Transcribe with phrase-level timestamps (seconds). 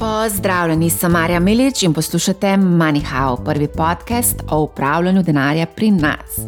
[0.00, 6.38] Pozdravljeni, sem Marja Milič in poslušate MoneyHow, prvi podcast o upravljanju denarja pri nas.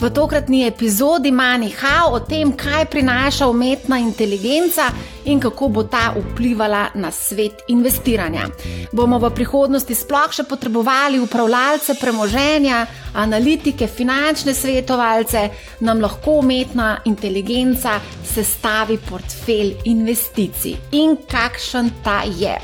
[0.00, 4.88] V tokratni epizodi MoneyHow o tem, kaj prinaša umetna inteligenca
[5.24, 8.48] in kako bo ta vplivala na svet investiranja.
[8.92, 15.48] Bomo v prihodnosti sploh še potrebovali upravljalce premoženja, analitike, finančne svetovalce,
[15.80, 18.00] nam lahko umetna inteligenca
[18.34, 22.56] sestavi portfelj investicij in kakšen ta je.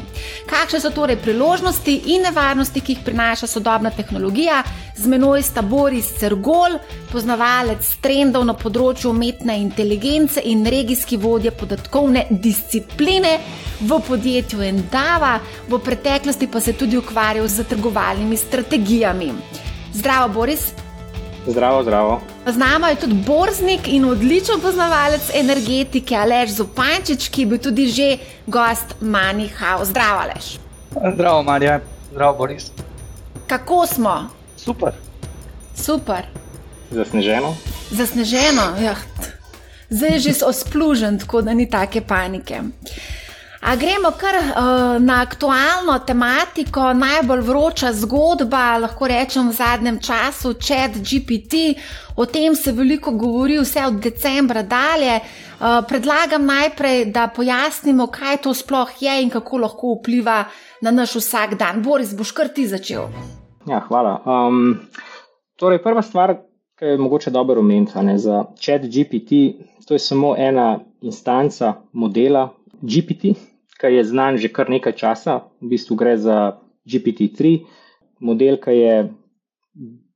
[0.46, 4.62] Kakšne so torej priložnosti in nevarnosti, ki jih prinaša sodobna tehnologija?
[4.96, 6.78] Z menoj sta Boris Cergol,
[7.10, 13.36] poznavalec trendov na področju umetne inteligence in regijski vodja podatkovne discipline
[13.80, 15.36] v podjetju Endava,
[15.68, 19.32] v preteklosti pa se je tudi ukvarjal z trgovalnimi strategijami.
[19.92, 20.85] Zdravo, Boris.
[21.46, 22.20] Zdravo, zdravo.
[22.46, 27.86] Z nami je tudi borznik in odličen poznavalec energetike Aleš Zupančič, ki je bil tudi
[27.86, 29.84] že gost Manihau.
[29.84, 30.58] Zdravo, Aleš.
[31.14, 31.80] Zdravo, Marja.
[32.10, 32.70] Zdravo, Boris.
[33.46, 34.28] Kako smo?
[34.56, 34.92] Super.
[35.74, 36.26] Super.
[36.90, 37.54] Zasneženo.
[37.90, 38.96] Zasneženo, ja.
[39.90, 42.60] Zdaj je že osplužen, tako da ni take panike.
[43.66, 50.52] A gremo kar uh, na aktualno tematiko, najbolj vroča zgodba, lahko rečem v zadnjem času,
[50.54, 51.74] Chat GPT.
[52.16, 55.16] O tem se veliko govori, vse od decembra dalje.
[55.18, 60.44] Uh, predlagam najprej, da pojasnimo, kaj to sploh je in kako lahko vpliva
[60.80, 61.82] na naš vsak dan.
[61.82, 63.10] Boris, boš kar ti začel.
[63.66, 64.14] Ja, hvala.
[64.22, 64.78] Um,
[65.58, 66.36] torej, prva stvar,
[66.78, 69.58] ki je mogoče dobro omeniti za Chat GPT,
[69.88, 75.74] to je samo ena instanca modela GPT ki je znan že kar nekaj časa, v
[75.76, 77.64] bistvu gre za GPT-3,
[78.20, 78.94] model, ki je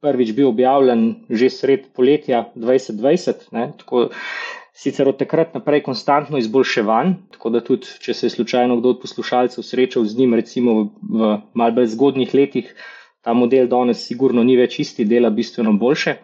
[0.01, 3.53] prvič bil objavljen že sred poletja 2020.
[3.53, 4.09] Ne, tako,
[4.73, 9.03] sicer od takrat naprej konstantno izboljševan, tako da tudi, če se je slučajno kdo od
[9.03, 12.73] poslušalcev srečal z njim, recimo v, v malce bolj zgodnih letih,
[13.21, 16.17] ta model danes sigurno ni več isti, dela bistveno boljše.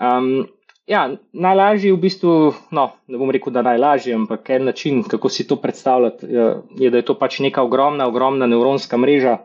[0.00, 0.48] Um,
[0.90, 2.30] Ja, najlažje je v bistvu,
[2.74, 6.98] no, ne bom rekel, da najlažje, ampak en način, kako si to predstavljati, je, da
[6.98, 9.36] je to pač neka ogromna, ogromna nevronska mreža,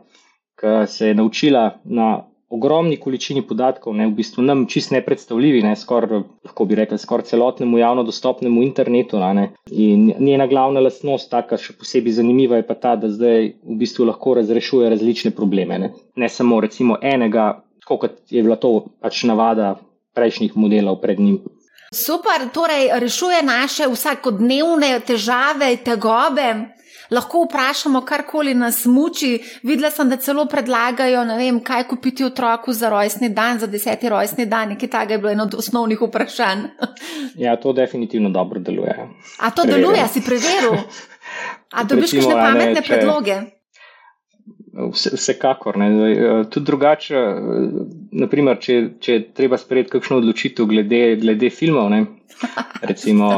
[0.58, 5.76] ki se je naučila na ogromni količini podatkov, ne, v bistvu nam čist nepredstavljivi, ne,
[5.78, 9.22] skoraj, lahko bi rekel, skoraj celotnemu javno dostopnemu internetu.
[9.22, 13.82] Ne, in njena glavna lastnost, taka še posebej zanimiva, je pa ta, da zdaj v
[13.86, 15.78] bistvu lahko razrešuje različne probleme.
[15.78, 17.52] Ne, ne samo recimo enega,
[17.86, 19.76] tako kot je bila to pač navada
[20.16, 21.40] prejšnjih modelov pred njim.
[21.94, 26.76] Super, torej rešuje naše vsakodnevne težave, tegobe.
[27.12, 29.38] Lahko vprašamo, karkoli nas muči.
[29.64, 34.46] Videla sem, da celo predlagajo, vem, kaj kupiti otroku za rojstni dan, za deseti rojstni
[34.46, 34.74] dan.
[34.74, 36.66] Nekaj takega je bilo eno od osnovnih vprašanj.
[37.36, 38.96] Ja, to definitivno dobro deluje.
[39.40, 39.92] A to Preverjam.
[39.92, 40.80] deluje, si preveril?
[41.78, 42.88] A dobiš kakšne pametne če...
[42.88, 43.36] predloge?
[44.76, 45.78] Vsekakor.
[45.78, 45.88] Ne.
[46.12, 47.36] Eh, tudi drugače, eh,
[48.12, 51.90] naprimer, če, če je treba sprejeti kakšno odločitev glede, glede filmov.
[51.94, 52.02] Ne.
[52.90, 53.30] Recimo,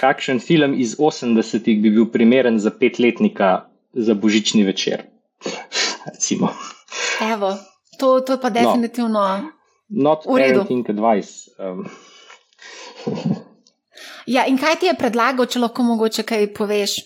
[0.00, 5.06] kakšen film iz 80-ih bi bil primeren za petletnika za božični večer?
[7.32, 7.54] Evo,
[7.98, 8.54] to, to je pa no.
[8.60, 9.24] definitivno.
[9.88, 11.48] No, not parenting advice.
[11.58, 11.86] Um.
[14.36, 17.00] ja, in kaj ti je predlagal, če lahko mogoče kaj poveš?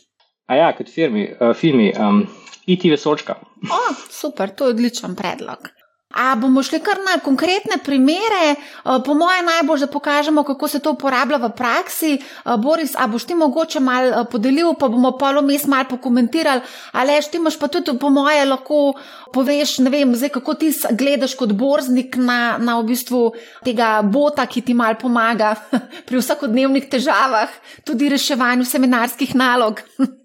[0.50, 1.92] A ja, kot firmi, uh, filmi.
[1.94, 2.26] Um,
[2.66, 3.38] iti vesočka.
[3.70, 5.70] Oh, super, to je odličen predlog.
[6.12, 10.92] A bomo šli kar na konkretne primere, po mojem, najbolj, da pokažemo, kako se to
[10.92, 12.18] uporablja v praksi.
[12.58, 16.60] Boris, a boš ti mogoče mal podelil, pa bomo polomest mal pokomentirali,
[16.92, 18.92] ali ti imaš pa tudi, po mojem, lahko
[19.32, 23.30] poveš, ne vem, zdaj, kako ti gledaš kot borznik na, na v bistvu
[23.64, 25.54] tega bota, ki ti mal pomaga
[26.06, 27.48] pri vsakodnevnih težavah,
[27.88, 29.80] tudi reševanju seminarskih nalog.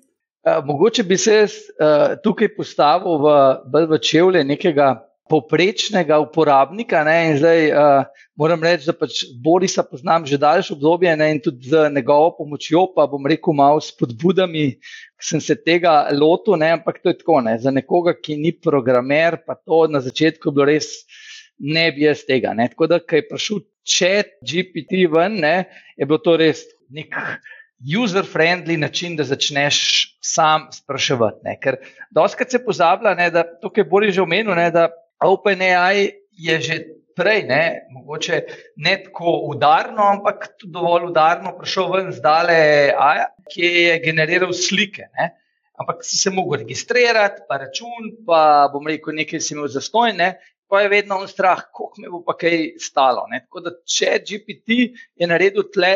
[0.48, 3.32] Eh, mogoče bi se uh, tukaj postavil v,
[3.90, 4.94] v čevlje nekega
[5.28, 7.02] poprečnega uporabnika.
[7.04, 11.68] Ne, zdaj, uh, moram reči, da pač Borisa poznam že daljše obdobje ne, in tudi
[11.68, 14.78] z njegovo pomočjo, pa bom rekel, malo s podbudami,
[15.20, 16.56] sem se tega lotil.
[16.62, 20.54] Ne, ampak to je tako, ne, za nekoga, ki ni programer, pa to na začetku
[20.56, 20.94] bilo res.
[21.60, 22.54] Ne bi jaz tega.
[22.54, 22.70] Ne.
[22.72, 25.56] Tako da, ko je prišel čat GPT ven, ne,
[25.98, 26.64] je bilo to res
[26.94, 27.12] nek
[27.80, 29.80] user-friendly način, da začneš
[30.22, 31.44] sam spraševati.
[31.44, 31.58] Ne?
[31.62, 31.78] Ker
[32.12, 34.90] doskrat se pozablja, ne, da tukaj bolje že omenil, ne, da
[35.24, 36.78] OpenAI je že
[37.18, 38.42] prej, ne, mogoče
[38.76, 42.58] ne tako udarno, ampak tudi dovolj udarno prišel ven zdale
[42.94, 45.10] AI, ki je generiral slike.
[45.18, 45.32] Ne?
[45.78, 50.36] Ampak si se mogel registrirati, pa račun, pa bom rekel, nekaj si imel zastojne.
[50.68, 53.24] Pa je vedno on strah, koliko me bo pa kaj stalo.
[53.32, 53.46] Ne?
[53.46, 54.80] Tako da, če GPT
[55.16, 55.94] je naredil tle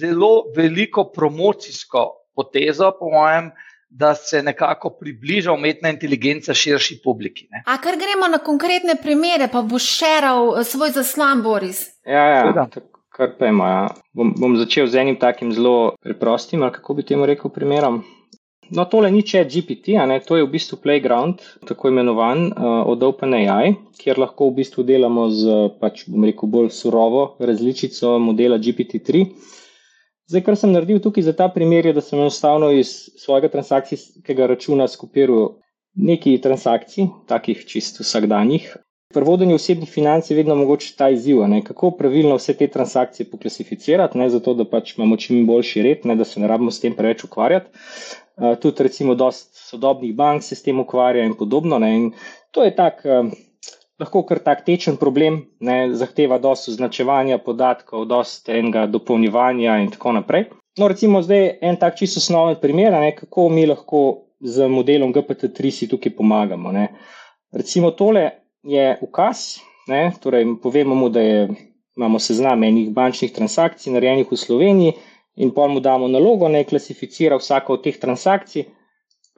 [0.00, 2.06] zelo veliko promocijsko
[2.36, 3.50] potezo, po mojem,
[3.90, 7.48] da se nekako približa umetna inteligenca širši publiki.
[7.50, 7.62] Ne.
[7.66, 11.82] A kar gremo na konkretne primere, pa boš šeral eh, svoj zaslon, Boris?
[12.06, 12.66] Ja, ja.
[13.08, 13.68] Kar ima.
[13.68, 13.88] Ja.
[14.12, 18.04] Bom, bom začel z enim takim zelo preprostim, ali kako bi temu rekel, primerom.
[18.70, 19.96] No, tole ni če GPT,
[20.26, 25.26] to je v bistvu Playground, tako imenovan uh, od OpenAI, kjer lahko v bistvu delamo
[25.34, 29.24] z, pač bom rekel, bolj surovo različico modela GPT-3.
[30.30, 34.46] Zdaj, kar sem naredil tukaj za ta primer, je, da sem enostavno iz svojega transakcijskega
[34.46, 35.56] računa skopiral
[35.98, 38.68] nekaj transakcij, takih čisto vsakdanjih.
[39.10, 43.26] Pri vodenju osebnih financ je vedno mogoče ta izziv, ne, kako pravilno vse te transakcije
[43.30, 46.78] poklasificirati, ne, zato da pač imamo čim boljši red, ne, da se ne rabimo s
[46.84, 47.74] tem preveč ukvarjati.
[48.36, 51.82] Uh, tudi, recimo, dosta sodobnih bank se s tem ukvarja in podobno.
[51.82, 52.10] Ne, in
[52.54, 53.02] to je tak.
[53.02, 53.34] Uh,
[54.00, 60.16] lahko kar tak tečen problem, ne, zahteva dosto označevanja podatkov, dosto enega dopolnjevanja in tako
[60.16, 60.48] naprej.
[60.78, 65.70] No, recimo zdaj en tak čisto osnoven primer, ne, kako mi lahko z modelom GPT-3
[65.70, 66.72] si tukaj pomagamo.
[66.72, 66.88] Ne.
[67.52, 68.30] Recimo tole
[68.62, 71.48] je ukaz, ne, torej povemo mu, da je,
[71.96, 74.92] imamo seznam enih bančnih transakcij narejenih v Sloveniji
[75.36, 78.64] in pa mu damo nalogo, da klasificira vsako od teh transakcij,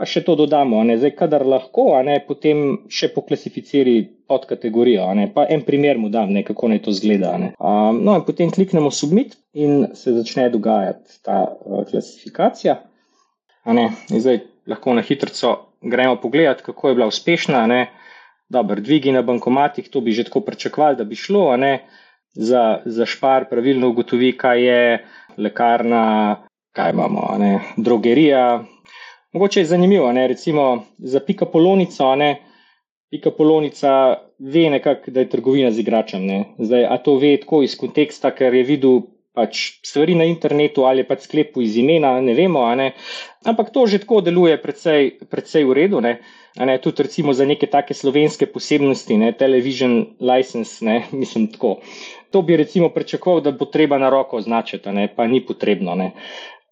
[0.02, 5.04] pa še to dodamo, ne, zdaj, kadar lahko, ne, potem še poklasificiri pod kategorijo.
[5.30, 7.36] Pa en primer mu dam, ne, kako naj to zgleda.
[7.38, 12.80] Um, no, in potem kliknemo submit in se začne dogajati ta uh, klasifikacija.
[14.10, 15.54] Zdaj lahko na hitro
[15.86, 17.62] gremo pogledat, kako je bila uspešna.
[18.50, 21.46] Dober, dvigi na bankomatih, to bi že tako pričakovali, da bi šlo.
[22.34, 24.82] Za, za špar pravilno ugotovi, kaj je
[25.38, 26.42] lekarna,
[26.74, 28.64] kaj imamo, ne, drogerija,
[29.32, 30.28] Mogoče je zanimivo, ne?
[30.28, 32.36] recimo za pika polonico, ne?
[33.10, 36.28] pika polonica ve nekako, da je trgovina z igračem.
[36.58, 39.00] Zdaj, a to ve tako iz konteksta, ker je videl
[39.32, 42.92] pač stvari na internetu ali pač sklepu iz imena, ne vemo, ne?
[43.48, 46.00] ampak to že tako deluje predvsej, predvsej v redu.
[46.04, 46.18] Ne?
[46.60, 51.78] Ne, tudi recimo za neke take slovenske posebnosti, ne, television license, ne, mislim tako.
[52.30, 55.94] To bi recimo pričakoval, da bo treba na roko označiti, ne, pa ni potrebno.
[55.94, 56.10] Ne.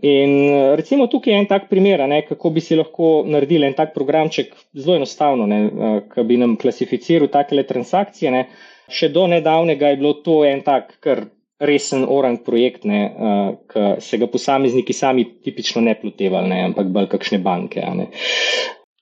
[0.02, 3.74] In eh, recimo tukaj je en tak primer, ne, kako bi si lahko naredili en
[3.76, 8.32] tak programček zelo enostavno, eh, ki bi nam klasificiral take transakcije.
[8.32, 8.46] Ne.
[8.88, 11.26] Še do nedavnega je bilo to en tak kar
[11.60, 16.88] resen orang projekt, ne, uh, ki se ga posamezniki sami tipično ne plotevali, ne, ampak
[16.88, 17.84] bolj kakšne banke.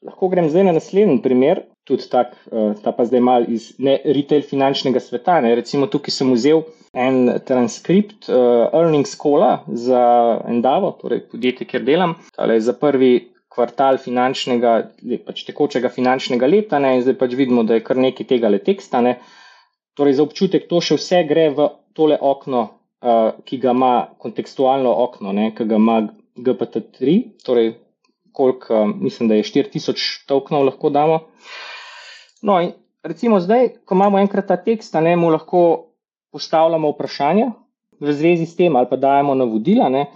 [0.03, 3.97] Lahko grem zdaj na naslednji primer, tudi tak, uh, ta pa zdaj mal iz ne
[4.05, 5.41] retail finančnega sveta.
[5.45, 5.55] Ne.
[5.57, 10.03] Recimo tukaj sem vzel en transkript uh, earnings cola za
[10.49, 13.13] Endavo, torej podjetje, kjer delam, tale za prvi
[13.59, 14.73] kvartal finančnega,
[15.27, 18.61] pač tekočega finančnega leta, ne, in zdaj pač vidimo, da je kar nekaj tega le
[18.63, 19.03] teksta.
[19.05, 19.19] Ne.
[19.99, 21.67] Torej, za občutek to še vse gre v
[21.99, 22.69] tole okno,
[23.03, 25.99] uh, ki ga ima kontekstualno okno, ne, ki ga ima
[26.39, 27.73] GPT-3, torej
[28.37, 31.25] koliko, uh, mislim, da je 4000 tokenov lahko damo.
[32.43, 35.63] No, in recimo zdaj, ko imamo enkrat ta tekst, ne, mu lahko
[36.33, 37.51] postavljamo vprašanja
[38.01, 39.89] v zvezi s tem, ali pa dajemo navodila.
[39.89, 40.07] Ne.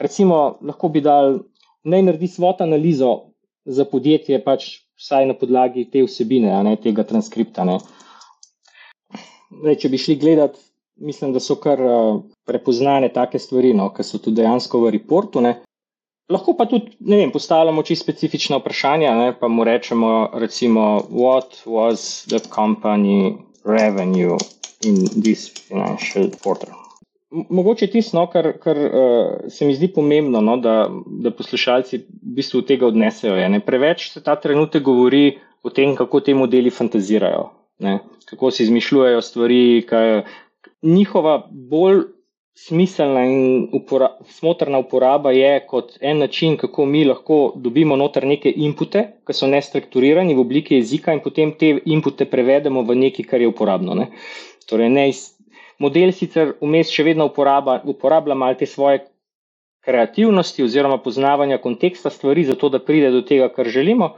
[0.00, 1.40] Recimo, lahko bi dal,
[1.84, 3.34] naj naredi svot analizo
[3.64, 4.68] za podjetje, pač
[4.98, 7.66] vsaj na podlagi te vsebine, ne, tega transkripta.
[9.48, 10.60] Zdaj, če bi šli gledati,
[10.98, 15.42] mislim, da so kar uh, prepoznane take stvari, no, ki so tudi dejansko v reportu.
[15.44, 15.58] Ne.
[16.28, 22.26] Lahko pa tudi vem, postavljamo čisto specifična vprašanja, ne, pa mu rečemo, recimo, what was
[22.28, 24.36] the company revenue
[24.84, 26.74] in this financial quarter.
[27.30, 28.92] Mogoče tisto, no, kar, kar uh,
[29.48, 33.36] se mi zdi pomembno, no, da, da poslušalci v bistvu tega odnesejo.
[33.48, 37.50] Ne, preveč se ta trenutek govori o tem, kako te modeli fantazirajo,
[37.84, 39.60] ne, kako si izmišljujejo stvari.
[39.88, 40.22] Kaj,
[40.82, 42.04] njihova bolj
[42.66, 48.52] smiselna in upora, smotrna uporaba je kot en način, kako mi lahko dobimo noter neke
[48.56, 53.44] inpute, ki so nestrukturirani v obliki jezika, in potem te inpute prevedemo v nekaj, kar
[53.44, 53.94] je uporabno.
[53.94, 54.08] Ne.
[54.68, 55.06] Torej, ne,
[55.78, 59.04] model sicer vmes še vedno uporaba, uporablja malo te svoje
[59.86, 64.16] kreativnosti oziroma poznavanja konteksta stvari, zato da pride do tega, kar želimo,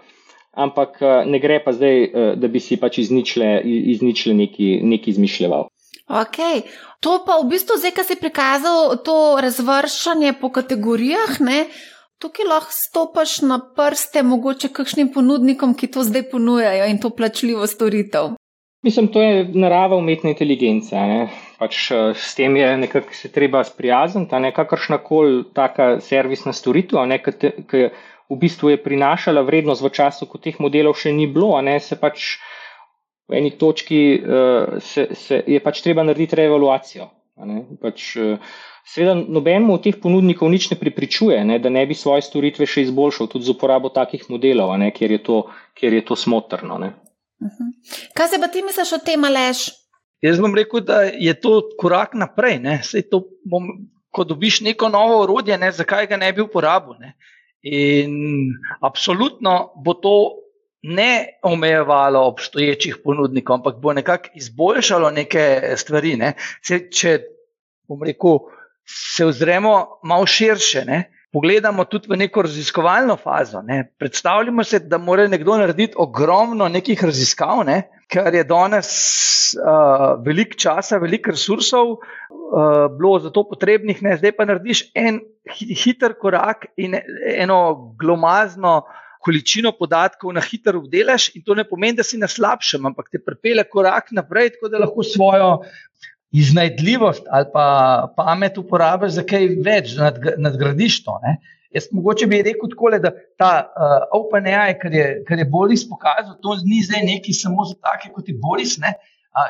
[0.57, 3.61] ampak eh, ne gre pa zdaj, eh, da bi si pač izničile,
[3.95, 5.69] izničile neki, neki izmišljeval.
[6.11, 6.39] Ok,
[7.01, 11.67] to pa v bistvu zdaj, ki si prikazal to razvrščanje po kategorijah, ne?
[12.21, 17.67] Tukaj lahko stopiš na prste, mogoče kakšnim ponudnikom, ki to zdaj ponujajo in to plačljivo
[17.71, 18.35] storitev.
[18.83, 20.97] Mislim, to je narava umetne inteligence.
[21.59, 27.07] Pač, eh, s tem je nekako se treba sprijazniti, ne kakršna koli taka servisna storitev,
[27.71, 27.89] ki
[28.31, 31.97] v bistvu je prinašala vrednost v času, ko teh modelov še ni bilo, ne, se
[31.97, 32.39] pač
[33.31, 37.09] v eni točki uh, se, se je pač treba narediti reevaluacijo.
[37.81, 38.53] Pač, uh,
[38.91, 42.89] Seveda, nobenemu od teh ponudnikov nič ne pripričuje, ne, da ne bi svoje storitve še
[42.89, 45.37] izboljšal, tudi z uporabo takih modelov, ne, kjer, je to,
[45.79, 46.81] kjer je to smotrno.
[46.83, 46.91] Ne.
[47.45, 47.71] Mhm.
[48.17, 49.69] Kaj se pa ti misliš o tem, Aleš?
[50.25, 52.59] Jaz bom rekel, da je to korak naprej.
[53.49, 53.71] Bom,
[54.11, 56.99] ko dobiš neko novo orodje, ne, zakaj ga ne bi uporabil?
[57.01, 57.15] Ne.
[57.63, 58.13] In
[58.81, 60.17] absolutno bo to
[60.83, 66.17] ne omejevalo obstoječih ponudnikov, ampak bo nekako izboljšalo neke stvari.
[66.17, 66.33] Ne.
[66.63, 67.19] Se, če
[67.89, 68.39] bom rekel,
[68.85, 70.85] se ozremo malo širše.
[70.85, 71.03] Ne?
[71.33, 73.63] Pogledamo tudi v neko raziskovalno fazo.
[73.63, 73.93] Ne?
[73.99, 77.83] Predstavljamo si, da mora nekdo narediti ogromno nekih raziskav, ne?
[78.11, 78.89] ker je danes
[79.55, 82.01] uh, veliko časa, veliko resursov uh,
[82.97, 84.17] bilo za to potrebnih, ne?
[84.19, 85.21] zdaj pa narediš en
[85.85, 86.99] hiter korak in
[87.37, 87.61] eno
[88.01, 88.81] glomazno
[89.21, 93.21] količino podatkov na hitro obdelaš, in to ne pomeni, da si na slabšem, ampak te
[93.21, 95.50] pripelje korak naprej, tako da lahko svojo
[96.33, 97.65] iznajdljivost ali pa
[98.17, 101.19] pamet uporabiš za kaj več, da nadgradiš to.
[101.25, 101.37] Ne?
[101.75, 106.35] Jaz mogoče bi rekel tako, da ta uh, OpenAI, kar je, kar je Boris pokazal,
[106.43, 108.77] to ni zdaj neki samo za take kot je Boris.
[108.79, 108.95] Uh,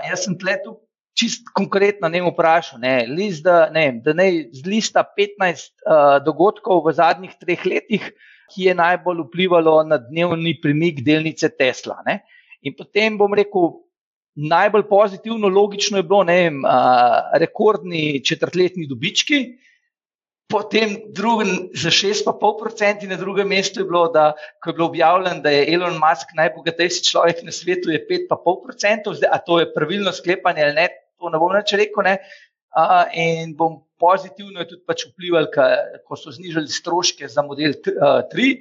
[0.09, 0.77] jaz sem tle tu
[1.17, 6.85] čist konkretno ne vprašal, ne, list, da, ne, da ne z lista 15 uh, dogodkov
[6.87, 8.13] v zadnjih treh letih,
[8.51, 12.01] ki je najbolj vplivalo na dnevni premik delnice Tesla.
[12.07, 12.21] Ne.
[12.67, 13.73] In potem bom rekel,
[14.35, 16.63] najbolj pozitivno, logično je bilo, ne vem,
[17.43, 19.41] rekordni četrtletni dobički.
[20.51, 25.51] Potem drugim, za 6,5% na drugem mestu je bilo, da ko je bilo objavljeno, da
[25.51, 30.65] je Elon Musk najbogatejši človek na svetu, je 5,5%, zdaj, a to je pravilno sklepanje
[30.65, 30.89] ali ne,
[31.19, 32.03] to ne bom več rekel.
[32.03, 32.19] Ne.
[32.71, 35.49] A, in bom pozitivno tudi pač vplival,
[36.07, 38.53] ko so znižali stroške za model 3.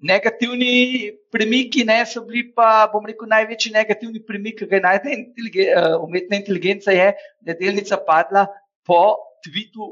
[0.00, 5.12] Negativni premiki ne, so bili pa, bom rekel, največji negativni premik, ki ga je najdel
[5.12, 7.10] intelige, uh, umetna inteligenca, je,
[7.44, 8.46] da je delnica padla
[8.88, 9.02] po
[9.44, 9.90] tvitu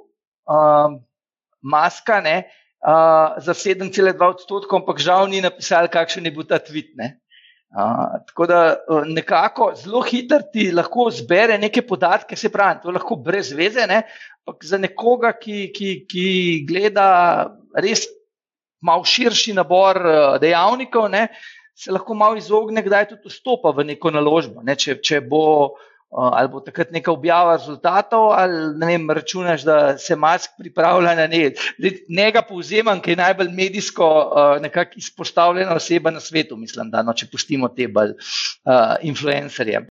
[0.49, 0.97] um,
[1.61, 2.39] Maska ne,
[2.81, 6.97] uh, za 7,2 odstotkov, ampak žal ni napisal, kakšen je bil ta tvit.
[7.69, 12.91] Uh, tako da uh, nekako zelo hitro ti lahko zbere neke podatke, se pravi, to
[12.91, 14.03] lahko brez veze, ne,
[14.41, 16.29] ampak za nekoga, ki, ki, ki
[16.69, 17.09] gleda
[17.77, 18.07] res
[18.81, 21.29] malo širši nabor eh, dejavnikov, ne,
[21.75, 24.63] se lahko malo izogne, kdaj tudi vstopa v neko naložbo.
[24.67, 25.45] Ne, če, če bo,
[25.75, 31.15] eh, ali bo takrat neka objava rezultatov, ali ne vem, računaš, da se mask pripravlja
[31.15, 31.53] na ne.
[32.09, 37.29] Njega povzemam, ki je najbolj medijsko uh, izpostavljena oseba na svetu, mislim, da no, če
[37.33, 39.87] pustimo te bolj uh, influencerje.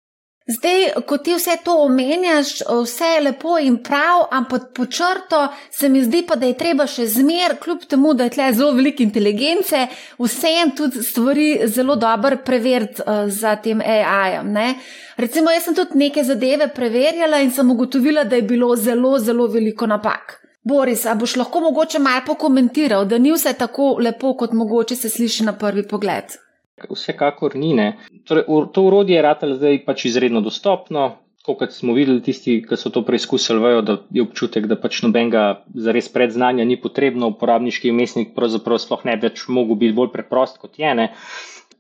[0.48, 5.90] Zdaj, ko ti vse to omenjaš, vse je lepo in prav, ampak po črto se
[5.90, 9.04] mi zdi pa, da je treba še zmer, kljub temu, da je tle zelo veliko
[9.04, 9.82] inteligence,
[10.20, 14.56] vseeno tudi stvari zelo dobro preveriti uh, za tem AI-jem.
[15.18, 19.52] Recimo, jaz sem tudi neke zadeve preverjala in sem ugotovila, da je bilo zelo, zelo
[19.52, 20.40] veliko napak.
[20.64, 25.10] Boris, a boš lahko mogoče malo pokomentiral, da ni vse tako lepo, kot mogoče se
[25.10, 26.40] sliši na prvi pogled?
[26.86, 27.74] Vsekakor ni.
[28.28, 28.44] Torej,
[28.74, 31.16] to urodje je ratelj zdaj pač izredno dostopno.
[31.48, 35.64] Kot smo videli, tisti, ki so to preizkusili, vejo, da je občutek, da pač nobenega
[35.72, 40.60] zares predznanja ni potrebno, uporabniški umestnik pravzaprav sploh ne bi več mogel biti bolj preprost
[40.60, 40.92] kot je.
[41.00, 41.06] Ne.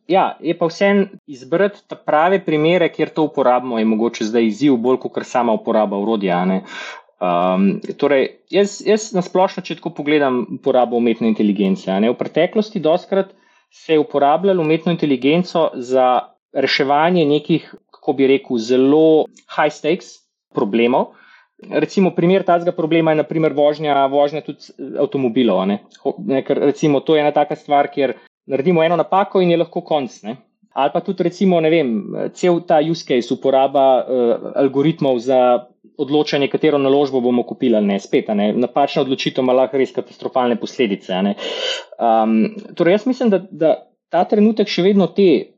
[0.08, 5.02] Ja, je pa vseeno izbrati prave primere, kjer to uporabimo, je mogoče zdaj izziv, bolj
[5.04, 6.40] kot sama uporaba urodja.
[6.48, 7.68] Um,
[8.00, 11.92] torej, jaz, jaz na splošno, če tako pogledam, uporabo umetne inteligence.
[11.92, 13.36] V preteklosti, doskrat
[13.70, 16.20] se je uporabljalo umetno inteligenco za
[16.54, 20.06] reševanje nekih, kako bi rekel, zelo high stakes
[20.54, 21.14] problemov.
[21.70, 25.66] Recimo, primer tega problema je naprimer vožnja, vožnja tudi avtomobilov.
[25.68, 25.80] Ne?
[26.46, 28.14] Ker, recimo, to je ena taka stvar, kjer
[28.46, 30.22] naredimo eno napako in je lahko konc.
[30.24, 30.38] Ne?
[30.78, 31.90] Ali pa tudi, recimo, ne vem,
[32.38, 35.66] cel ta use case, uporaba uh, algoritmov za
[35.98, 37.98] odločanje, katero naložbo bomo kupili ne.
[38.00, 38.52] Spet, ne.
[38.54, 41.18] napačna odločitev ima lahko res katastrofalne posledice.
[41.98, 43.74] Um, torej, jaz mislim, da, da
[44.14, 45.58] ta trenutek še vedno te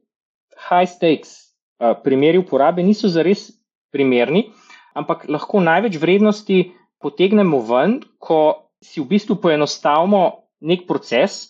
[0.70, 1.36] high stakes
[1.84, 3.50] uh, primeri uporabe niso zares
[3.92, 4.48] primerni,
[4.96, 6.64] ampak lahko največ vrednosti
[7.04, 10.24] potegnemo ven, ko si v bistvu poenostavimo
[10.64, 11.50] nek proces.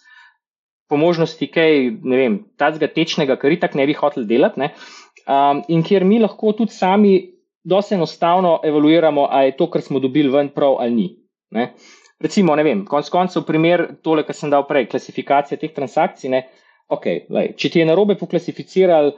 [0.89, 4.72] Po možnosti, kaj ne vem, tega tečnega, kar itak ne bi hotel delati,
[5.29, 7.13] um, in kjer mi lahko tudi sami
[7.63, 11.08] dosti enostavno evaluiramo, ali je to, kar smo dobili ven, prav ali ni.
[11.51, 11.74] Ne?
[12.19, 16.31] Recimo, ne vem, konec koncev, primer tole, kar sem dal prej, klasifikacija teh transakcij.
[16.34, 16.43] Ne?
[16.89, 19.13] Ok, lej, če ti je narobe poklasificiral,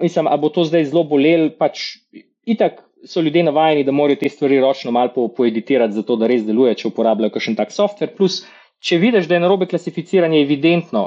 [0.00, 2.02] mislim, a bo to zdaj zelo bolel, pač
[2.44, 6.44] itak so ljudje navajeni, da morajo te stvari ročno malo po, poeditirati, zato da res
[6.46, 8.14] deluje, če uporabljajo kakšen tak software.
[8.14, 8.42] Plus,
[8.82, 11.04] če vidiš, da je narobe klasificiranje, je evidentno,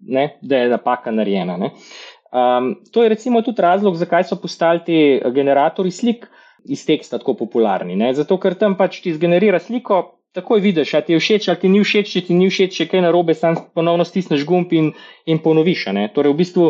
[0.00, 1.58] ne, da je napaka narejena.
[1.60, 5.00] Um, to je recimo tudi razlog, zakaj so postali ti
[5.34, 6.26] generatori slik
[6.64, 7.96] iz teksta tako popularni.
[7.96, 8.12] Ne?
[8.14, 11.68] Zato, ker tam pač ti zgenerira sliko, takoj vidiš, ali ti je všeč, ali ti
[11.68, 14.92] ni všeč, če ti ni všeč, če kaj narobe, sam ponovno stisneš gumb in,
[15.26, 15.88] in ponoviš.
[16.14, 16.66] Torej, v bistvu,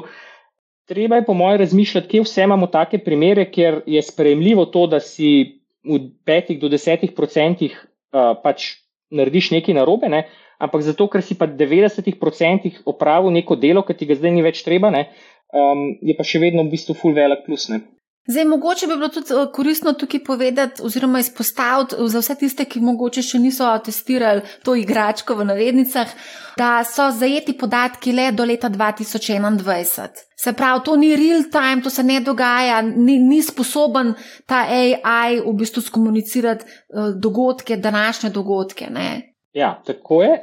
[0.91, 5.01] treba je po mojem razmišljati, kje vse imamo take primere, ker je sprejemljivo to, da
[5.05, 8.81] si v petih do desetih procentih uh, pač
[9.11, 10.25] narediš nekaj narobe, ne?
[10.61, 14.33] ampak zato, ker si pa v 90 procentih opravil neko delo, ki ti ga zdaj
[14.35, 15.07] ni več treba, ne?
[15.53, 17.69] um, je pa še vedno v bistvu full velik plus.
[17.73, 17.83] Ne?
[18.29, 22.81] Zdaj, mogoče bi bilo tudi eh, koristno tukaj povedati, oziroma izpostaviti za vse tiste, ki
[22.85, 26.13] mogoče še niso testirali to igračko v navednicah,
[26.61, 30.21] da so zajeti podatki le do leta 2021.
[30.37, 34.13] Se pravi, to ni real time, to se ne dogaja, ni, ni sposoben
[34.47, 38.91] ta AI v bistvu skomunicirati uh, dogodke, današnje dogodke.
[38.91, 39.09] Ne?
[39.53, 40.37] Ja, tako je.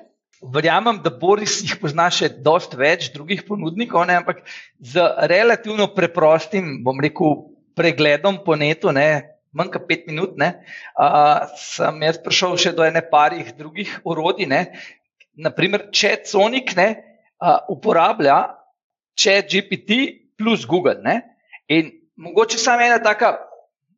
[0.54, 4.20] Verjamem, da Boris jih pozna še dosti več drugih ponudnikov, ne?
[4.22, 4.44] ampak
[4.78, 10.52] z relativno preprostim, bom rekel, pregledom po netu, ne, manj kot pet minut, ne,
[11.00, 14.50] uh, sem jaz prišel še do ene parih drugih orodij.
[14.50, 14.62] Ne,
[15.38, 16.90] naprimer, Chat Sonic ne,
[17.42, 18.40] uh, uporablja
[19.18, 20.00] Chat GPT
[20.38, 21.00] plus Google.
[21.06, 21.22] Ne,
[21.70, 23.38] in mogoče samo ena taka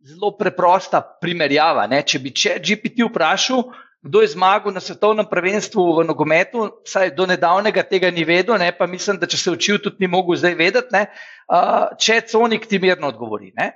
[0.05, 1.87] zelo preprosta primerjava.
[1.91, 3.65] Ne, če bi Chat GPT vprašal,
[4.01, 8.71] kdo je zmagal na svetovnem prvenstvu v nogometu, saj do nedavnega tega ni vedel, ne,
[8.71, 11.07] pa mislim, da če se učil, tudi ni mogel zdaj vedeti, ne,
[11.51, 13.51] uh, če Sonik ti mirno odgovori.
[13.59, 13.73] Ne.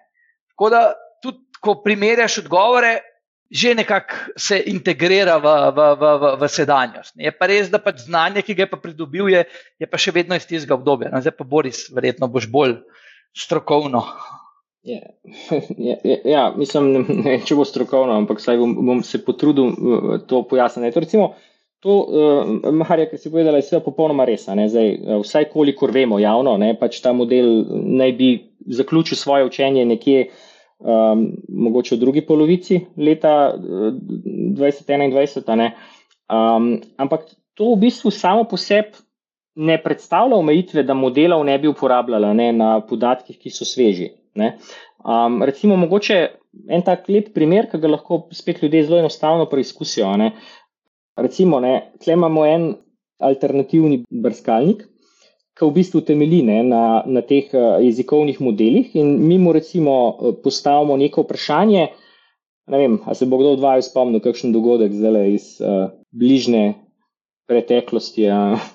[0.54, 0.84] Tako da
[1.24, 3.02] tudi, ko primerjaš odgovore,
[3.54, 7.14] že nekako se integrira v, v, v, v, v sedanjost.
[7.20, 9.44] Je pa res, da pač znanje, ki ga je pridobil, je,
[9.78, 11.12] je pa še vedno iz tistega obdobja.
[11.14, 12.80] No, zdaj pa Boris, verjetno boš bolj
[13.38, 14.08] strokovno.
[14.84, 15.00] Ja,
[15.78, 20.44] ja, ja, ja, mislim, ne, če bo strokovno, ampak bom, bom se potrudil uh, to
[20.44, 20.92] pojasniti.
[20.92, 21.34] To, recimo,
[21.80, 24.44] to, uh, Marja, kar si povedala, je vse popolnoma res.
[24.48, 27.64] Zdaj, uh, vsaj kolikor vemo javno, ne, pač ta model
[27.96, 28.28] naj bi
[28.76, 30.26] zaključil svoje učenje nekje,
[30.84, 35.72] um, mogoče v drugi polovici leta 2021.
[36.34, 39.00] Um, ampak to v bistvu samo po sebi
[39.56, 44.10] ne predstavlja omejitve, da modelov ne bi uporabljala ne, na podatkih, ki so sveži.
[44.36, 46.18] Um, recimo, mogoče
[46.70, 50.12] en tak lep primer, ki ga lahko spet ljudje zelo enostavno preizkusijo.
[50.18, 50.32] Ne?
[51.20, 51.60] Recimo,
[52.00, 52.70] tukaj imamo en
[53.24, 54.86] alternativni brskalnik,
[55.54, 59.98] ki v bistvu temelji ne, na, na teh uh, jezikovnih modelih, in mi mu recimo
[60.10, 61.90] uh, postavimo neko vprašanje.
[62.74, 66.74] Ne vem, ali se bo kdo od vas spomnil, kakšen dogodek zdaj iz uh, bližnje
[67.48, 68.30] preteklosti.
[68.32, 68.72] Uh,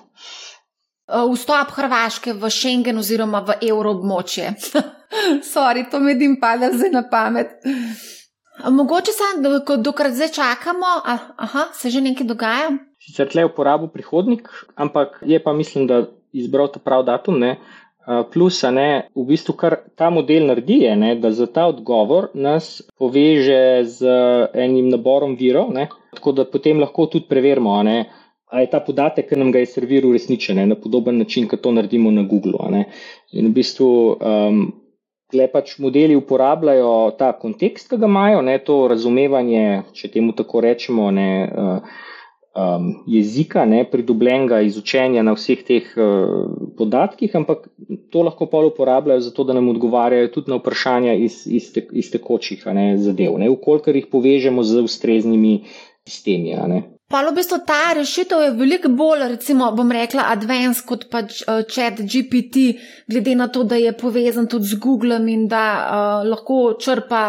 [1.33, 4.53] Vstop Hrvaške v Schengen oziroma v evroobmočje.
[5.53, 7.47] Sorry, to mi dim pada zdaj na pamet.
[8.71, 9.27] Mogoče se,
[9.77, 10.85] dokler zdaj čakamo,
[11.37, 12.71] aha, se že nekaj dogaja.
[12.99, 17.39] Sicer tle uporabo prihodnik, ampak je pa mislim, da izbral ta prav datum.
[17.39, 17.55] Ne?
[18.33, 22.81] Plus, ne, v bistvu, kar ta model naredi, je, ne, da za ta odgovor nas
[22.97, 24.13] poveže z
[24.57, 25.85] enim naborom virov, ne,
[26.17, 30.15] tako da potem lahko tudi preverimo, ali je ta podatek, ki nam ga je serviral,
[30.17, 32.57] resničen ne, na podoben način, kot to naredimo na Google.
[33.31, 34.63] In v bistvu um,
[35.29, 40.63] Tle pač modeli uporabljajo ta kontekst, ki ga imajo, ne, to razumevanje, če temu tako
[40.65, 41.29] rečemo, ne,
[42.57, 47.67] um, jezika, ne, pridobljenega iz učenja na vseh teh uh, podatkih, ampak
[48.09, 52.09] to lahko pa uporabljajo zato, da nam odgovarjajo tudi na vprašanja iz, iz, te, iz
[52.09, 55.59] tekočih ne, zadev, ukolikor jih povežemo z ustreznimi
[56.09, 56.57] sistemi.
[57.09, 61.63] Pa v bistvu ta rešitev je veliko bolj, recimo, bom rekla, advanced kot pač uh,
[61.65, 62.75] chat GPT,
[63.09, 67.21] glede na to, da je povezan tudi z Googlem in da uh, lahko črpa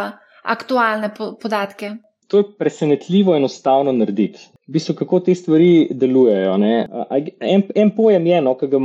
[0.44, 1.94] aktualne po podatke.
[2.28, 4.44] To je presenetljivo enostavno narediti.
[4.68, 6.58] V bistvu, kako te stvari delujejo.
[6.60, 8.82] En, en pojem je, no, ki ga,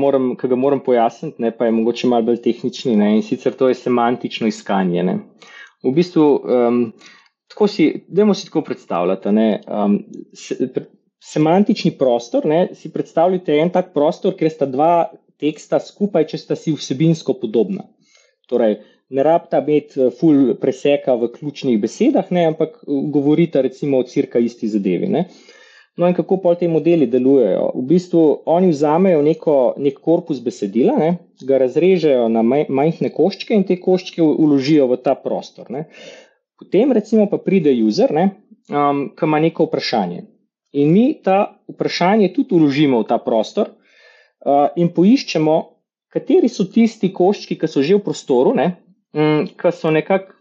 [0.48, 3.76] ga moram pojasniti, ne, pa je mogoče malo bolj tehnični ne, in sicer to je
[3.84, 5.04] semantično iskanje.
[5.04, 5.20] Ne.
[5.84, 6.30] V bistvu.
[6.40, 6.82] Um,
[7.56, 9.32] tako si, dajmo si tako predstavljati.
[9.32, 9.96] Um,
[10.36, 10.90] se, pre,
[11.24, 15.08] semantični prostor, ne, si predstavljate en tak prostor, kjer sta dva
[15.42, 17.88] teksta skupaj, če sta si vsebinsko podobna.
[18.52, 18.78] Torej,
[19.16, 24.08] ne rabta imeti eh, full preseka v ključnih besedah, ne, ampak eh, govorita recimo o
[24.10, 25.10] cirka isti zadevi.
[25.18, 25.26] Ne.
[25.96, 27.70] No, in kako pa ti modeli delujejo?
[27.78, 31.14] V bistvu oni vzamejo neko, nek korpus besedila, ne,
[31.48, 35.72] ga razrežejo na majhne koščke in te koščke uložijo v ta prostor.
[35.72, 35.86] Ne.
[36.60, 38.30] Potem, recimo, pa pride user, ne,
[38.72, 40.24] um, ki ima neko vprašanje.
[40.76, 45.56] In mi ta vprašanje tudi uložimo v ta prostor uh, in poiščemo,
[46.16, 48.70] kateri so tisti koščki, ki so že v prostoru, ne,
[49.16, 50.36] um, ki so nekako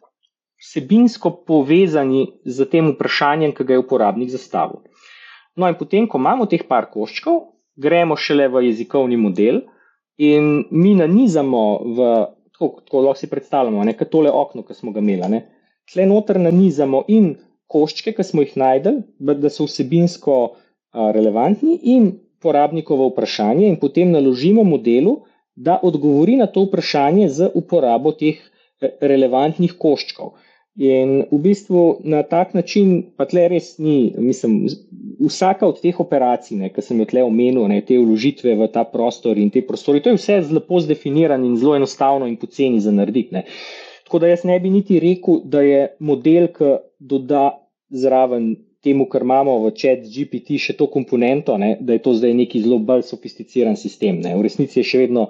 [0.65, 4.85] vsebinsko povezani z tem vprašanjem, ki ga je uporabnik zastavil.
[5.59, 7.43] No, in potem, ko imamo teh par koščkov,
[7.77, 9.65] gremo šele v jezikovni model
[10.19, 11.63] in mi nanizamo
[11.99, 12.09] v,
[12.55, 15.43] tako, tako lahko si predstavljamo, nekaj tole okno, ki smo ga imeli.
[15.93, 17.35] Tle noter nanizamo in
[17.71, 20.39] koščke, ki smo jih najdel, da so vsebinsko
[21.17, 22.11] relevantni, in
[22.45, 25.23] porabnikovo vprašanje, in potem naložimo modelu,
[25.55, 28.41] da odgovori na to vprašanje z uporabo teh
[29.01, 30.35] relevantnih koščkov.
[30.75, 34.65] In v bistvu na tak način, pa tle res ni, mislim,
[35.23, 39.39] vsaka od teh operacij, ki sem jo tle omenil, ne, te vložitve v ta prostor
[39.39, 43.39] in te prostori, to je vse lepo zdefinirano in zelo enostavno in poceni za narediti.
[43.39, 43.45] Ne.
[44.15, 46.69] Tako da jaz ne bi niti rekel, da je model, ki
[47.03, 47.49] doda
[47.91, 48.45] zraven
[48.79, 52.61] temu, kar imamo v chat GPT, še to komponento, ne, da je to zdaj neki
[52.63, 54.21] zelo bolj sofisticiran sistem.
[54.23, 54.37] Ne.
[54.39, 55.25] V resnici je še vedno.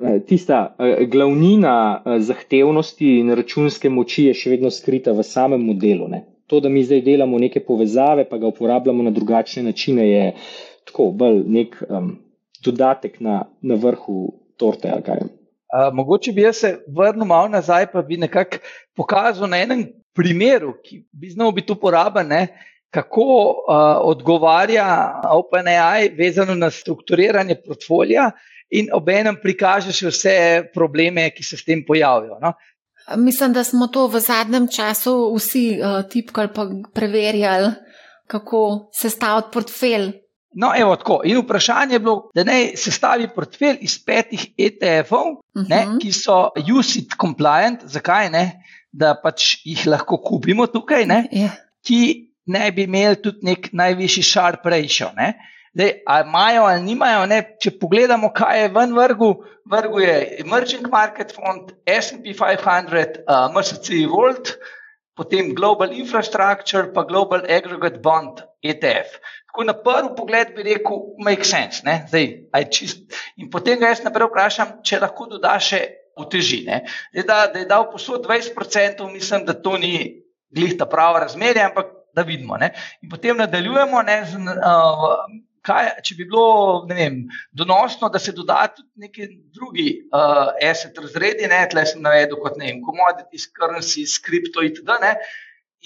[0.00, 5.60] Eh, tista eh, glavnina eh, zahtevnosti in računske moči je še vedno skrita v samem
[5.60, 6.08] modelu.
[6.08, 6.22] Ne.
[6.48, 10.24] To, da mi zdaj delamo neke povezave, pa ga uporabljamo na drugačne načine, je
[10.88, 12.14] tako bolj nek um,
[12.64, 14.96] dodatek na, na vrhu torte.
[15.72, 18.58] Uh, mogoče bi jaz se vrnil malo nazaj, pa bi nekako
[18.96, 22.46] pokazal na enem primeru, ki bi znal biti uporaben, ne,
[22.92, 24.86] kako uh, odgovarja
[25.32, 28.30] OpenAI vezano na strukturiranje portfolija
[28.70, 30.36] in obenem prikažeš vse
[30.74, 32.36] probleme, ki se s tem pojavijo.
[32.40, 32.52] No?
[33.16, 37.72] Mislim, da smo to v zadnjem času vsi uh, tipkali in preverjali,
[38.26, 40.12] kako se staviti portfelj.
[40.54, 41.20] No, evo, tako.
[41.24, 45.98] In vprašanje je bilo, da naj se stavi portfelj iz petih ETF-ov, uh -huh.
[46.00, 48.44] ki so UCIT compliant, zakaj ne,
[48.92, 51.42] da pač jih lahko kupimo tukaj, ne, yeah.
[51.42, 51.50] Ja.
[51.86, 55.10] ki naj bi imeli tudi nek najvišji sharp ratio.
[55.16, 55.32] Ne.
[55.72, 57.56] Dej, ali imajo ali nimajo, ne?
[57.60, 59.30] če pogledamo, kaj je ven vrgu,
[59.72, 64.52] vrgu je Emerging Market Fund, SP 500, uh, MSC World,
[65.16, 69.16] potem Global Infrastructure, pa Global Aggregate Bond ETF.
[69.52, 71.84] Tako na prvi pogled bi rekel, make sense.
[71.84, 73.04] Zdaj, čist...
[73.36, 75.82] In potem ga jaz naprej vprašam, če lahko doda še
[76.16, 76.82] utežine.
[77.12, 80.22] Da, da je dal posod 20%, mislim, da to ni
[80.56, 82.56] glih ta prava razmerja, ampak da vidimo.
[82.56, 82.72] Ne?
[83.04, 84.40] In potem nadaljujemo ne, z.
[84.40, 85.20] Uh,
[85.66, 87.20] kaj, če bi bilo vem,
[87.54, 92.58] donosno, da se doda tudi neki drugi uh, asset razredi, ne, tle sem navedel kot
[92.58, 94.96] ne vem, commodities, currencies, crypto itd.
[95.04, 95.14] Ne,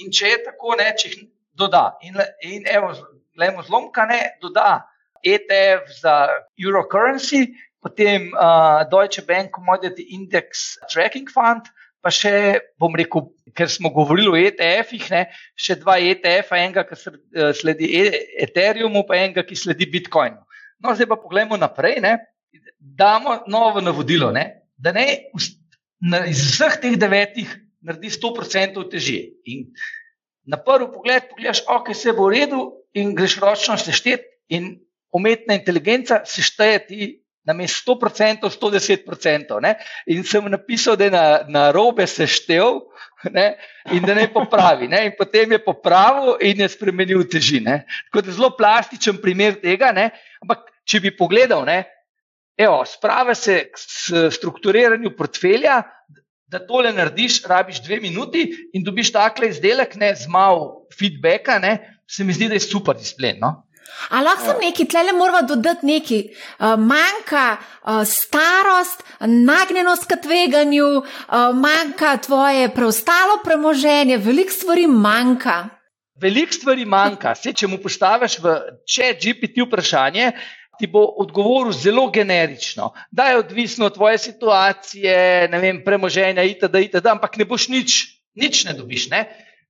[0.02, 1.26] in če je tako, ne, če jih
[1.56, 1.90] doda.
[2.08, 2.16] In,
[2.48, 2.94] in evo,
[3.36, 4.86] gledamo zlomka, ne, doda
[5.24, 6.16] ETF za
[6.62, 11.68] euro currency, potem uh, Deutsche Bank Commodity Index Tracking Fund,
[12.02, 12.32] pa še,
[12.78, 15.06] bom rekel, ker smo govorili o ETF-ih,
[15.58, 20.38] še dva ETF-a, enega, ki eh, sledi e-, Ethereumu, pa enega, ki sledi Bitcoinu.
[20.84, 22.18] No, zdaj pa pogledamo naprej, ne?
[22.78, 24.62] damo novo navodilo, ne?
[24.78, 25.06] da ne
[26.30, 27.50] iz vseh teh devetih
[27.82, 29.22] naredi 100% težje.
[29.50, 29.66] In
[30.46, 32.60] na prvi pogled pogledaš, ok, se bo v redu
[32.96, 34.24] in greš ročno sešteti
[34.56, 34.74] in
[35.12, 37.08] umetna inteligenca sešteje ti
[37.46, 39.60] na mestu 100%, 110%.
[39.62, 39.76] Ne?
[40.06, 42.80] In sem napisal, da je na, na robe seštev
[43.30, 43.52] ne?
[43.94, 44.88] in da ne popravi.
[44.90, 45.04] Ne?
[45.06, 47.84] In potem je popravil in je spremenil težine.
[48.08, 49.92] Tako da je zelo plastičen primer tega.
[49.94, 50.10] Ne?
[50.42, 51.84] Ampak, če bi pogledal, ne?
[52.58, 53.78] Evo, sprave se k
[54.32, 55.82] strukturiranju portfelja.
[56.46, 61.72] Da tole narediš, rabiš dve minuti in dobiš takle izdelek, ne z malo feedbacka, ne,
[62.06, 63.38] se mi zdi, da je super displej.
[63.40, 63.66] No?
[64.10, 66.18] Ali lahko sem neki, tle le moramo dodati neki,
[66.58, 75.64] uh, manjka uh, starost, nagnjenost k tveganju, uh, manjka tvoje preostalo premoženje, veliko stvari manjka.
[76.20, 77.34] Veliko stvari manjka.
[77.34, 78.54] Se, če mu postaviš v
[78.88, 80.30] če GPT vprašanje,
[80.76, 87.12] ti bo odgovoril zelo generično, da je odvisno od tvoje situacije, vem, premoženja, itd., itd.,
[87.12, 87.96] ampak ne boš nič,
[88.36, 89.08] nič ne dobiš.
[89.12, 89.24] Ne?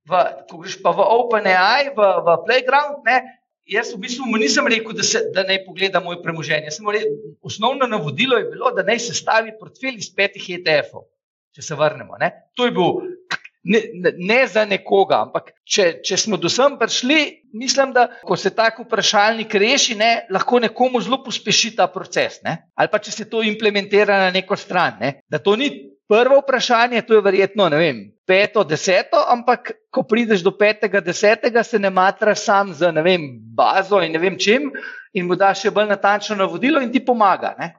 [0.07, 3.19] V, ko greš pa v OpenAI, v, v Playground, ne,
[3.67, 6.71] Jaz v bistvu mu nisem rekel, da, se, da naj pogleda moje premoženje.
[6.71, 11.09] Rekel, osnovno navodilo je bilo, da naj se stavi portfelj iz petih ETF-ov,
[11.51, 12.15] če se vrnemo.
[12.23, 12.31] Ne?
[12.55, 13.01] To je bil
[13.67, 17.19] ne, ne, ne za nekoga, ampak če, če smo do sem prišli,
[17.59, 22.39] mislim, da ko se tak vprašalnik reši, ne, lahko nekomu zelo pospeši ta proces.
[22.47, 22.57] Ne?
[22.79, 25.01] Ali pa če se to implementira na neko stran.
[25.03, 25.13] Ne?
[25.31, 25.71] Da to ni
[26.07, 31.81] prvo vprašanje, to je verjetno vem, peto, deseto, ampak ko prideš do petega, desetega, se
[31.83, 33.27] ne matraš sam z vem,
[33.57, 34.71] bazo in ne vem čim,
[35.15, 37.57] in mu daš še bolj natančno navodilo in ti pomaga.
[37.59, 37.75] Ne?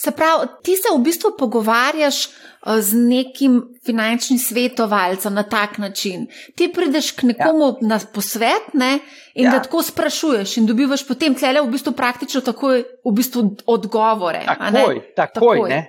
[0.00, 6.26] Se pravi, ti se v bistvu pogovarjaš eh, z nekim finančnim svetovalcem na tak način.
[6.56, 7.88] Ti prideš k nekomu ja.
[7.88, 8.98] na posvet ne,
[9.34, 9.50] in ja.
[9.50, 14.44] da tako sprašuješ, in dobivaš potem tle v bistvu praktično takoj v bistvu odgovore.
[14.46, 15.82] Takoj, takoj, takoj.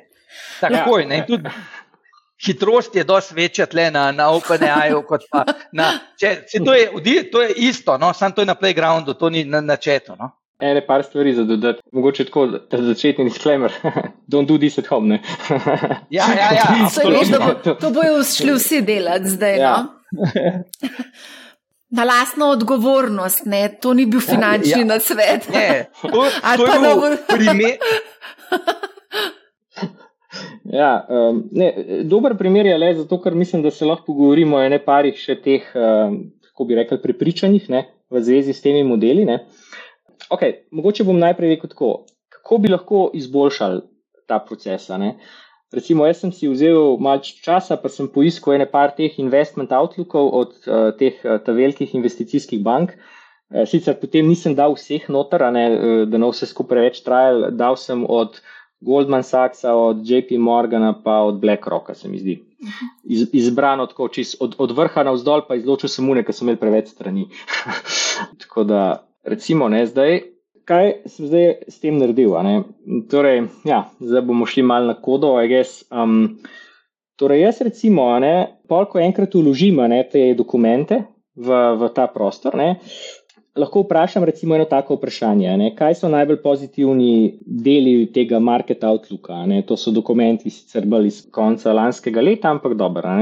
[0.62, 1.26] Takoj, ja.
[1.28, 1.50] tudi
[2.46, 4.92] hitrost je dosti večja tle na, na OpenAI.
[5.72, 8.14] Na, če, to, je, to je isto, no?
[8.14, 10.16] samo to je na playgroundu, to ni na, na četu.
[10.20, 10.32] No?
[10.62, 11.82] Ene par stvari za dodati.
[11.92, 13.72] Mogoče tako, da začetni disclaimer.
[14.32, 15.08] Don't do this at home.
[15.08, 15.22] Ne?
[16.18, 16.66] ja, ja, ja.
[17.20, 19.58] Veš, bo, to bojo šli vsi delati zdaj.
[19.58, 19.76] Ja.
[20.12, 20.22] No?
[21.90, 23.78] Na lastno odgovornost, ne?
[23.82, 24.86] to ni bil finančni ja, ja.
[24.86, 25.50] nasvet.
[25.54, 26.08] Ne, to,
[26.58, 27.76] to je bil primer.
[30.72, 31.74] Ja, um, ne,
[32.08, 35.66] dober primer je le zato, ker mislim, da se lahko pogovorimo o neparih še teh,
[35.76, 39.26] um, kako bi rekel, prepričanjih ne, v zvezi s temi modeli.
[40.32, 41.92] Okay, mogoče bom najprej rekel tako,
[42.32, 43.82] kako bi lahko izboljšali
[44.28, 44.88] ta proces.
[45.72, 50.32] Recimo, jaz sem si vzel malce časa, pa sem poiskal ene par teh investment outlookov
[50.36, 52.96] od uh, teh uh, velikih investicijskih bank.
[53.52, 57.50] Uh, sicer potem nisem dal vseh noter, ne, uh, da ne vse skupaj preveč trajal,
[57.56, 58.42] dal sem od
[58.82, 62.40] Goldman Sachsa, od JP Morgana, pa od BlackRocka, se mi zdi.
[63.04, 66.44] Iz, izbrano tako, čist, od, od vrha na vzdolj, pa izločil sem une, ker so
[66.44, 67.28] imeli preveč strani.
[68.44, 68.82] tako da,
[69.24, 70.22] recimo, ne zdaj
[70.72, 72.36] kaj sem zdaj s tem naredil?
[73.12, 75.36] Torej, ja, zdaj bomo šli malo na kodo.
[75.92, 76.40] Um,
[77.20, 78.12] torej, jaz recimo,
[78.70, 81.04] pol, ko enkrat uložim ne, te dokumente
[81.36, 82.78] v, v ta prostor, ne,
[83.58, 85.56] lahko vprašam recimo eno tako vprašanje.
[85.60, 89.44] Ne, kaj so najbolj pozitivni deli tega market outlooka?
[89.50, 93.18] Ne, to so dokumenti sicer bolj iz konca lanskega leta, ampak dobro.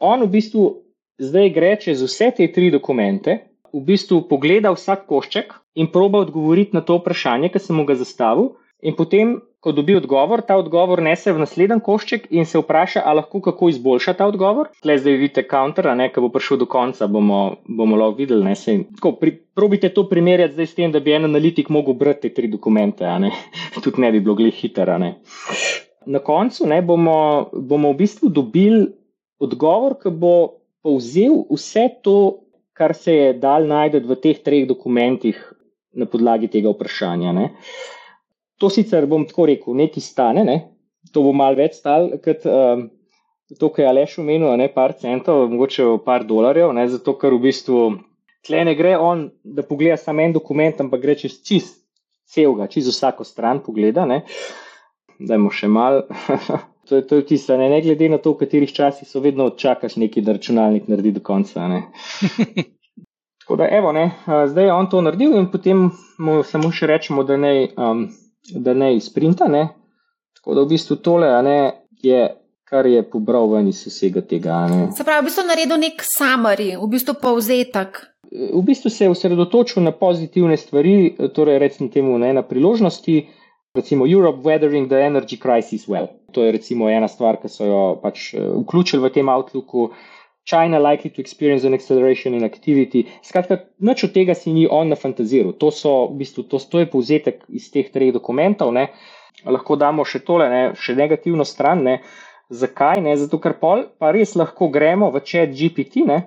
[0.00, 0.70] On v bistvu
[1.20, 6.76] zdaj gre čez vse te tri dokumente v bistvu pogleda vsak košček in proba odgovoriti
[6.76, 8.56] na to vprašanje, ki sem mu ga zastavil.
[8.80, 13.20] In potem, ko dobi odgovor, ta odgovor nese v naslednji košček in se vpraša, ali
[13.20, 14.70] lahko kako izboljša ta odgovor.
[14.80, 18.44] Tle zdaj vidite counter, ne, ki bo prišel do konca, bomo, bomo lahko videli.
[18.44, 21.98] Ne, se, tako, pri, probite to primerjati zdaj s tem, da bi en analitik mogel
[22.00, 23.34] brati tri dokumente, ne,
[23.84, 24.96] tudi ne bi bilo glih hitro.
[26.08, 28.86] Na koncu ne, bomo, bomo v bistvu dobili
[29.40, 30.34] odgovor, ki bo
[30.80, 32.16] povzel vse to
[32.80, 35.36] kar se je dal najti v teh treh dokumentih
[35.92, 37.34] na podlagi tega vprašanja.
[37.36, 37.50] Ne.
[38.60, 40.58] To sicer bom tako rekel, nekaj stane, ne.
[41.12, 42.86] to bo malo več stal, kot um,
[43.58, 47.42] to, kar je Aleš omenil, ne par centov, mogoče par dolarjev, ne, zato ker v
[47.48, 47.80] bistvu
[48.46, 51.80] tle ne gre on, da pogleda samo en dokument, ampak gre čez čist
[52.30, 54.06] celega, čez vsako stran pogleda.
[54.06, 54.22] Ne.
[55.18, 56.06] Dajmo še malo.
[56.90, 59.44] To je, to je tisto, ne, ne glede na to, v katerih časih so vedno
[59.54, 61.62] čakaš neki, da računalnik naredi do konca.
[63.40, 65.84] Tako da, evo, ne, zdaj je on to naredil in potem
[66.18, 68.08] mu samo še rečemo, da ne, um,
[68.50, 69.46] da ne izprinta.
[69.46, 69.68] Ne.
[70.34, 71.58] Tako da v bistvu tole ne,
[72.02, 72.26] je,
[72.66, 74.64] kar je pobral ven iz vsega tega.
[74.66, 74.90] Ne.
[74.90, 78.02] Se pravi, v bistvu naredil nek summary, v bistvu povzetek.
[78.34, 83.22] V bistvu se je osredotočil na pozitivne stvari, torej recimo temu ne, na priložnosti
[83.74, 86.08] recimo Europe weathering the energy crisis well.
[86.32, 89.90] To je recimo ena stvar, ki so jo pač eh, vključili v tem outlooku.
[90.50, 93.04] China likely to experience an acceleration in activity.
[93.22, 95.52] Skratka, nič od tega si ni on nafantaziral.
[95.60, 98.72] To, so, v bistvu, to, to je povzetek iz teh treh dokumentov.
[98.74, 98.88] Ne.
[99.44, 101.84] Lahko damo še tole, ne, še negativno stran.
[101.86, 102.00] Ne.
[102.50, 102.98] Zakaj?
[103.04, 103.14] Ne?
[103.20, 106.24] Zato, ker pol, pa res lahko gremo v chat GPT ne,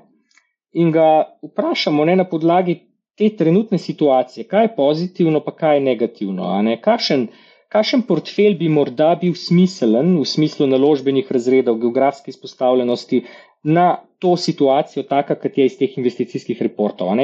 [0.71, 2.79] in ga vprašamo ne, na podlagi
[3.19, 6.47] te trenutne situacije, kaj je pozitivno, pa kaj je negativno.
[6.81, 7.27] Kakšen,
[7.73, 13.23] kakšen portfelj bi morda bil smiselen v smislu naložbenih razredov, geografske izpostavljenosti
[13.63, 13.87] na
[14.21, 17.15] to situacijo, taka, kot je iz teh investicijskih reportov.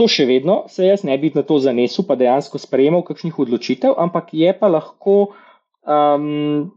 [0.00, 3.94] To še vedno se jaz ne bi na to zanesel, pa dejansko sprejemal kakšnih odločitev,
[4.00, 5.16] ampak je pa lahko,
[5.84, 6.70] um,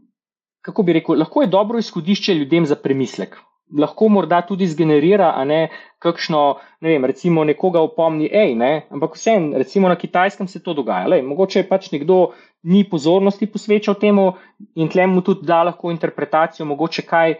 [0.60, 3.38] kako bi rekel, lahko je dobro izhodišče ljudem za premislek
[3.74, 5.68] lahko morda tudi zgenerira, a ne
[5.98, 6.42] kakšno,
[6.80, 11.08] ne vem, recimo nekoga opomni, hej, ne, ampak vsem, recimo na kitajskem se to dogaja.
[11.10, 14.32] Lej, mogoče je pač nekdo ni pozornosti posvečal temu
[14.74, 17.36] in tlem mu tudi da lahko interpretacijo, mogoče kaj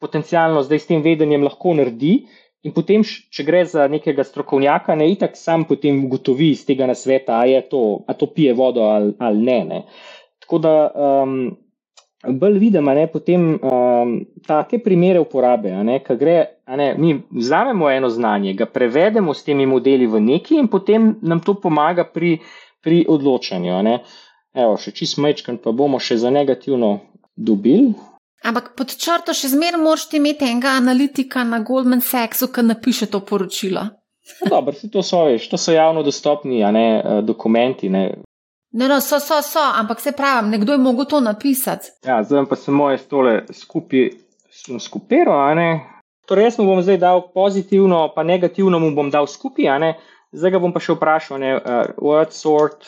[0.00, 2.14] potencialno zdaj s tem vedenjem lahko naredi.
[2.60, 7.38] In potem, če gre za nekega strokovnjaka, ne itak sam potem ugotovi iz tega nasveta,
[7.40, 9.78] a je to, a to pije vodo ali, ali ne, ne.
[10.44, 11.38] Tako da um,
[12.42, 14.12] bolj vidimo, da potem um,
[14.44, 15.72] take primere uporabe,
[16.04, 16.36] ki gre,
[16.76, 21.40] ne, mi vzamemo eno znanje, ga prevedemo s temi modeli v neki in potem nam
[21.40, 22.38] to pomaga pri,
[22.84, 23.80] pri odločanju.
[24.54, 26.98] Evo, še čist mečkan, pa bomo še za negativno
[27.36, 27.92] dobili.
[28.42, 33.20] Ampak pod črto še zmeraj moraš imeti enega analitika na Goldman Sachsu, ki napiše to
[33.20, 33.84] poročilo.
[34.40, 37.88] No, dobro, to so, veš, to so javno dostopni ne, eh, dokumenti.
[37.88, 38.04] Ne.
[38.72, 41.90] No, no, so, so, so, ampak se pravi, nekdo je mogel to napisati.
[42.06, 44.10] Ja, zdaj pa se moje stole skupaj
[44.80, 45.36] skupero.
[46.26, 49.94] Torej, jaz mu bom zdaj dal pozitivno, pa negativno mu bom dal skupaj.
[50.32, 52.86] Zdaj ga bom pa še vprašal, ne, uh, what sort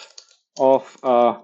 [0.58, 1.34] of uh,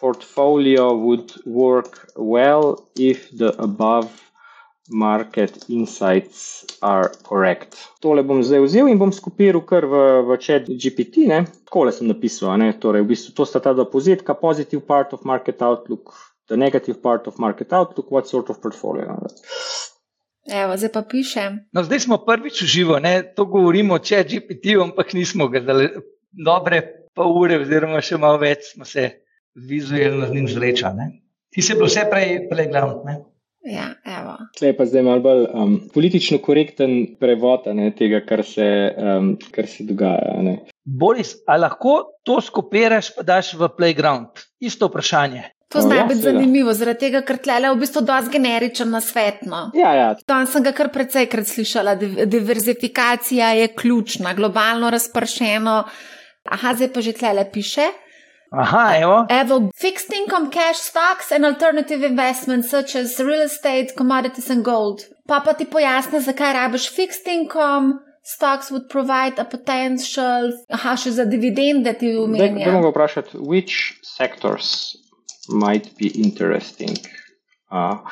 [0.00, 4.10] portfolio would work well if the above
[4.88, 7.76] market insights are correct.
[8.00, 11.26] Tole bom zdaj vzel in bom skopiral kar v, v chat GPT.
[11.66, 12.72] Tako le sem napisal, ne?
[12.72, 16.14] torej v bistvu to sta ta dva povzetka, positive part of market outlook,
[16.48, 19.18] the negative part of market outlook, what sort of portfolio.
[20.46, 21.66] Evo, zdaj pa pišem.
[21.74, 23.22] No, zdaj smo prvič v živo, ne?
[23.26, 25.98] to govorimo o chat GPT, ampak nismo ga zdaj
[26.30, 26.82] dobre
[27.16, 29.25] pol ure, oziroma še malo več smo se
[29.56, 31.08] vizualno z njim zrečali.
[31.50, 33.24] Ti si bil vse prej playground.
[33.66, 33.88] Ja,
[34.58, 39.32] Tle je pa zdaj malo bolj um, politično korekten prevod ne, tega, kar se, um,
[39.50, 40.36] kar se dogaja.
[40.42, 40.60] Ne.
[40.84, 44.44] Boris, ali lahko to skopiraš, pa daš v playground?
[44.62, 45.42] Isto vprašanje.
[45.74, 49.00] To zna ja, biti zanimivo, zaradi tega, ker tle je v bistvu dosti generičen na
[49.02, 49.42] svet.
[49.50, 49.64] No.
[49.74, 50.08] Ja, ja.
[50.30, 51.96] Tam sem ga kar precejkrat slišala.
[52.30, 55.80] Diverzifikacija je ključna, globalno razpršeno.
[56.54, 57.90] Aha, zdaj pa že tle piše.
[58.56, 59.26] Aha, evo.
[59.28, 65.00] Evo, fixed income, cash stocks and alternative investments such as real estate, commodities and gold.
[65.28, 68.00] Pa pa ti pojasne, zakaj rabiš fixed income.
[68.22, 72.64] Stocks would provide a potential, aha, še za dividende ti umenijo.
[72.64, 74.96] Zdaj bomo vprašati, which sectors
[75.48, 76.96] might be interesting
[77.70, 78.02] uh,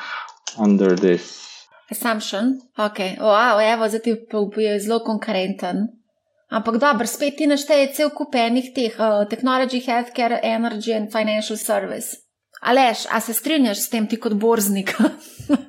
[0.57, 1.45] under this
[1.91, 2.61] assumption?
[2.77, 4.15] Ok, wow, evo, zdaj ti
[4.63, 5.87] je zelo konkurenten.
[6.49, 11.57] Ampak dobro, spet ti našteje cel kup enih teh, uh, technology, healthcare, energy and financial
[11.57, 12.21] service.
[12.61, 14.93] Aleš, a se strinjaš s tem ti kot borznik?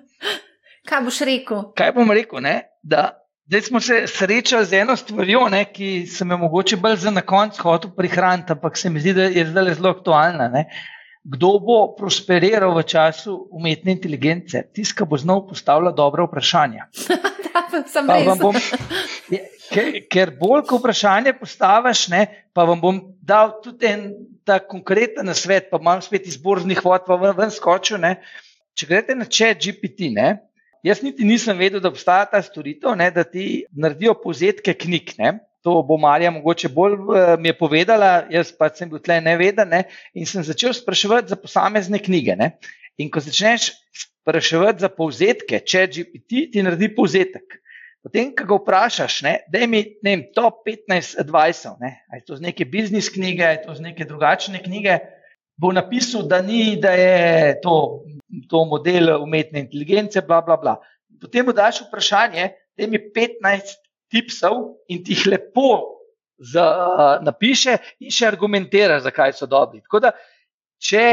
[0.89, 1.71] Kaj boš rekel?
[1.77, 2.45] Kaj bom rekel?
[2.45, 2.61] Ne?
[2.83, 3.09] Da
[3.49, 7.23] zdaj smo se srečali z eno stvarjo, ne, ki se mi mogoče bolj za na
[7.23, 10.49] koncu hotel prihraniti, ampak se mi zdi, da je zdaj zelo aktualna.
[10.49, 10.67] Ne?
[11.25, 14.63] Kdo bo prosperiral v času umetne inteligence?
[14.75, 16.87] Tiska bo znal postavljati dobra vprašanja.
[17.93, 18.71] Sam res.
[19.71, 22.23] Ker, ker bolj, ko vprašanje postaviš, ne,
[22.55, 24.05] pa vam bom dal tudi en
[24.47, 27.99] ta konkreten svet, pa imam spet izborznih vod, pa vam ven skočil.
[28.03, 28.17] Ne.
[28.77, 30.37] Če greste na chat GPT, ne,
[30.87, 35.17] jaz niti nisem vedel, da obstaja ta storitev, ne, da ti naredijo povzetke knjig.
[35.19, 35.37] Ne.
[35.67, 39.73] To bo Marija mogoče bolj uh, mi je povedala, jaz pa sem bil tle neveden
[39.73, 39.83] ne,
[40.15, 42.37] in sem začel spraševati za posamezne knjige.
[42.39, 42.53] Ne.
[43.03, 47.59] In ko začneš spraševati za povzetke, chat GPT ti naredi povzetek.
[48.07, 49.17] Potem, ko ga vprašaš,
[49.51, 53.63] da je mi vem, top 15 advisor, ne, je to z neke biznis knjige, je
[53.65, 55.01] to z neke drugačne knjige,
[55.59, 58.05] bo napisal, da ni, da je to,
[58.47, 60.77] to model umetne inteligence, bla, bla, bla.
[61.19, 62.47] Potem mu daš vprašanje,
[62.79, 63.75] da je mi 15
[64.15, 65.99] tipsov in ti jih lepo
[66.39, 67.75] za, uh, napiše
[68.07, 69.83] in še argumentira, zakaj so dobri.
[69.83, 70.15] Tako da,
[70.83, 71.07] če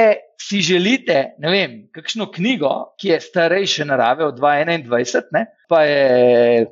[0.43, 6.65] si želite, ne vem, kakšno knjigo, ki je starejše narave od 2021, ne, pa je,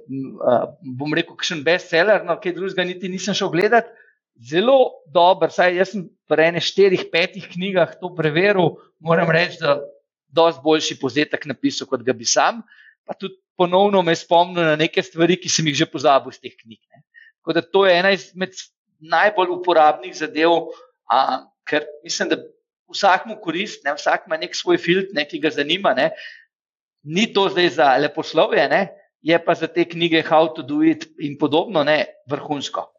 [0.99, 3.93] bom rekel, kakšen bestseller, no, kaj drugega niti nisem šel gledati.
[4.41, 9.75] Zelo dober, saj jaz sem pri enih štirih, petih knjigah to preveril, moram reči, da
[9.75, 9.89] je
[10.33, 12.63] dosti boljši povzetek napisal, kot ga bi sam.
[13.05, 16.55] Pa tudi ponovno me spomnil na neke stvari, ki sem jih že pozabil iz teh
[16.57, 16.79] knjig.
[16.89, 17.03] Ne.
[17.41, 18.57] Tako da to je ena izmed
[19.01, 20.71] najbolj uporabnih zadev,
[21.09, 22.41] a, ker mislim, da
[22.93, 25.93] vsakmu korist, ne, vsak ima nek svoj filtr, ki ga zanima.
[25.97, 26.11] Ne.
[27.03, 28.81] Ni to zdaj za leposlovje, ne,
[29.21, 32.91] je pa za te knjige How to do it in podobno, ne, vrhunsko.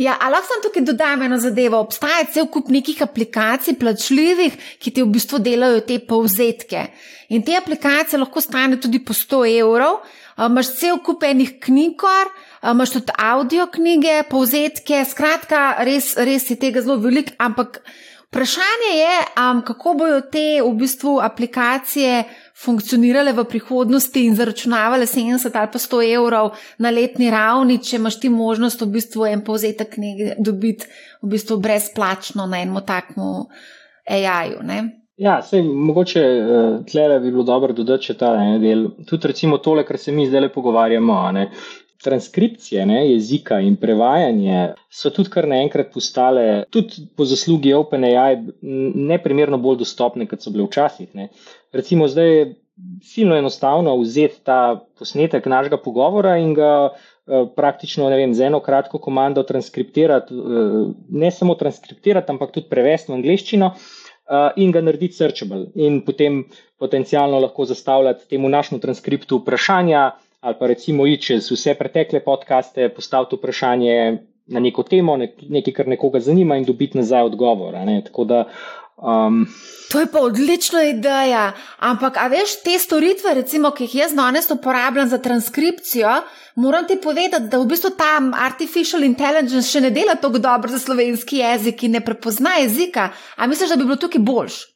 [0.00, 1.82] Ja, ali lahko tukaj dodam eno zadevo?
[1.84, 6.86] Obstaja cel kup nekih aplikacij, plačljivih, ki ti v bistvu delajo te povzetke.
[7.36, 10.00] In te aplikacije lahko stane tudi po 100 evrov.
[10.40, 12.00] Imáš cel kup enih knjig,
[12.72, 17.82] imaš tudi audio knjige, povzetke, skratka, res, res je tega zelo veliko, ampak.
[18.32, 22.22] Vprašanje je, um, kako bodo te v bistvu aplikacije
[22.64, 28.16] funkcionirale v prihodnosti in zaračunavale 70 ali pa 100 evrov na letni ravni, če imaš
[28.20, 30.88] ti možnost v bistvu en povzetek knjige dobiti
[31.20, 33.50] v bistvu brezplačno na enem takmu
[34.08, 34.64] AI-ju.
[35.20, 38.86] Ja, sej, mogoče uh, tle bi bilo dobro dodati še ta en del.
[39.04, 41.18] Tudi recimo tole, kar se mi zdaj pogovarjamo
[42.02, 48.40] transkripcije ne, jezika in prevajanje so tudi kar naenkrat postale, tudi po zaslugi OpenAI,
[49.12, 51.14] neprimerno bolj dostopne, kot so bile včasih.
[51.18, 51.28] Ne.
[51.72, 52.44] Recimo, zdaj je
[53.02, 58.98] silno enostavno vzeti ta posnetek našega pogovora in ga eh, praktično vem, z eno kratko
[58.98, 63.74] komando transkriptirati, eh, ne samo transkriptirati, ampak tudi prevesti v angliščino.
[64.32, 66.44] Uh, in ga narediti searchable, in potem
[66.80, 70.04] potencialno lahko zastavljati temu našemu transkriptu vprašanja,
[70.42, 75.88] ali pa recimo iti čez vse pretekle podcaste, postaviti vprašanje na neko temo, nekaj, kar
[75.88, 77.76] nekoga zanima, in dobiti nazaj odgovor.
[78.26, 78.44] Da,
[78.96, 79.44] um...
[79.92, 81.52] To je pa odlična ideja.
[81.78, 86.16] Ampak, a veš, te storitve, recimo, ki jih jaz danes uporabljam za transkripcijo,
[86.56, 90.82] moram ti povedati, da v bistvu ta artificial intelligence še ne dela tako dobro za
[90.82, 93.12] slovenski jezik in ne prepozna jezika.
[93.36, 94.71] A misliš, da bi bilo tukaj boljš?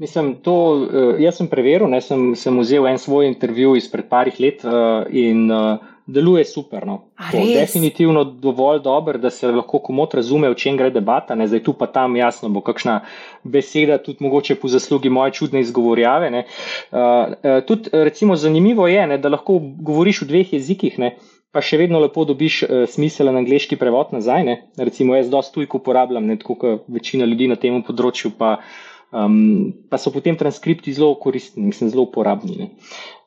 [0.00, 4.38] Mislim, to, uh, jaz sem preveril, ne, sem, sem vzel en svoj intervju izpred parih
[4.40, 6.86] let uh, in uh, deluje super.
[6.88, 6.94] No.
[7.32, 11.36] Definitivno dovolj dober, da se lahko komot razume, o čem gre debata.
[11.36, 11.46] Ne.
[11.50, 13.00] Zdaj tu pa tam jasno bo kakšna
[13.44, 16.32] beseda, tudi mogoče po zaslugi moje čudne izgovorjave.
[16.90, 20.96] Uh, tudi recimo zanimivo je, ne, da lahko govoriš v dveh jezikih.
[20.98, 21.14] Ne.
[21.52, 24.48] Pa še vedno lepo dobiš uh, smiselen angliški prevod nazaj.
[24.48, 24.62] Ne?
[24.80, 28.78] Recimo, jaz dosta tujko uporabljam, ne tako kot večina ljudi na tem področju, pa uh,
[29.10, 32.70] Um, pa so potem transkripti zelo koristni, mislim, zelo uporabni.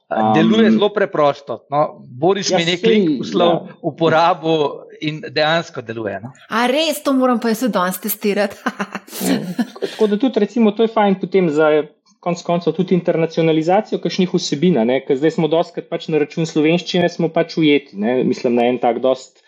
[0.07, 1.65] Um, Deluje zelo preprosto.
[1.69, 3.75] No, Boris ja, mi nekaj poslal ja.
[3.81, 4.53] uporabo
[5.01, 6.19] in dejansko deluje.
[6.23, 6.31] No?
[6.49, 8.55] A res, to moram pa jaz danes testirati.
[9.27, 9.41] ja,
[9.81, 11.73] tako da tudi, recimo, to je fajn potem za.
[12.23, 17.27] Konec koncev tudi internacionalizacijo kakšnih vsebin, ker zdaj smo doskrat pač na račun slovenščine, smo
[17.27, 18.21] pač ujeti, ne?
[18.23, 19.41] mislim, na en tak dost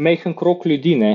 [0.00, 0.94] mehen krok ljudi.
[0.96, 1.10] Ne?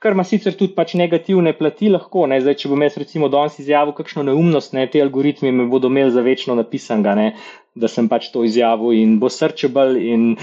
[0.00, 2.24] Kar ima sicer tudi pač negativne plati, lahko.
[2.24, 6.14] Zdaj, če bom jaz recimo danes izjavil kakšno neumnost, ne, te algoritmi me bodo imeli
[6.14, 7.32] za večno napisanega,
[7.76, 10.34] da sem pač to izjavil in bo searchable in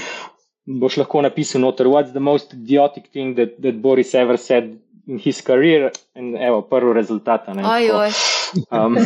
[0.67, 4.77] boš lahko napisal noter, what's the most idiotic thing that, that Boris ever said
[5.07, 7.47] in his career, in evo, prvi rezultat.
[7.47, 8.11] Ojoj.
[8.71, 8.97] Um,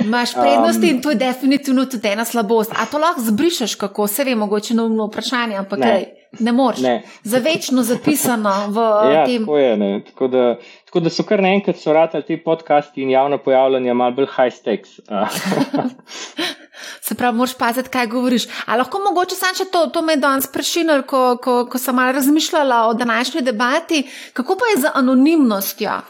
[0.00, 2.72] Imáš prednosti um, in to je definitivno tudi ena slabost.
[2.76, 6.04] A to lahko zbrišeš, kako se ve, mogoče neumno vprašanje, ampak ne, kaj,
[6.38, 6.80] ne moreš.
[6.80, 7.02] Ne.
[7.22, 8.78] Za večno zapisano v
[9.14, 9.44] ja, tem.
[9.44, 13.38] Tako, je, tako, da, tako da so kar naenkrat so ratali ti podcasti in javno
[13.38, 15.00] pojavljanje malo bolj high stakes.
[17.02, 18.46] Se pravi, moraš paziti, kaj govoriš.
[18.66, 21.94] A lahko mogoče sam še to, to me je danes prešinil, ko, ko, ko sem
[21.94, 24.02] malo razmišljala o današnji debati,
[24.32, 26.00] kako pa je z anonimnostjo.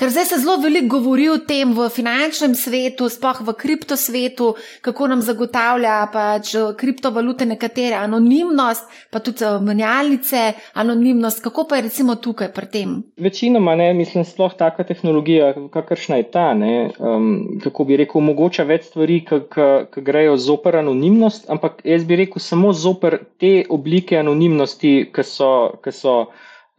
[0.00, 5.10] Ker zdaj se zelo veliko govori o tem v finančnem svetu, sploh v kriptosvetu, kako
[5.12, 10.46] nam zagotavlja pač kriptovalute nekatere anonimnost, pa tudi eh, menjalnice,
[10.80, 11.44] anonimnost.
[11.44, 12.96] Kako pa je recimo tukaj pri tem?
[13.20, 18.64] Večinoma ne, mislim, sploh taka tehnologija, kakršna je ta, ne, um, kako bi rekel, omogoča
[18.64, 25.10] več stvari, ki grejo zoper anonimnost, ampak jaz bi rekel samo zoper te oblike anonimnosti,
[25.12, 25.50] ki so.
[25.84, 26.22] Ki so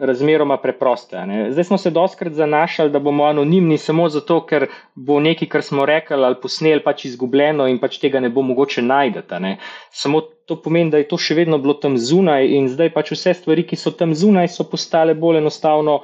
[0.01, 1.19] razmeroma preproste.
[1.25, 1.51] Ne.
[1.51, 5.85] Zdaj smo se doskrat zanašali, da bomo anonimni samo zato, ker bo nekaj, kar smo
[5.85, 9.39] rekli ali posneli, pač izgubljeno in pač tega ne bo mogoče najdete.
[9.39, 9.57] Ne.
[9.91, 13.35] Samo to pomeni, da je to še vedno bilo tam zunaj in zdaj pač vse
[13.43, 16.01] stvari, ki so tam zunaj, so postale bolj enostavno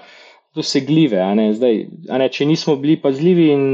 [0.56, 1.18] dosegljive.
[1.22, 1.50] A ne.
[1.58, 3.66] Zdaj, a ne, če nismo bili pazljivi in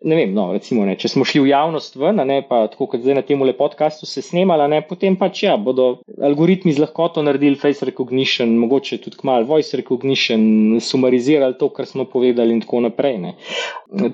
[0.00, 3.02] ne vem, no, recimo, ne, če smo šli v javnost ven, ne, pa tako kot
[3.02, 7.58] zdaj na tem podkastu se snemala, ne, potem pač ja, bodo algoritmi z lahkoto naredili
[7.58, 13.18] face recognition, mogoče tudi kmalo voice recognition, sumarizirali to, kar smo povedali in tako naprej.
[13.18, 13.34] Ne.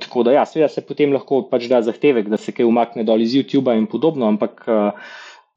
[0.01, 3.21] Tako da ja, seveda se potem lahko pač da zahtevek, da se kaj umakne dol
[3.21, 5.13] iz YouTube in podobno, ampak uh,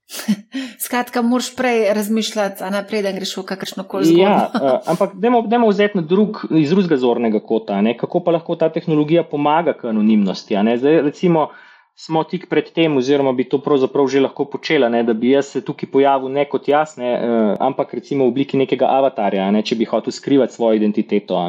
[0.85, 4.23] Skratka, moraš prej razmišljati, a naprej, da greš v kakršno koli zgodbo.
[4.23, 7.97] Ja, uh, ampak dajmo vzeti drug, iz drugega zornega kota, ne?
[7.97, 10.55] kako pa lahko ta tehnologija pomaga k anonimnosti.
[10.55, 11.49] Zdaj, recimo,
[11.97, 15.03] smo tik pred tem, oziroma bi to pravzaprav že lahko počela, ne?
[15.03, 17.13] da bi jaz se tukaj pojavil ne kot jaz, ne?
[17.17, 19.63] Uh, ampak recimo v obliki nekega avatarja, ne?
[19.65, 21.41] če bi hotel skrivati svojo identiteto.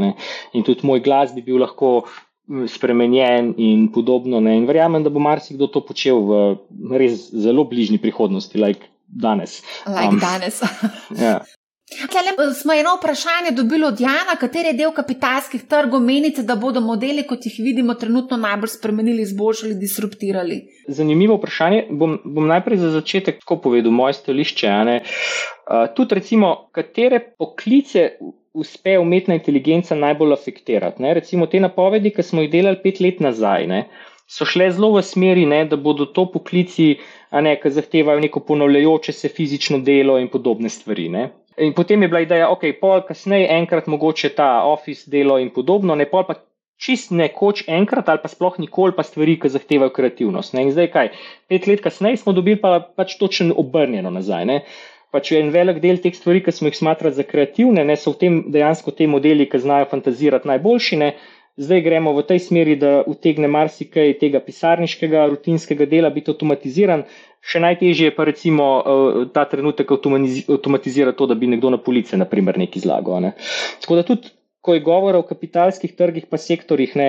[0.52, 2.09] In tudi moj glas bi bil lahko
[2.66, 4.40] spremenjen in podobno.
[4.40, 4.57] Ne?
[4.57, 9.62] In verjamem, da bo marsikdo to počel v res zelo bližnji prihodnosti, like danes.
[9.86, 10.62] Like um, danes.
[11.24, 11.38] ja.
[11.88, 17.24] Tle, smo eno vprašanje dobili od Jana, kateri del kapitalskih trgov menite, da bodo modeli,
[17.26, 20.59] kot jih vidimo, trenutno najbolj spremenili, izboljšali, disruptirali?
[20.88, 21.86] Zanimivo vprašanje.
[21.90, 24.68] Bom, bom najprej za začetek tako povedal moje stališče.
[24.68, 28.11] Uh, tudi, recimo, katere poklice
[28.64, 31.02] uspe umetna inteligenca najbolj afektirati.
[31.02, 31.14] Ne?
[31.18, 33.82] Recimo te napovedi, ki smo jih delali pet let nazaj, ne?
[34.28, 36.98] so šle zelo v smeri, ne, da bodo to poklici,
[37.32, 41.09] ne, ki zahtevajo neko ponavljajoče se fizično delo in podobne stvari.
[41.09, 41.30] Ne?
[41.59, 45.96] In potem je bila ideja, ok, pol kasneje enkrat mogoče ta office delo in podobno,
[45.96, 46.36] ne pol pa
[46.78, 50.54] čist nekoč enkrat ali pa sploh nikoli pa stvari, ki zahtevajo kreativnost.
[50.54, 50.68] Ne?
[50.68, 51.11] In zdaj kaj,
[51.50, 54.46] pet let kasneje smo dobili pa pač točno obrnjeno nazaj.
[54.46, 54.61] Ne?
[55.14, 58.20] Pač en velik del teh stvari, ki smo jih smatrali za kreativne, ne, so v
[58.22, 61.00] tem dejansko te modeli, ki znajo fantazirati najboljši.
[61.02, 61.12] Ne.
[61.59, 67.02] Zdaj gremo v tej smeri, da utegne marsikaj tega pisarniškega, rutinskega dela biti avtomatiziran.
[67.42, 72.18] Še najtežje je pa recimo eh, ta trenutek avtomatizirati to, da bi nekdo na police
[72.20, 73.18] naprimer nekaj izlagal.
[73.24, 73.32] Ne.
[73.82, 74.30] Tako da tudi,
[74.62, 77.09] ko je govora o kapitalskih trgih pa sektorjih, ne,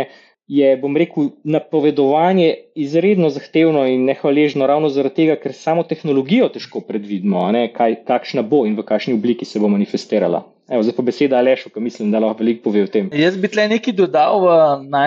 [0.50, 6.82] je, bom rekel, napovedovanje izredno zahtevno in nehvaležno, ravno zaradi tega, ker samo tehnologijo težko
[6.88, 7.44] predvidimo,
[7.76, 10.42] kaj, kakšna bo in v kakšni obliki se bo manifestirala.
[10.70, 13.12] Evo, zdaj pa beseda Alešu, ki mislim, da lahko veliko pove o tem.
[13.14, 14.56] Jaz bi tle nekaj dodal v,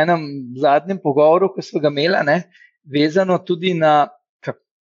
[0.03, 0.29] enem
[0.63, 2.39] zadnjem pogovoru, ki smo ga imeli, ne,
[2.87, 4.13] vezano tudi na,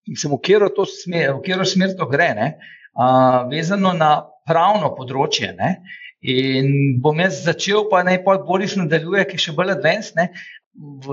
[0.06, 2.48] mislim, v katero smer, smer to gre, ne,
[2.94, 3.08] a,
[3.50, 4.14] vezano na
[4.46, 5.50] pravno področje.
[5.58, 5.74] Ne.
[6.22, 10.18] In bom jaz začel, pa naj pol Boris nadaljuje, ki je še bolj advanced.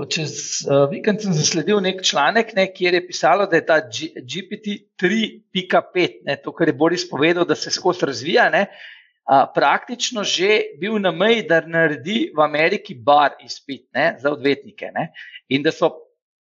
[0.08, 0.32] čez
[0.64, 6.30] uh, vikend sem zasledil nek članek, ne, kjer je pisalo, da je ta GPT 3.5,
[6.44, 11.10] to, kar je Boris povedal, da se skozi razvija, ne, uh, praktično že bil na
[11.10, 14.94] meji, da naredi v Ameriki bar izpit ne, za odvetnike.
[14.94, 15.10] Ne,
[15.50, 15.90] in da so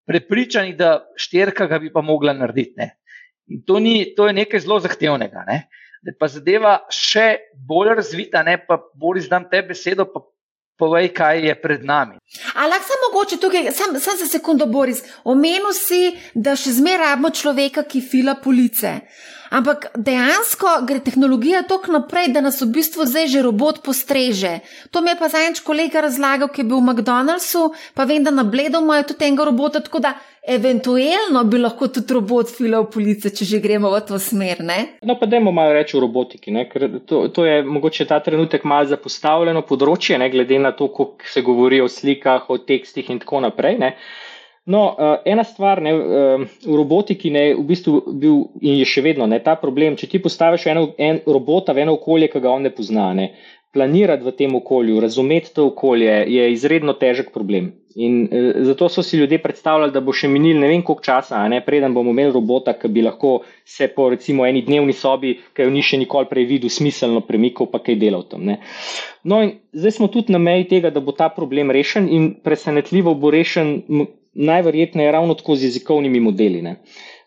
[0.06, 2.76] prepričani, da šterka ga bi pa mogla narediti.
[2.76, 2.92] Ne.
[3.48, 5.48] In to, ni, to je nekaj zelo zahtevnega.
[5.48, 5.62] Ne.
[6.02, 7.28] Da pa zadeva še
[7.68, 10.22] bolj razvita, ne pa Boris, dam te besedo, pa
[10.78, 12.20] povej, kaj je pred nami.
[12.54, 17.34] Ampak samo mogoče tukaj, samo sam za sekundo, Boris, omenil si, da še zmeraj imamo
[17.34, 18.94] človeka, ki fila police.
[19.48, 24.58] Ampak dejansko gre tehnologija tako naprej, da nas v bistvu zdaj že robot postreže.
[24.92, 28.30] To mi je pa zadnjič kolega razlagal, ki je bil v McDonald'su, pa vem, da
[28.30, 30.18] na Bledu imajo tudi enega robota, tako da
[30.48, 34.62] eventualno bi lahko tudi robot filal police, če že gremo v to smer.
[34.64, 34.78] Ne?
[35.02, 38.88] No, pa dajmo malo reči o robotiki, ker to, to je mogoče ta trenutek malo
[38.88, 40.30] zapostavljeno področje, ne?
[40.32, 43.78] glede na to, kako se govori o slikah, o tekstih in tako naprej.
[43.82, 43.94] Ne?
[44.68, 49.00] No, uh, ena stvar ne, uh, v robotiki je v bistvu bil in je še
[49.00, 49.96] vedno ne, ta problem.
[49.96, 53.30] Če ti postaviš eno, en robota v eno okolje, ki ga on ne pozna, ne,
[53.78, 57.70] planirati v tem okolju, razumeti to okolje, je izredno težek problem.
[57.94, 61.44] In uh, zato so si ljudje predstavljali, da bo še minil ne vem koliko časa,
[61.50, 65.68] ne, preden bomo imeli robota, ki bi lahko se po recimo eni dnevni sobi, ki
[65.68, 68.42] jo ni še nikoli prej videl, smiselno premikal, pa kaj delal tam.
[68.50, 68.58] Ne.
[69.22, 73.14] No, in zdaj smo tudi na meji tega, da bo ta problem rešen in presenetljivo
[73.14, 73.78] bo rešen
[74.34, 76.62] najverjetneje ravno tako z jezikovnimi modeli.
[76.66, 76.76] Ne.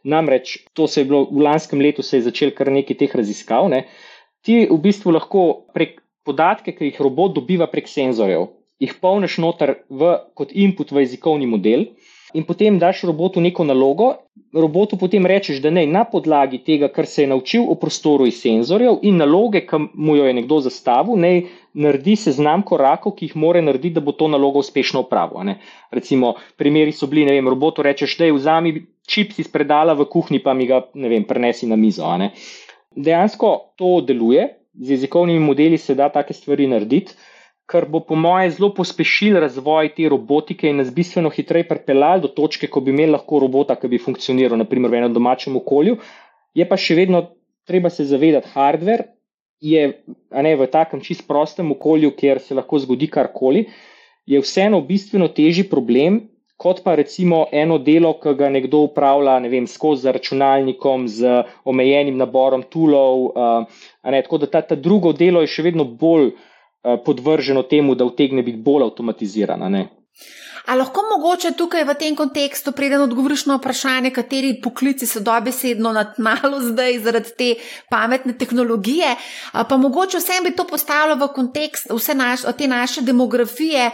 [0.03, 3.69] Namreč to se je bilo v lanskem letu, se je začel kar nekaj teh raziskav.
[3.71, 3.85] Ne.
[4.45, 8.49] Ti v bistvu lahko prek podatke, ki jih robot dobiva prek senzorjev,
[8.82, 11.91] jih polneš noter v, kot input v jezikovni model.
[12.32, 14.13] In potem daš robotu neko nalogo,
[14.55, 18.38] robotu potem rečeš, da naj na podlagi tega, kar se je naučil o prostoru iz
[18.39, 21.41] senzorjev in naloge, ki mu jo je nekdo zastavil, naj
[21.74, 25.57] naredi seznam korakov, ki jih mora narediti, da bo to nalogo uspešno opravil.
[25.91, 28.74] Recimo, primeri so bili, ne vem, robotu rečeš, da je vzami
[29.07, 32.07] čips iz predala v kuhinji, pa mi ga, ne vem, prenesi na mizo.
[32.95, 37.15] Dejansko to deluje, z jezikovnimi modeli se da take stvari narediti.
[37.65, 42.28] Kar bo, po mojem, zelo pospešil razvoj te robotike in nas bistveno hitreje pripeljal do
[42.28, 45.95] točke, ko bi imeli lahko robota, ki bi funkcioniral, naprimer, v enem domačem okolju.
[46.57, 47.24] Je pa še vedno
[47.67, 49.07] treba se zavedati, hardware
[49.61, 49.86] je
[50.32, 53.67] ne, v takem čist prostem okolju, kjer se lahko zgodi karkoli,
[54.28, 56.26] je vseeno bistveno težji problem.
[56.62, 62.20] Kot pa recimo eno delo, ki ga nekdo upravlja ne vem, skozi računalnikom, z omejenim
[62.22, 63.24] naborom tulov.
[63.34, 68.05] Uh, tako da ta, ta drugo delo je še vedno bolj uh, podvrženo temu, da
[68.05, 69.72] utegne biti bolj avtomatizirano.
[70.66, 75.91] A lahko mogoče tukaj v tem kontekstu, preden odgovoriš na vprašanje, kateri poklici so dobesedno
[75.91, 77.47] na tnalu zdaj zaradi te
[77.89, 79.16] pametne tehnologije,
[79.51, 83.89] pa mogoče vsem bi to postavilo v kontekst vse naš, te naše demografije,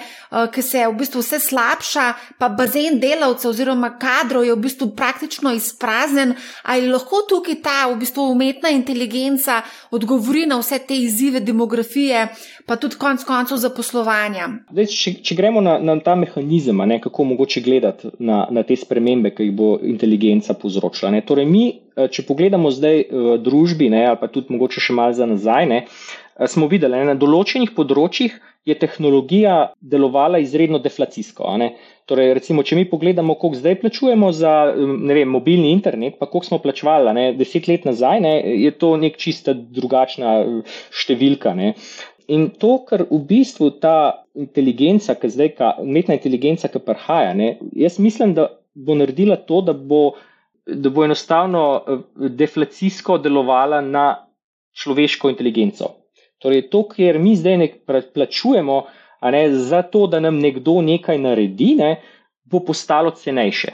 [0.53, 2.05] ki se v bistvu vse slabša,
[2.39, 6.35] pa bazen delavcev oziroma kadrov je v bistvu praktično izprazen.
[6.63, 9.61] Ali lahko tukaj ta v bistvu umetna inteligenca
[9.91, 12.27] odgovori na vse te izzive demografije,
[12.67, 14.49] pa tudi konec koncev zaposlovanja?
[14.75, 18.77] Dej, če, če gremo na, na ta mehanizem, ne, kako mogoče gledati na, na te
[18.79, 21.11] spremembe, ki jih bo inteligenca povzročila.
[21.11, 21.23] Ne.
[21.27, 21.65] Torej, mi,
[21.97, 25.27] eh, če pogledamo zdaj v eh, družbi, ne, ali pa tudi mogoče še malo za
[25.27, 31.53] nazaj, ne, eh, smo videli, da na določenih področjih je tehnologija delovala izredno deflacijsko.
[32.07, 36.59] Torej, recimo, če mi pogledamo, koliko zdaj plačujemo za vem, mobilni internet, pa koliko smo
[36.63, 38.33] plačevali ne, deset let nazaj, ne,
[38.63, 40.35] je to nek čista drugačna
[40.91, 41.55] številka.
[41.55, 41.73] Ne.
[42.27, 47.53] In to, kar v bistvu ta inteligenca, ki zdaj, ka, umetna inteligenca, ki prihaja, ne,
[47.71, 50.01] jaz mislim, da bo naredila to, da bo,
[50.67, 52.03] da bo enostavno eh,
[52.35, 54.07] deflacijsko delovala na
[54.77, 55.93] človeško inteligenco.
[56.43, 57.69] Torej, to, kar mi zdaj ne
[58.13, 58.81] plačujemo,
[59.31, 61.95] ne, za to, da nam nekdo nekaj naredi, ne,
[62.45, 63.73] bo postalo cenejše.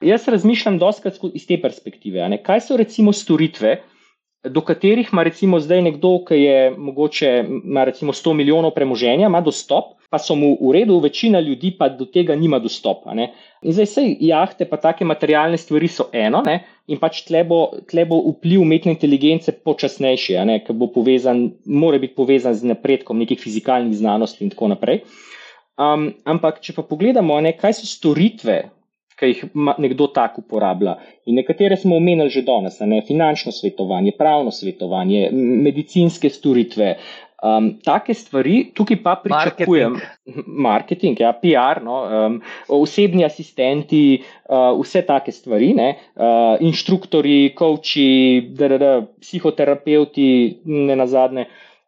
[0.00, 2.24] Jaz razmišljam doskrat iz te perspektive.
[2.28, 3.76] Ne, kaj so recimo storitve?
[4.44, 9.40] Do katerih ima recimo zdaj nekdo, ki je mogoče ima recimo 100 milijonov premoženja, ima
[9.40, 13.14] dostop, pa so mu v redu, večina ljudi pa do tega nima dostopa.
[13.14, 13.30] Ne.
[13.62, 17.60] In zdaj vse jahte, pa take materialne stvari so eno, ne, in pač tle bo,
[17.90, 23.38] tle bo vpliv umetne inteligence počasnejši, ker bo povezan, mora biti povezan z napredkom nekih
[23.38, 25.04] fizikalnih znanosti in tako naprej.
[25.80, 28.64] Um, ampak, če pa pogledamo, ne, kaj so storitve,
[29.20, 29.44] ki jih
[29.78, 30.96] nekdo tak uporablja.
[31.28, 36.94] In nekatere smo omenili že danes, ne finančno svetovanje, pravno svetovanje, medicinske storitve.
[37.40, 42.34] Um, take stvari, tukaj pa pričakujem, marketing, marketing ja, PR, no, um,
[42.76, 48.44] osebni asistenti, uh, vse take stvari, ne, uh, inštruktori, coachi,
[49.24, 50.28] psihoterapeuti,
[50.68, 51.46] ne nazadnje.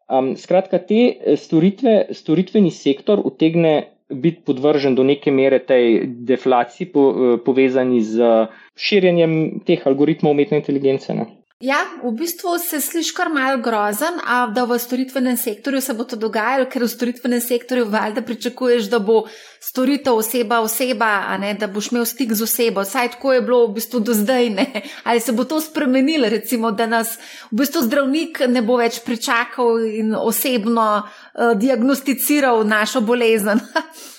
[0.09, 3.77] Um, skratka, te storitve, storitveni sektor utegne
[4.13, 7.05] biti podvržen do neke mere tej deflaciji, po,
[7.45, 8.47] povezani z
[8.77, 11.15] širjenjem teh algoritmov umetne inteligence.
[11.15, 11.27] Ne?
[11.63, 16.03] Ja, v bistvu se sliši kar mal grozen, a da v storitvenem sektorju se bo
[16.03, 19.21] to dogajalo, ker v storitvenem sektorju valjda pričakuješ, da bo
[19.63, 22.83] storitev oseba oseba, ne da boš imel stik z osebo.
[22.85, 24.83] Saj tako je bilo v bistvu do zdaj, ne?
[25.05, 27.15] Ali se bo to spremenilo, recimo, da nas
[27.53, 33.63] v bistvu zdravnik ne bo več pričakal in osebno uh, diagnosticiral našo bolezen.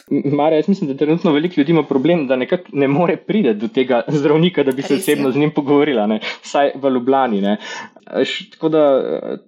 [0.10, 3.68] Mare, jaz mislim, da trenutno veliko ljudi ima problem, da nekako ne more priti do
[3.68, 6.20] tega zdravnika, da bi se osebno z njim pogovorila, ne?
[6.42, 7.42] vsaj v Ljubljani.
[7.42, 7.58] Ne?
[8.52, 8.84] Tako da,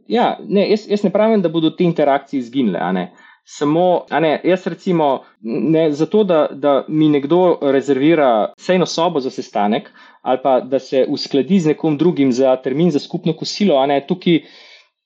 [0.07, 3.07] ja, ne, jaz, jaz ne pravim, da bodo te interakcije izginile.
[3.43, 9.91] Samo, ne, jaz recimo, ne, zato, da, da mi nekdo rezervira sejno sobo za sestanek
[10.25, 13.99] ali pa da se uskladi z nekom drugim za termin za skupno kosilo, a ne
[14.07, 14.39] tukaj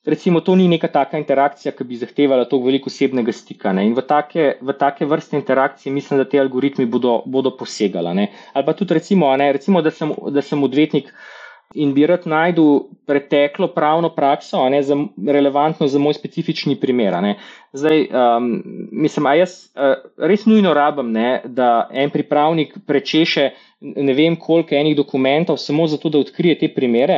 [0.09, 3.73] recimo, to ni neka taka interakcija, ki bi zahtevala toliko veliko osebnega stika.
[3.73, 3.85] Ne?
[3.87, 8.27] In v take, v take vrste interakcije mislim, da te algoritmi bodo, bodo posegali.
[8.53, 11.13] Ali pa tudi, recimo, ne, recimo da, sem, da sem odvetnik
[11.73, 14.95] in bi rad najdel preteklo pravno prakso, ne, za,
[15.27, 17.13] relevantno za moj specifični primer.
[17.73, 23.49] Zdaj, um, mislim, a jaz uh, res nujno rabim, ne, da en pripravnik prečeše
[23.79, 27.15] ne vem koliko enih dokumentov, samo zato, da odkrije te primere,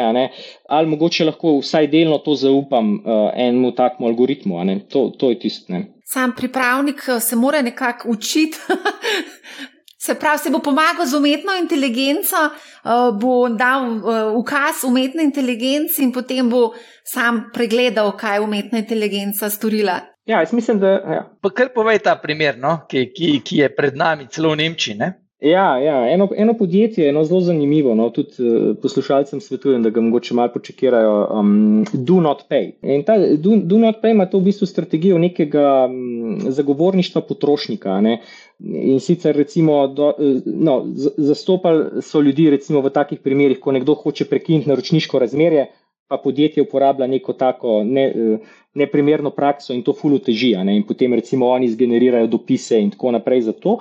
[0.70, 4.60] ali mogoče lahko vsaj delno to zaupam uh, enemu takmu algoritmu.
[4.90, 5.74] To, to je tisto.
[6.04, 8.58] Sam pripravnik uh, se mora nekako učiti.
[10.02, 14.02] Se pravi, se bo pomagal z umetno inteligenco, uh, bo dal
[14.34, 16.72] ukaz umetni inteligenci in potem bo
[17.06, 20.00] sam pregledal, kaj je umetna inteligenca storila.
[20.26, 20.88] Ja, jaz mislim, da.
[20.88, 21.22] Ja.
[21.42, 22.80] Pa kar povej ta primer, no?
[22.90, 24.98] ki, ki, ki je pred nami, celo v Nemčiji.
[24.98, 25.14] Ne?
[25.42, 26.10] Ja, ja.
[26.10, 27.96] Eno, eno podjetje je eno zelo zanimivo.
[27.96, 31.28] No, tudi uh, poslušalcem svetujem, da ga mogoče malo počekirajo.
[31.40, 32.72] Um, do not pay.
[32.82, 38.02] In ta do, do not pay ima to v bistvu strategijo nekega um, zagovorništva potrošnika.
[38.02, 38.20] Ne.
[38.60, 40.84] In sicer, recimo, do, uh, no,
[41.18, 45.66] zastopali so ljudi recimo, v takih primerih, ko nekdo hoče prekiniti naročniško razmerje,
[46.08, 50.54] pa podjetje uporablja neko tako ne, uh, neprimerno prakso in to fulu teži.
[50.54, 53.80] In potem recimo oni zgenerirajo dopise in tako naprej za to.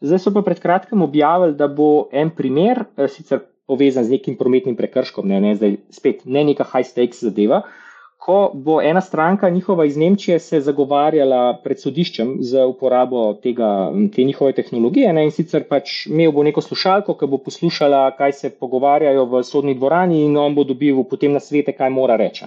[0.00, 4.36] Zdaj so pa pred kratkim objavili, da bo en primer, eh, sicer povezan z nekim
[4.36, 7.62] prometnim prekrškom, ne, ne zdaj spet ne neka high stakes zadeva,
[8.20, 14.24] ko bo ena stranka njihova iz Nemčije se zagovarjala pred sodiščem za uporabo tega, te
[14.24, 18.50] njihove tehnologije ne, in sicer pač imel bo neko slušalko, ki bo poslušala, kaj se
[18.50, 22.44] pogovarjajo v sodni dvorani in on bo dobil potem na svete, kaj mora reči.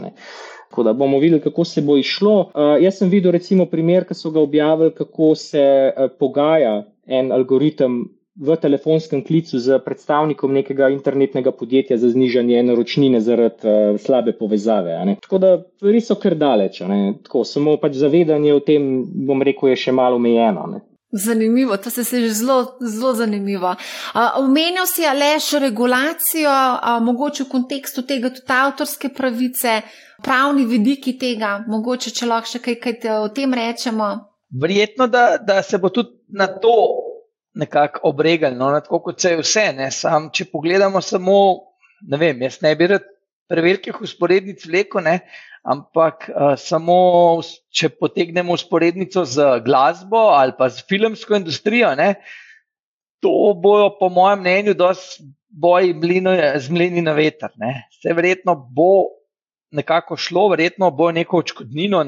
[0.69, 2.37] Tako da bomo videli, kako se bo išlo.
[2.39, 7.31] Uh, jaz sem videl, recimo, primer, ki so ga objavili, kako se uh, pogaja en
[7.31, 8.03] algoritem
[8.35, 14.97] v telefonskem klicu z predstavnikom nekega internetnega podjetja za znižanje naročnine zaradi uh, slabe povezave.
[15.21, 16.81] Tako da stvari so kar daleč.
[17.23, 20.81] Tako, samo pač zavedanje o tem, bom rekel, je še malo omejeno.
[21.13, 23.75] Zanimivo, to se je že zelo, zelo zanimivo.
[24.41, 29.81] Omenil si aleš regulacijo, a, mogoče v kontekstu tega tudi avtorske pravice,
[30.25, 34.32] pravni vidiki tega, mogoče če lahko še kaj, kaj o tem rečemo.
[34.61, 36.73] Verjetno, da, da se bo tudi na to
[37.53, 39.65] nekako obregali, no, tako kot se je vse.
[39.91, 41.37] Sam, če pogledamo samo,
[42.09, 43.05] ne vem, jaz ne bi rad
[43.49, 45.19] prevelikih usporednic vleko, ne,
[45.63, 47.41] ampak uh, samo,
[47.73, 52.15] če potegnemo usporednico z glasbo ali pa z filmsko industrijo, ne,
[53.23, 55.23] to bojo, po mojem mnenju, dosti
[55.53, 55.93] boji
[56.59, 57.53] z mlini na veter.
[57.93, 59.13] Vse verjetno bo
[59.71, 62.03] nekako šlo, verjetno bo neko očkodnino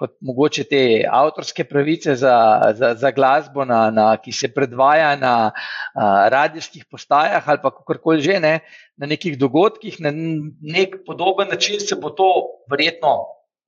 [0.00, 2.34] kot mogoče te avtorske pravice za,
[2.76, 8.24] za, za glasbo, na, na, ki se predvaja na a, radijskih postajah ali pa kakorkoli
[8.24, 8.54] že ne,
[8.96, 12.30] na nekih dogodkih, na nek podoben način se bo to
[12.72, 13.14] verjetno,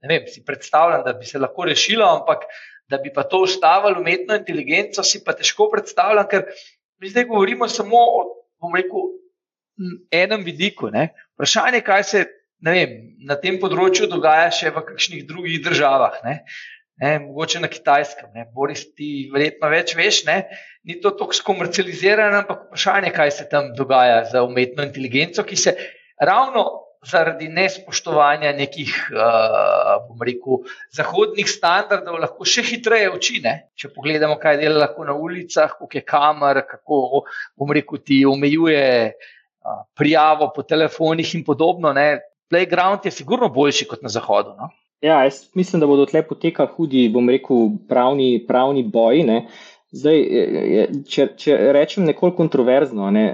[0.02, 2.48] ne vem, si predstavljam, da bi se lahko rešilo, ampak
[2.88, 6.48] da bi pa to ustavili umetno inteligenco, si pa težko predstavljam, ker
[7.00, 8.24] mi zdaj govorimo samo o,
[8.60, 9.10] bom rekel,
[10.12, 10.90] enem vidiku.
[10.92, 11.12] Ne.
[11.36, 12.24] Vprašanje, kaj se
[12.70, 16.20] vem, na tem področju dogaja še v kakšnih drugih državah.
[16.26, 16.36] Ne?
[17.02, 20.36] Ne, mogoče na kitajskem, ne, Boris, ti verjetno več veš, ne,
[20.86, 25.74] ni to tako skomercializirano, ampak vprašanje, kaj se tam dogaja za umetno inteligenco, ki se
[26.20, 26.62] ravno
[27.02, 30.62] zaradi nespoštovanja nekih, uh, bom rekel,
[30.94, 33.40] zahodnih standardov lahko še hitreje uči.
[33.42, 33.56] Ne.
[33.74, 37.24] Če pogledamo, kaj dela lahko na ulicah, koliko je kamer, kako,
[37.58, 42.20] bom rekel, ti omejuje uh, prijavo po telefonih in podobno, ne,
[42.52, 44.54] playground je sigurno boljši kot na zahodu.
[44.58, 44.70] No?
[45.02, 49.24] Ja, jaz mislim, da bodo tle potekali hudi, bom rekel, pravni, pravni boji.
[49.26, 49.38] Ne?
[49.92, 50.20] Zdaj,
[51.04, 53.24] če, če rečem nekoliko kontroverzno, ne,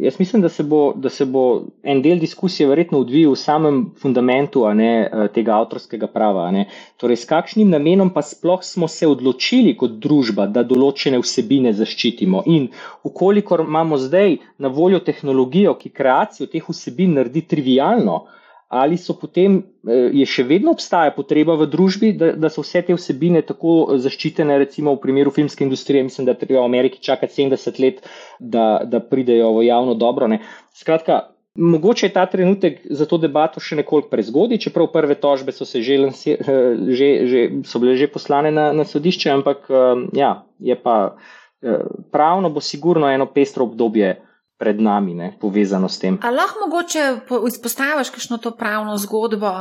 [0.00, 1.42] jaz mislim, da se, bo, da se bo
[1.84, 4.88] en del diskusije verjetno odvijal v samem fundamentu ne,
[5.34, 6.46] tega avtorskega prava.
[6.56, 6.64] Ne.
[6.96, 12.46] Torej, s kakšnim namenom pa sploh smo se odločili kot družba, da določene vsebine zaščitimo.
[12.48, 12.70] In
[13.04, 18.22] ukolikor imamo zdaj na voljo tehnologijo, ki kreacijo teh vsebin naredi trivialno,
[18.70, 22.84] ali so potem, eh, je še vedno obstaja potreba v družbi, da, da so vse
[22.86, 27.34] te vsebine tako zaščitene, recimo v primeru filmske industrije, mislim, da treba v Ameriki čakati
[27.34, 27.98] 70 let,
[28.38, 30.30] da, da pridejo v javno dobro.
[30.30, 30.38] Ne.
[30.70, 31.18] Skratka,
[31.58, 35.98] mogoče je ta trenutek za to debato še nekoliko prezgodaj, čeprav prve tožbe so, že,
[36.06, 36.40] eh,
[36.94, 41.18] že, že, so bile že poslane na, na sodišče, ampak eh, ja, je pa
[42.08, 44.14] pravno bo sigurno eno pestro obdobje
[44.60, 46.18] pred nami, ne, povezano s tem.
[46.22, 47.04] Ali lahko mogoče
[47.48, 49.54] izpostaviš kakšno to pravno zgodbo?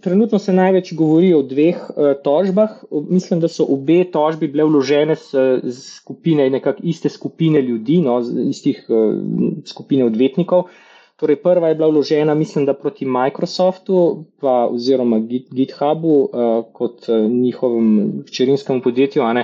[0.00, 2.82] Trenutno se največ govori o dveh uh, tožbah.
[3.08, 5.32] Mislim, da so obe tožbi bile vložene s
[5.96, 9.14] skupine, nekako iste skupine ljudi, no, istih uh,
[9.68, 10.68] skupine odvetnikov.
[11.16, 17.24] Torej, prva je bila vložena, mislim, da proti Microsoftu, pa, oziroma GitHubu, uh, kot uh,
[17.30, 19.22] njihovem hčerinskemu podjetju.
[19.24, 19.40] Uh,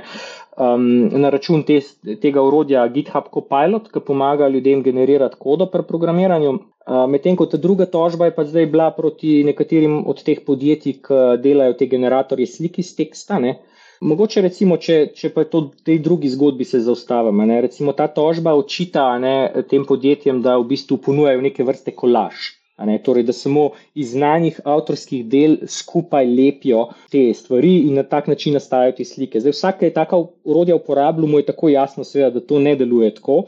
[0.56, 1.78] um, na račun te,
[2.20, 6.52] tega urodja GitHub Copilot, ki pomaga ljudem generirati kodo pri programiranju.
[6.52, 10.98] Uh, Medtem ko ta druga tožba je pa zdaj bila proti nekaterim od teh podjetij,
[11.06, 13.38] ki delajo te generatorje slik iz teksta.
[13.38, 13.60] Ne.
[14.02, 18.56] Mogoče recimo, če, če pa to v tej drugi zgodbi se zaustavimo, recimo ta tožba
[18.58, 19.36] očita ne,
[19.70, 22.50] tem podjetjem, da v bistvu ponujajo neke vrste kolaž.
[23.04, 28.54] Torej, da samo iz znanih avtorskih del skupaj lepijo te stvari in na tak način
[28.58, 29.40] nastajajo te slike.
[29.40, 32.76] Zdaj, vsak, ki je taka urodja uporabljal, mu je tako jasno, seveda, da to ne
[32.76, 33.44] deluje tako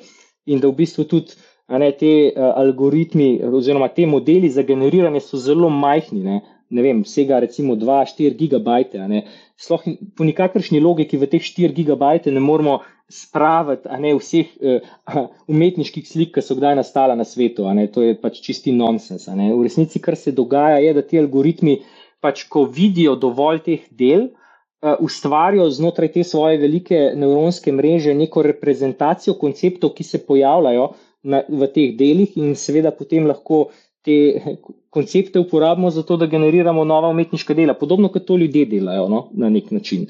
[0.47, 1.37] in da v bistvu tudi
[1.68, 6.22] ne, te uh, algoritmi oziroma te modeli za generiranje so zelo majhni.
[6.24, 9.22] Ne, ne vem, vsega recimo 2-4 gigabajte.
[9.57, 9.85] Sploh
[10.16, 12.80] po nikakršni logiki v teh 4 gigabajte ne moramo
[13.11, 17.66] spraviti ne, vseh uh, umetniških slik, ki so kdaj nastala na svetu.
[17.94, 19.28] To je pač čisti nonsens.
[19.28, 21.78] V resnici, kar se dogaja, je, da ti algoritmi,
[22.24, 28.44] pač, ko vidijo dovolj teh del, uh, ustvarijo znotraj te svoje velike nevronske mreže neko
[28.46, 30.88] reprezentacijo konceptov, ki se pojavljajo
[31.24, 33.66] na, v teh delih, in seveda potem lahko
[34.05, 34.16] te
[34.94, 39.28] koncepte uporabimo za to, da generiramo nova umetniška dela, podobno kot to ljudje delajo no,
[39.32, 40.09] na nek način.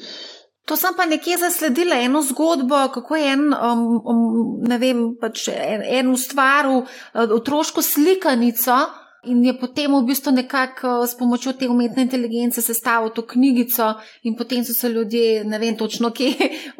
[0.64, 5.48] To sem pa nekje zasledila eno zgodbo, kako je en, um, um, ne vem, pač
[5.52, 8.78] en, en ustvaril uh, otroško slikanico
[9.28, 13.90] in je potem v bistvu nekako uh, s pomočjo te umetne inteligence sestavil to knjigico
[14.22, 16.32] in potem so se ljudje, ne vem točno kje,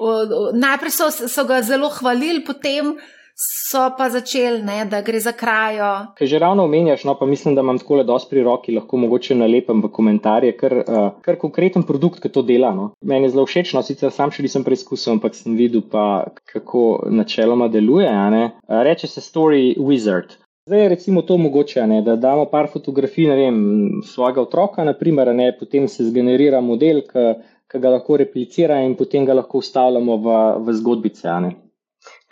[0.65, 2.95] najprej so, so ga zelo hvalili, potem
[3.35, 5.91] so pa začeli, ne, da gre za krajo.
[6.19, 8.97] Kaj že ravno omenjaš, no pa mislim, da imam tako le dosti pri roki, lahko
[8.97, 12.71] mogoče nalepem v komentarje, ker uh, kar konkreten produkt, ki to dela.
[12.75, 12.93] No.
[13.03, 17.11] Meni je zelo všeč, no sicer sam še nisem preizkusil, ampak sem videl pa, kako
[17.11, 18.11] načeloma deluje.
[18.11, 20.39] Uh, reče se Story Wizard.
[20.67, 23.59] Zdaj je recimo to mogoče, ne, da damo par fotografij vem,
[24.07, 29.37] svojega otroka, naprimer, ne, potem se zgenerira model, ki ga lahko replicira in potem ga
[29.37, 31.29] lahko vstavljamo v, v zgodbice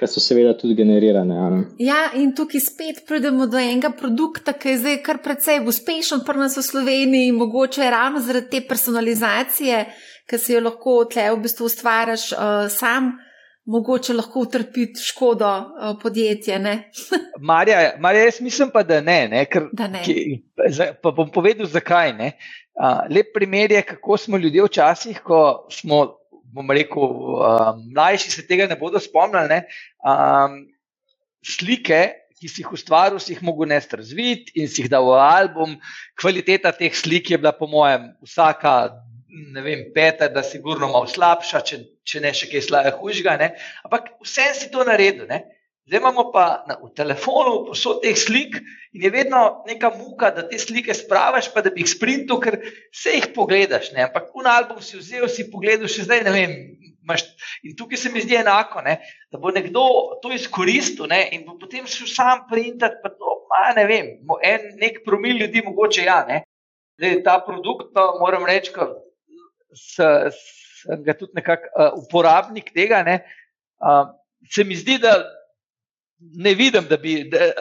[0.03, 1.39] ki so seveda tudi generirane.
[1.79, 6.43] Ja, in tukaj spet pridemo do enega produkta, ki je zdaj kar precej uspešen pri
[6.43, 9.85] nas v Sloveniji in mogoče ravno zaradi te personalizacije,
[10.29, 13.15] ki si jo lahko tle v bistvu ustvariš uh, sam.
[13.71, 16.57] Mogoče lahko utrpiti škodo uh, podjetje.
[17.51, 19.29] Marja, Marja, jaz mislim pa, da ne.
[19.31, 20.01] ne, ker, da ne.
[20.03, 20.43] Ki,
[20.99, 22.11] pa bom povedal, zakaj.
[22.11, 26.03] Uh, lep primer je, kako smo ljudje včasih, ko smo
[26.53, 29.49] bom rekel, um, mlajši se tega ne bodo spomnili.
[29.51, 29.61] Ne?
[30.05, 30.59] Um,
[31.43, 32.03] slike,
[32.43, 35.79] ki si jih ustvaril, si jih mogel nesti razviti in si jih dal v album.
[36.19, 38.75] Kvaliteta teh slik je bila, po mojem, vsaka.
[39.33, 43.53] Ne vem, peta, da si sigurno malo slabša, če, če ne še kaj slabega, hujšega.
[43.87, 45.25] Ampak vse si to naredil.
[45.31, 45.41] Ne?
[45.83, 48.55] Zdaj imamo pa na, v telefonu posod teh slik
[48.95, 52.61] in je vedno neka muka, da te slike spraviš, pa da bi jih sprintil, ker
[52.95, 53.91] se jih pogledaš.
[53.97, 54.07] Ne?
[54.07, 56.55] Ampak un album si vzel, si pogledal, še zdaj ne vem.
[57.03, 57.25] Maš,
[57.67, 59.01] in tukaj se mi zdi enako, ne?
[59.35, 59.83] da bo nekdo
[60.23, 61.25] to izkoristil ne?
[61.35, 63.03] in bo potem šel sam printati.
[63.19, 66.23] To, ma, ne vem, en, nek promil ljudi, mogoče ja.
[66.95, 68.71] Zdaj, ta produkt, pa moram reči,
[69.75, 73.03] sem ga tudi nekako uh, uporabnik tega.
[73.83, 74.13] Uh,
[74.47, 75.19] se mi zdi, da
[76.35, 77.53] ne vidim, da, bi, da,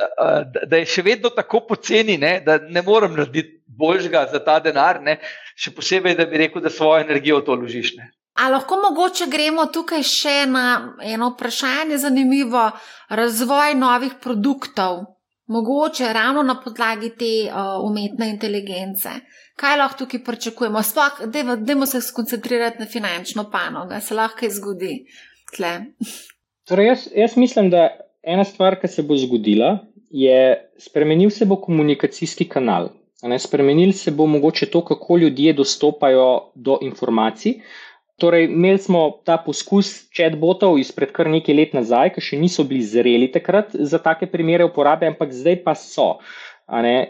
[0.65, 5.01] da, je še vedno tako poceni, ne, da ne morem narediti boljšega za ta denar,
[5.03, 5.17] ne,
[5.55, 7.95] še posebej, da bi rekel, da svojo energijo v to ložiš.
[7.97, 8.11] Ne.
[8.39, 10.65] A lahko mogoče gremo tukaj še na
[11.03, 12.69] eno vprašanje, zanimivo,
[13.09, 15.03] razvoj novih produktov,
[15.51, 19.17] mogoče ravno na podlagi te uh, umetne inteligence.
[19.59, 20.83] Kaj lahko tukaj pričakujemo?
[20.83, 21.25] Sploh,
[21.59, 24.95] dajmo se skoncentrirati na finančno panogo, se lahko kaj zgodi.
[25.51, 25.71] tle.
[26.67, 27.89] Torej, jaz, jaz mislim, da
[28.23, 32.89] ena stvar, ki se bo zgodila, je spremenil se bo komunikacijski kanal.
[33.37, 37.61] Spremenil se bo mogoče to, kako ljudje dostopajo do informacij.
[38.21, 42.83] Torej, imeli smo ta poskus chatbotov izpred kar nekaj let nazaj, ki še niso bili
[42.85, 46.19] zreli takrat za take primere uporabe, ampak zdaj pa so.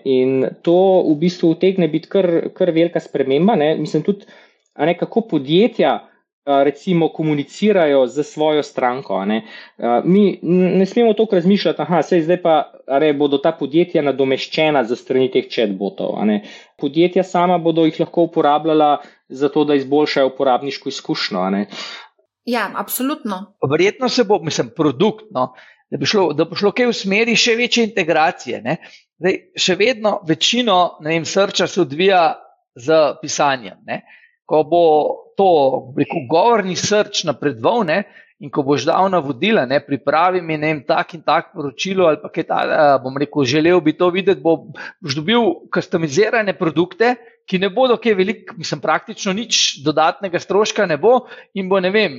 [0.08, 0.78] In to
[1.10, 3.58] v bistvu utegne biti kar, kar velika sprememba.
[3.60, 3.76] Ne?
[3.76, 4.24] Mislim tudi,
[4.80, 5.98] ne, kako podjetja
[6.46, 9.26] recimo komunicirajo z svojo stranko.
[9.26, 9.44] Ne.
[10.04, 14.96] Mi ne smemo toliko razmišljati, da se zdaj pa re, bodo ta podjetja nadomeščena za
[14.96, 16.18] strani teh chatbotov.
[16.78, 21.40] Podjetja sama bodo jih lahko uporabljala za to, da izboljšajo uporabniško izkušnjo.
[22.46, 23.54] Ja, absolutno.
[23.70, 25.54] Verjetno se bo, mislim, produkt, no,
[25.90, 28.78] da, bi šlo, da bo šlo kaj v smeri še večje integracije.
[29.22, 32.24] Zdaj, še vedno večino srča se odvija
[32.76, 33.78] z pisanjem.
[33.86, 34.02] Ne.
[34.46, 34.82] Ko bo
[35.42, 37.88] to, rekel, govorni srč napredoval
[38.42, 42.30] in ko boš dal navodila, ne, pripravi mi ne, tak in tak poročilo, ali pa
[42.34, 42.62] kaj ta,
[43.02, 44.56] bom rekel, želel bi to videti, bo,
[45.02, 47.16] boš dobil customizirane produkte,
[47.50, 51.94] ki ne bodo kaj velik, mislim, praktično nič dodatnega stroška ne bo in bo, ne
[51.94, 52.18] vem,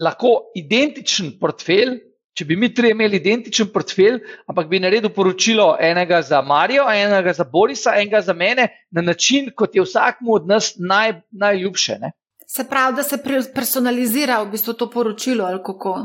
[0.00, 1.98] lahko identičen portfelj,
[2.36, 7.32] če bi mi tri imeli identičen portfelj, ampak bi naredil poročilo enega za Marijo, enega
[7.36, 12.00] za Borisa, enega za mene, na način, kot je vsakmu od nas naj, najljubše.
[12.00, 12.12] Ne?
[12.46, 13.18] Se pravi, da se
[13.54, 15.96] personalizira v bistvu to poročilo ali kako?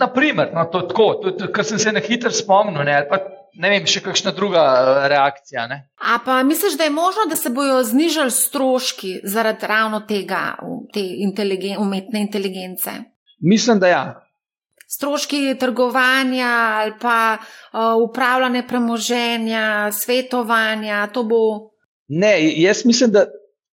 [0.00, 1.06] Naprimer, no, to tako,
[1.52, 2.84] kar sem se na hitro spomnil.
[2.84, 3.18] Ne, pa,
[3.56, 5.66] ne vem, še kakšna druga eh, reakcija.
[5.66, 5.80] Ne.
[6.04, 10.56] A pa misliš, da je možno, da se bodo znižali stroški zaradi ravno tega,
[10.94, 12.98] te inteligen, umetne inteligence?
[13.40, 14.02] Mislim, da ja
[14.88, 16.48] stroški trgovanja
[16.80, 21.36] ali pa uh, upravljanje premoženja, svetovanja, to bo.
[22.08, 23.26] Ne, jaz mislim, da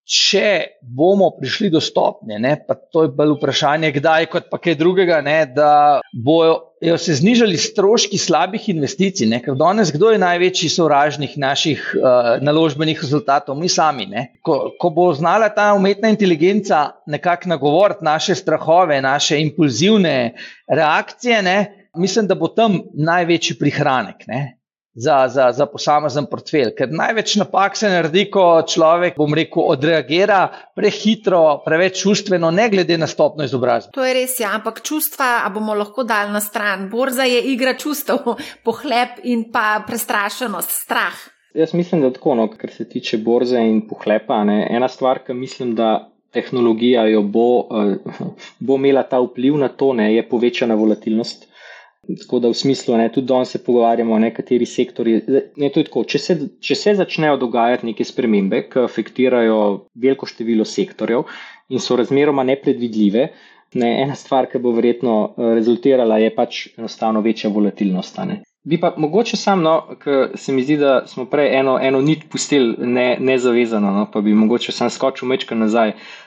[0.05, 4.77] če bomo prišli do stopnje, ne, pa to je bolj vprašanje, kdaj, kot pa kaj
[4.77, 6.59] drugega, ne, da bojo
[7.01, 9.25] se znižali stroški slabih investicij.
[9.31, 13.57] Ne, ker danes kdo je največji sovražnik naših uh, naložbenih rezultatov?
[13.57, 14.05] Mi sami.
[14.45, 20.35] Ko, ko bo znala ta umetna inteligenca nekako nagovoriti naše strahove, naše impulzivne
[20.69, 21.57] reakcije, ne,
[21.97, 24.27] mislim, da bo tam največji prihranek.
[24.29, 24.54] Ne
[24.95, 26.71] za, za, za posamezen portfelj.
[26.77, 30.39] Ker največ napak se naredi, ko človek, bom rekel, odreagira
[30.75, 33.91] prehitro, preveč čustveno, ne glede na stopno izobrazbe.
[33.97, 36.87] To je res, ja, ampak čustva bomo lahko dali na stran.
[36.89, 38.23] Borza je igra čustev,
[38.67, 41.23] pohlep in pa prestrašenost, strah.
[41.55, 44.43] Jaz mislim, da tako, no, kar se tiče borze in pohlepa.
[44.47, 46.11] Ne, ena stvar, ki mislim, da.
[46.35, 48.25] Tehnologija jo bo, uh,
[48.67, 51.45] bo imela ta vpliv na to, ne, je povečana volatilnost.
[52.05, 55.25] Tako da v smislu, ne, tudi danes se pogovarjamo o nekaterih sektorjih.
[55.57, 56.19] Ne, če,
[56.61, 59.59] če se začnejo dogajati neke spremembe, ki afektirajo
[59.97, 61.25] veliko število sektorjev
[61.73, 63.29] in so razmeroma nepredvidljive,
[63.81, 68.21] ne, ena stvar, ki bo verjetno eh, rezultirala, je pač enostavno večja volatilnost.
[68.29, 68.43] Ne.
[68.65, 72.23] Bi pa mogoče sam, no, ker se mi zdi, da smo prej eno, eno nit
[72.31, 72.73] pustili
[73.21, 75.93] nezavezano, ne no, pa bi mogoče sam skočil mečka nazaj.
[75.93, 76.24] Uh,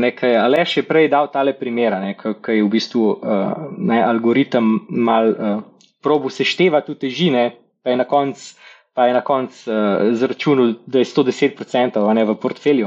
[0.00, 5.30] nekaj, Aleš je prej dal tale primer, ki je v bistvu uh, ne, algoritem mal
[5.30, 5.62] uh,
[6.04, 7.44] probu seštevati v težine,
[7.82, 8.54] pa je na koncu
[9.24, 12.86] konc, uh, zračunal, da je 110% ne, v portfelju.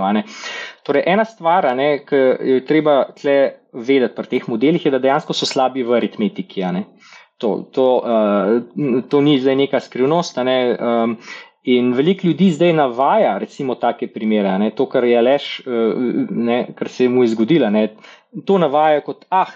[0.83, 1.67] Torej, ena stvar,
[2.07, 2.21] ki
[2.51, 3.37] jo treba tle
[3.73, 6.63] vedeti pri teh modelih, je, da dejansko so slabi v aritmetiki.
[7.37, 10.39] To, to, uh, to ni zdaj neka skrivnost.
[10.47, 11.17] Ne, um,
[11.67, 16.03] In veliko ljudi zdaj navaja, recimo, take primere, ne, to, kar je lež, eh,
[16.49, 17.67] ne, kar se je mu zgodilo.
[17.69, 17.89] Ne,
[18.47, 19.51] to navaja kot, ah,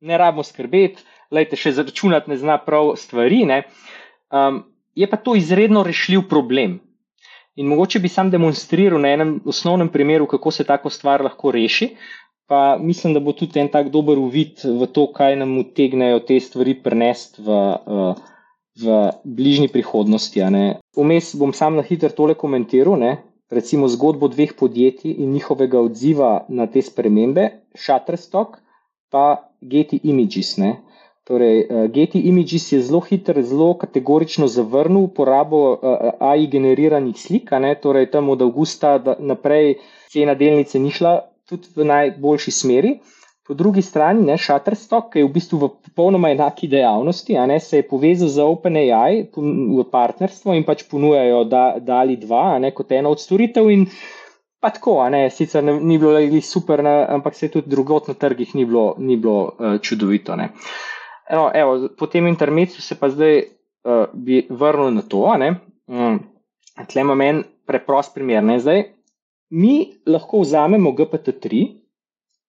[0.00, 3.42] ne rabimo skrbeti, lejte še zračunati, ne zna prav stvari.
[4.32, 4.62] Um,
[4.96, 6.80] je pa to izredno rešljiv problem.
[7.60, 11.90] In mogoče bi sam demonstriral na enem osnovnem primeru, kako se tako stvar lahko reši.
[12.48, 16.40] Pa mislim, da bo tudi en tak dober uvid v to, kaj nam utegnejo te
[16.40, 17.64] stvari prenesti v.
[17.86, 18.28] Uh,
[18.76, 20.40] v bližnji prihodnosti.
[20.96, 23.12] Vmes bom sam na hitro tole komentiral, ne?
[23.52, 28.56] recimo zgodbo dveh podjetij in njihovega odziva na te spremembe, Shutterstock
[29.12, 30.56] pa Getty Images.
[30.56, 30.80] Ne?
[31.28, 37.52] Torej, uh, Getty Images je zelo hitro, zelo kategorično zavrnil uporabo uh, AI generiranih slik,
[37.82, 39.76] torej tam od avgusta naprej
[40.08, 42.98] cena delnice ni šla tudi v najboljši smeri.
[43.52, 47.82] Po drugi strani, ne, Shutterstock, ki je v bistvu v popolnoma enaki dejavnosti, ne, se
[47.82, 53.12] je povezal z OpenAI v partnerstvo in pač ponujajo da, dali dva, ne, kot eno
[53.12, 53.68] od storitev.
[53.68, 53.84] In
[54.56, 58.54] pa tako, ne, sicer ne, ni bilo super, ne, ampak se tudi drugot na trgih
[58.56, 60.32] ni bilo, ni bilo uh, čudovito.
[60.32, 65.28] Eno, evo, po tem intermecu se pa zdaj uh, bi vrnil na to.
[65.28, 66.22] Um,
[66.88, 68.40] Tle imam en preprost primer.
[68.40, 68.86] Ne, zdaj,
[69.52, 71.81] mi lahko vzamemo GPT-3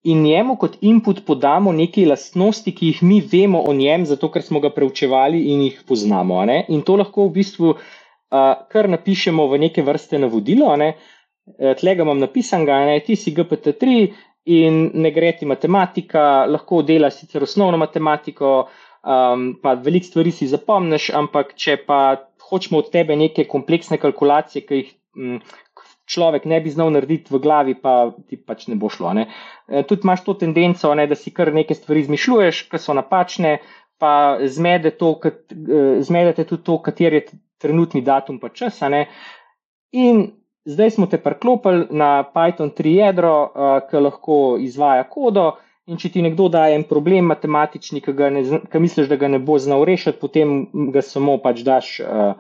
[0.04, 4.44] in njemu kot input podamo neke lastnosti, ki jih mi vemo o njem, zato ker
[4.44, 6.44] smo ga preučevali in jih poznamo.
[6.68, 7.80] In to lahko v bistvu uh,
[8.70, 10.76] kar napišemo v neke vrste navodilo.
[10.76, 10.94] Ne?
[11.60, 14.04] E, tle ga imam napisan, da ti si GPT-3
[14.46, 18.54] in ne gre ti matematika, lahko dela sicer osnovno matematiko,
[19.04, 22.00] um, pa veliko stvari si zapomniš, ampak če pa
[22.50, 24.96] hočemo od tebe neke kompleksne kalkulacije, ki jih.
[26.14, 29.14] Človek ne bi znal narediti v glavi, pa ti pač ne bo šlo.
[29.18, 29.28] Ne.
[29.68, 33.58] E, tudi imaš to tendenco, ne, da si kar neke stvari izmišljuješ, ki so napačne,
[34.02, 34.14] pa
[34.52, 37.26] zmede to, kat, e, zmedete tudi to, kater je
[37.64, 38.82] trenutni datum pa čas.
[39.94, 40.24] In
[40.66, 45.54] zdaj smo te preklopili na Python 3 jedro, e, ki lahko izvaja kodo.
[45.84, 49.40] In če ti nekdo daje en problem matematični, ki, ne, ki misliš, da ga ne
[49.44, 50.62] bo znal rešiti, potem
[50.96, 52.38] ga samo pač daš uh,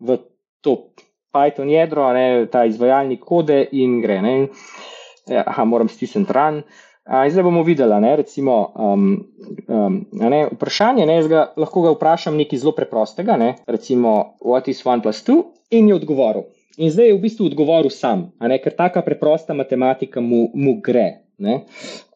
[0.00, 0.16] v
[0.64, 0.76] to
[1.34, 4.20] Python jedro, ne, ta izvajalnik kode in gre.
[4.22, 4.34] Ne.
[5.26, 6.62] Ja, aha, moram stisniti ran.
[7.06, 9.10] A, zdaj bomo videli, ne, recimo, um,
[9.68, 11.06] um, ne, vprašanje.
[11.06, 15.44] Ne, ga, lahko ga vprašam nekaj zelo preprostega, ne, recimo, what is one plus two,
[15.70, 16.48] in je odgovoril.
[16.76, 21.22] In zdaj je v bistvu odgovoril sam, ne, ker taka preprosta matematika mu, mu gre.
[21.38, 21.62] Ne.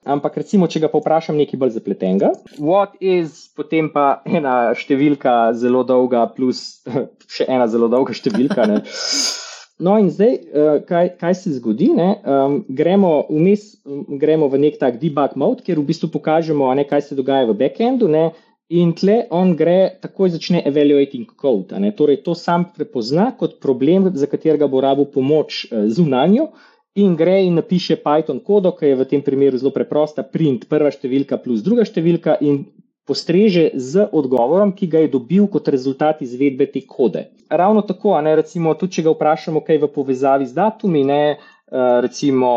[0.08, 5.82] Ampak, recimo, če ga povprašam nekaj bolj zapletenega, what is, potem pa ena številka zelo
[5.84, 6.80] dolga, plus
[7.36, 8.64] še ena zelo dolga številka.
[8.70, 8.80] Ne.
[9.80, 11.90] No, in zdaj, eh, kaj, kaj se zgodi?
[11.92, 13.74] Um, gremo, vmes,
[14.20, 17.58] gremo v nek tak debug mode, kjer v bistvu pokažemo, ne, kaj se dogaja v
[17.60, 18.08] backendu.
[18.08, 18.30] Ne,
[18.72, 21.76] in tle on gre, takoj začne evaluating code.
[21.96, 26.48] Torej, to sam prepozna kot problem, za katerega bo rabo pomoč uh, zunanjo
[26.94, 30.90] in gre in napiše Python kodo, ki je v tem primeru zelo preprosta, print prva
[30.90, 32.64] številka plus druga številka in
[33.06, 37.26] postreže z odgovorom, ki ga je dobil kot rezultat izvedbe te kode.
[37.50, 41.22] Ravno tako, ne, recimo, tudi če ga vprašamo, kaj je v povezavi z datumi, ne,
[41.34, 42.52] uh, recimo,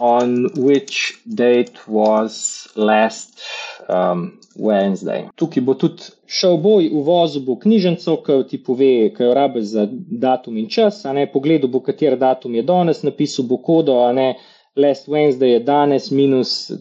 [0.00, 3.40] on which date was last
[3.88, 5.28] um, Wednesday.
[5.36, 9.62] Tukaj bo tudi šel boj v vozu, bo knjižnico, ki ti pove, kaj jo rabe
[9.62, 11.02] za datum in čas.
[11.32, 14.34] Pogledal bo, kater datum je danes, napisal bo kodo, a ne
[14.76, 16.72] last Wednesday je danes minus.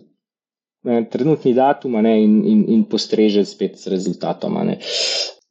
[0.87, 4.77] Ne, trenutni datum ne, in, in, in postreže spet s rezultatom, ne,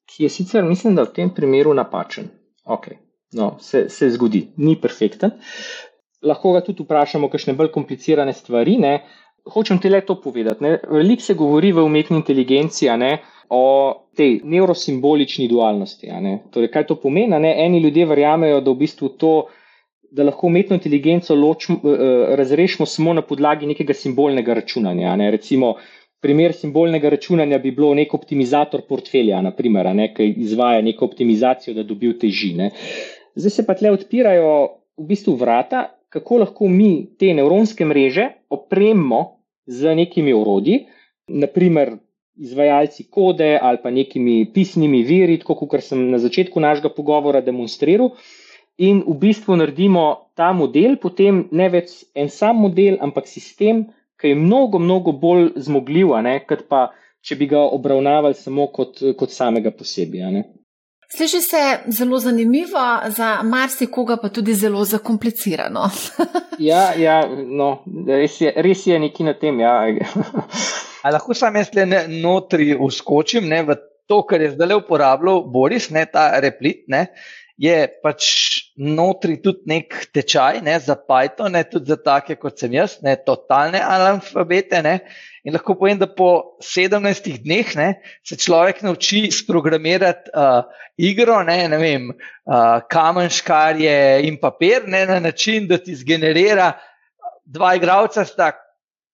[0.08, 2.30] ki je sicer, mislim, da v tem primeru napačen.
[2.64, 2.96] Okay.
[3.32, 5.30] No, se, se zgodi, ni perfekten.
[6.22, 8.76] Lahko ga tudi vprašamo, kakšne bolj komplicirane stvari.
[8.82, 8.94] Ne.
[9.48, 10.64] Hočem ti le to povedati.
[10.90, 13.62] Veliko se govori v umetni inteligenci ne, o
[14.16, 16.10] tej neurosimbolični dualnosti.
[16.50, 17.38] Torej, kaj to pomeni?
[17.40, 17.54] Ne?
[17.64, 19.32] Eni ljudje verjamejo, da v bistvu to,
[20.10, 25.14] da lahko umetno inteligenco ločmo, uh, razrešimo samo na podlagi nekega simbolnega računanja.
[25.16, 25.30] Ne?
[25.30, 25.76] Recimo,
[26.20, 30.10] primer simbolnega računanja bi bilo nek optimizator portfelja, naprimer, ne?
[30.14, 32.52] ki izvaja neko optimizacijo, da dobi teži.
[32.58, 32.72] Ne?
[33.38, 34.50] Zdaj se pa tle odpirajo
[34.98, 39.22] v bistvu vrata, kako lahko mi te nevronske mreže opremo
[39.66, 40.86] z nekimi urodji,
[41.28, 41.96] naprimer
[42.38, 48.14] izvajalci kode ali pa nekimi pisnimi viri, tako kot sem na začetku našega pogovora demonstriral.
[48.78, 53.88] In v bistvu naredimo ta model, potem ne več en sam model, ampak sistem,
[54.18, 56.14] ki je mnogo, mnogo bolj zmogljiv,
[56.46, 56.84] kot pa
[57.22, 60.44] če bi ga obravnavali samo kot, kot samega posebej.
[61.16, 65.90] Sliši se zelo zanimivo, za marsikoga pa tudi zelo zakomplicirano.
[66.70, 67.70] ja, ja no,
[68.06, 69.60] res, je, res je nekaj na tem.
[69.60, 69.72] Ja.
[71.14, 73.78] lahko sam jaz le notri uskočim ne, v
[74.08, 76.84] to, kar je zdaj uporabljal Boris, ne, ta replit.
[76.92, 77.06] Ne,
[77.58, 78.28] je pač
[78.76, 83.16] notri tudi nek tečaj ne, za Python, ne, tudi za take kot sem jaz, ne,
[83.16, 84.84] totalne analfabete.
[84.84, 84.98] Ne,
[85.48, 87.86] In lahko povem, da po 17 dneh ne,
[88.20, 90.66] se človek nauči sprogramirati uh,
[91.00, 93.94] igro, ne, ne vem, uh, kamen, škarje
[94.28, 96.74] in papir, ne, na način, da ti zgenerira
[97.48, 98.50] dva igralca, sta,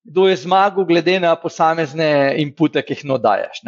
[0.02, 3.62] kdo je zmagal, glede na posamezne inpute, ki jih nodajaš.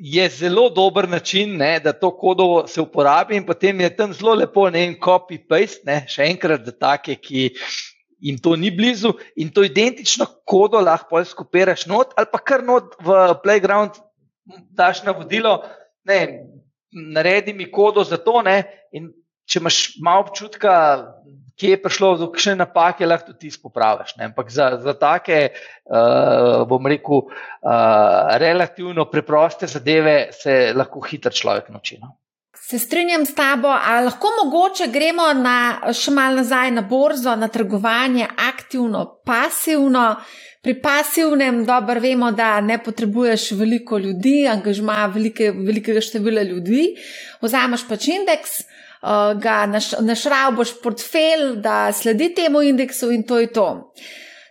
[0.00, 4.32] Je zelo dober način, ne, da to kodo se uporabi, in potem je tam zelo
[4.40, 7.50] lepo, ne en copy-paste, še enkrat za take, ki
[8.20, 12.96] in to ni blizu, in to identično kodo lahko skopiraš not, ali pa kar not
[13.00, 14.00] v playground,
[14.76, 15.62] daš navodilo,
[16.04, 16.20] ne,
[16.92, 18.42] naredi mi kodo za to.
[18.42, 18.62] Ne,
[18.92, 19.10] in
[19.50, 20.72] če imaš malo občutka,
[21.60, 24.14] kje je prišlo do kakšne napake, lahko tudi ti spopraviš.
[24.22, 25.40] Ampak za, za take,
[25.84, 32.00] uh, bom rekel, uh, relativno preproste zadeve se lahko hitro človek nauči.
[32.00, 32.16] No.
[32.70, 35.54] Se strinjam s tabo, ali lahko mogoče gremo na,
[35.90, 40.04] še malo nazaj na borzo, na trgovanje, aktivno, pasivno.
[40.62, 46.84] Pri pasivnem dobro vemo, da ne potrebuješ veliko ljudi, angažma velike, velikega števila ljudi.
[47.42, 53.50] Vzameš pač indeks, uh, ga naš, našravboš portfelj, da sledi temu indeksu in to je
[53.50, 53.66] to.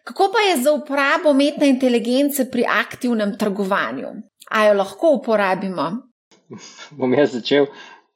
[0.04, 4.12] Kako pa je za uporabo umetne inteligence pri aktivnem trgovanju?
[4.52, 5.90] A jo lahko uporabimo?
[6.98, 7.68] Bom jaz začel.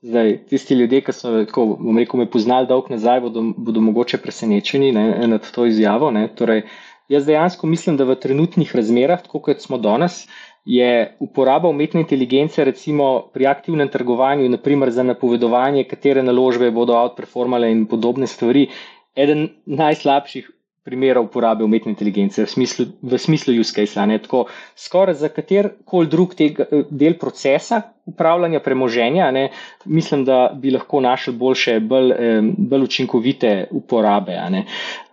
[0.04, 1.64] Zdaj, tisti ljudje, ki so tako,
[1.98, 6.10] rekel, me poznali dolgo nazaj, bodo, bodo mogoče presenečeni ne, nad to izjavo.
[6.36, 6.66] Torej,
[7.08, 10.26] jaz dejansko mislim, da v trenutnih razmerah, tako kot smo danes,
[10.66, 10.90] je
[11.24, 17.86] uporaba umetne inteligence, recimo pri aktivnem trgovanju, naprimer za napovedovanje, katere naložbe bodo outperformale in
[17.88, 18.68] podobne stvari,
[19.16, 20.52] eden najslabših
[20.84, 24.08] primera uporabe umetne inteligence v smislu, v smislu use case.
[24.24, 29.50] Tako, skoraj za kater koli drug tega, del procesa upravljanja premoženja, ne,
[29.86, 32.12] mislim, da bi lahko našli boljše, bolj,
[32.58, 34.36] bolj učinkovite uporabe.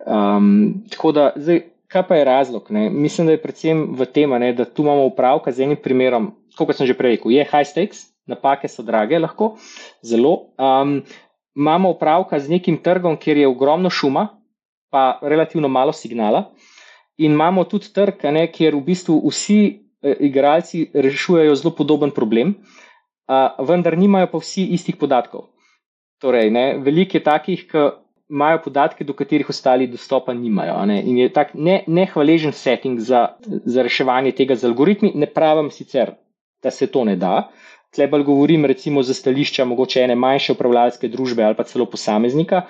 [0.05, 2.67] Um, tako da, zdaj, kaj pa je razlog?
[2.69, 2.89] Ne?
[2.89, 6.75] Mislim, da je predvsem v tem, ne, da tu imamo upravka z enim primerom, kot
[6.75, 9.55] sem že prej rekel, je high stakes, napake so drage, lahko
[10.03, 10.51] zelo.
[10.59, 11.01] Um,
[11.55, 14.40] imamo upravka z nekim trgom, kjer je ogromno šuma,
[14.91, 16.51] pa relativno malo signala.
[17.17, 22.55] In imamo tudi trg, ne, kjer v bistvu vsi eh, igralci rešujejo zelo podoben problem,
[23.27, 25.47] a, vendar nimajo pa vsi istih podatkov.
[26.21, 27.85] Torej, ne, veliko je takih, ki
[28.31, 30.79] imajo podatke, do katerih ostali dostopa nimajo.
[30.85, 35.11] Ne, in je tak ne, nehvaležen setting za, za reševanje tega z algoritmi.
[35.15, 36.15] Ne pravim sicer,
[36.63, 37.49] da se to ne da.
[37.91, 42.61] Tlebal govorim recimo za stališča mogoče ene manjše upravljalske družbe ali pa celo posameznika,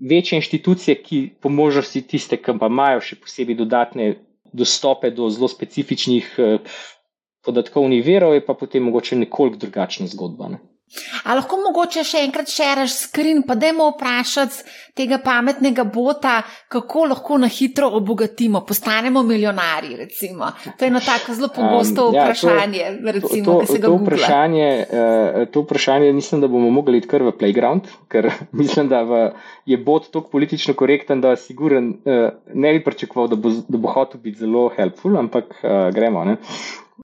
[0.00, 4.14] večje inštitucije, ki po možnosti tiste, ki pa imajo še posebej dodatne
[4.52, 6.58] dostope do zelo specifičnih eh,
[7.44, 10.48] podatkovnih verov, je pa potem mogoče nekoliko drugačna zgodba.
[10.56, 10.58] Ne?
[11.24, 14.64] A lahko mogoče še enkrat šeraš skrin, pa dajmo vprašati
[14.98, 19.94] tega pametnega bota, kako lahko na hitro obogatimo, postanemo milijonari.
[20.00, 20.50] Recimo.
[20.66, 22.84] To je eno tako zelo pogosto um, ja, vprašanje.
[22.90, 27.22] To, recimo, to, to, to, vprašanje uh, to vprašanje mislim, da bomo mogli iti kar
[27.22, 28.30] v playground, ker
[28.60, 29.22] mislim, da v,
[29.70, 33.94] je bot tako politično korekten, da siguren, uh, ne bi pričakoval, da bo, da bo
[33.94, 36.24] hotel biti zelo helpful, ampak uh, gremo.
[36.24, 36.36] Ne?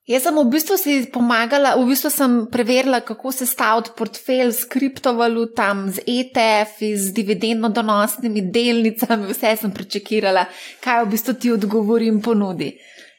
[0.06, 4.68] Jaz sem v bistvu si pomagala, v bistvu sem preverila, kako se staviti portfelj s
[4.70, 10.44] kriptovalutami, z ETF, z dividendno donosnimi delnicami, vse sem prečekirala,
[10.78, 12.76] kaj v bistvu ti odgovorim ponudi.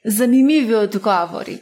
[0.07, 1.57] Zanimivi odgovori.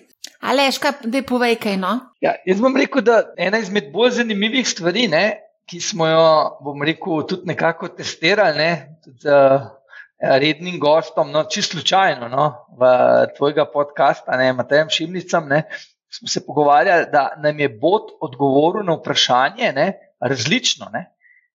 [0.46, 1.96] Aleš, kaj da povej kaj no?
[2.22, 5.26] Ja, jaz bom rekel, da ena izmed bolj zanimivih stvari, ne,
[5.66, 6.28] ki smo jo,
[6.62, 8.72] bom rekel, tudi nekako testirali, ne,
[9.02, 9.66] tudi, uh,
[10.20, 12.46] rednim gostom, no, čisto slučajno, no,
[12.80, 12.88] v
[13.38, 15.64] tvojega podcasta, ne, Matejem Šimnicam, ne,
[16.10, 19.88] smo se pogovarjali, da nam je bot odgovoril na vprašanje ne,
[20.20, 20.88] različno.
[20.94, 21.10] Ne.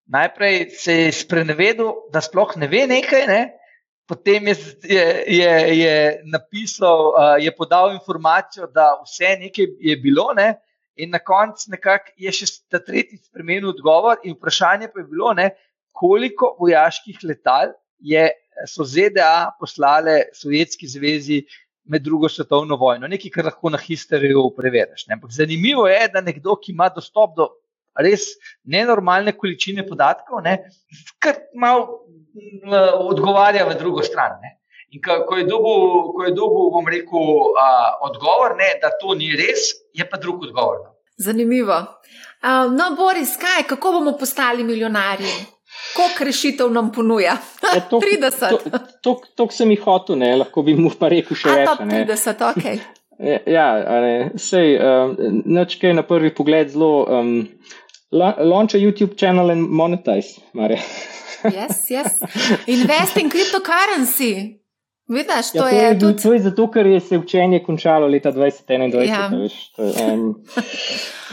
[0.07, 3.41] Najprej se je sprenevedel, da sploh ne ve nekaj, ne,
[4.09, 5.95] potem je, je, je, je
[6.33, 10.33] napisal, uh, je podal informacijo, da vse nekaj je bilo.
[10.37, 10.59] Ne,
[11.01, 11.71] In na koncu
[12.21, 15.51] je še ta tretji spremenil odgovor, in vprašanje pa je bilo, ne,
[15.97, 18.29] koliko vojaških letal je
[18.67, 21.43] so ZDA poslale Sovjetski zvezi
[21.91, 25.07] med drugo svetovno vojno, nekaj, kar lahko na historiju preveriš.
[25.37, 27.49] Zanimivo je, da nekdo, ki ima dostop do
[27.99, 28.29] res
[28.65, 30.57] nenormalne količine podatkov, ne,
[31.19, 32.07] kar malo
[33.11, 34.39] odgovarja v drugo stran.
[34.43, 34.57] Ne.
[34.91, 37.67] In ko je dobil, bom rekel, a,
[38.09, 40.81] odgovor, ne, da to ni res, je pa drug odgovor.
[40.83, 40.95] No.
[41.21, 41.77] Zanimivo.
[42.41, 45.35] Um, no, Boris, kaj, kako bomo postali milijonarji?
[45.97, 47.37] Koliko rešitev nam ponuja?
[47.75, 48.79] Ja, tok, 30.
[49.03, 50.35] To, to sem jih hotel, ne?
[50.37, 51.73] lahko bi mu pa rekel še več.
[51.81, 52.67] 30, ok.
[53.57, 53.67] ja,
[54.41, 56.93] sej, um, noč kaj na prvi pogled zelo.
[57.09, 57.35] Um,
[58.11, 60.81] launch a YouTube channel and monetize, Marja.
[61.45, 62.21] yes, yes.
[62.67, 64.60] Invest in cryptocurrency.
[65.11, 66.23] Vidiš, to, ja, to, je je tudi...
[66.23, 69.09] to je zato, ker je se učenje končalo leta 2021.
[69.09, 69.27] Ja.
[69.33, 70.21] Veš, to, um,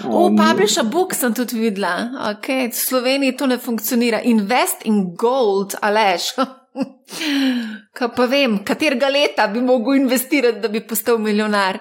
[0.04, 2.10] um, o, publish a book sem tudi videla.
[2.34, 2.72] Okay.
[2.72, 4.22] V Sloveniji to ne funkcionira.
[4.24, 6.34] Invest in gold, alež.
[7.98, 11.78] Kaj pa vem, katerega leta bi mogel investirati, da bi postal milijonar.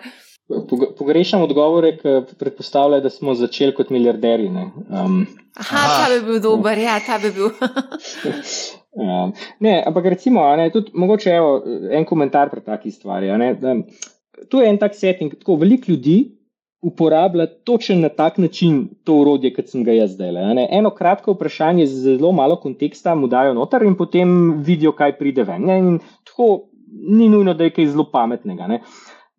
[0.99, 4.49] Pogrešam odgovore, ki predpostavljajo, da smo začeli kot milijarderji.
[4.49, 7.51] Um, Aha, aha, ta bi bil dober, ja, ta bi bil.
[8.97, 9.27] Ja.
[9.61, 11.51] Ne, ampak recimo, ne, tudi mogoče evo,
[11.93, 13.35] en komentar pri takih stvarih.
[14.49, 16.15] Tu je en tak setting, tako veliko ljudi
[16.87, 20.31] uporablja točno na tak način to urodje, kot sem ga jaz zdaj.
[20.71, 24.31] Eno kratko vprašanje z zelo malo konteksta mu dajo noter in potem
[24.63, 25.67] vidijo, kaj pride ven.
[25.67, 25.79] Ne?
[25.79, 26.69] In tako
[27.09, 28.67] ni nujno, da je kaj zelo pametnega.
[28.67, 28.81] Ne?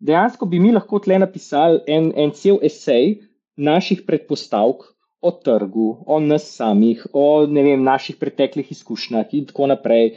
[0.00, 3.18] Dejansko bi mi lahko tle napisali en, en cel esej
[3.56, 4.84] naših predpostavk,
[5.20, 10.12] o trgu, o nas samih, o vem, naših preteklih izkušnjah in tako naprej.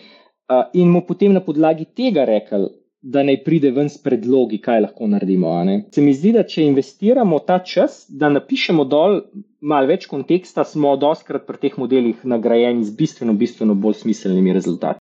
[0.51, 2.67] Uh, in mu potem na podlagi tega rekel,
[3.01, 5.53] da naj pride ven s predlogi, kaj lahko naredimo.
[5.95, 9.21] Se mi zdi, da če investiramo ta čas, da napišemo dol
[9.61, 15.01] malo več konteksta, smo doskrat pri teh modelih nagrajeni z bistveno, bistveno bolj smiselnimi rezultati.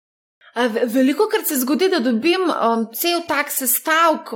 [0.95, 4.33] Veliko krat se zgodi, da dobim um, cel tak sestavek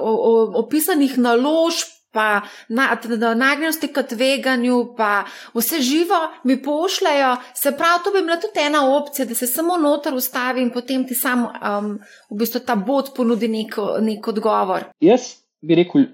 [0.54, 2.94] opisanih naložb, pa na,
[3.34, 5.24] nagnjenosti k tveganju, pa
[5.54, 7.36] vse živo mi pošljajo.
[7.54, 11.06] Se pravi, to bi bila tudi ena opcija, da se samo noter ustavi in potem
[11.08, 11.98] ti sam um,
[12.30, 14.86] v bistvu ta bod ponudi nek, nek odgovor.
[15.00, 16.06] Jaz bi rekel,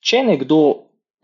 [0.00, 0.60] če nekdo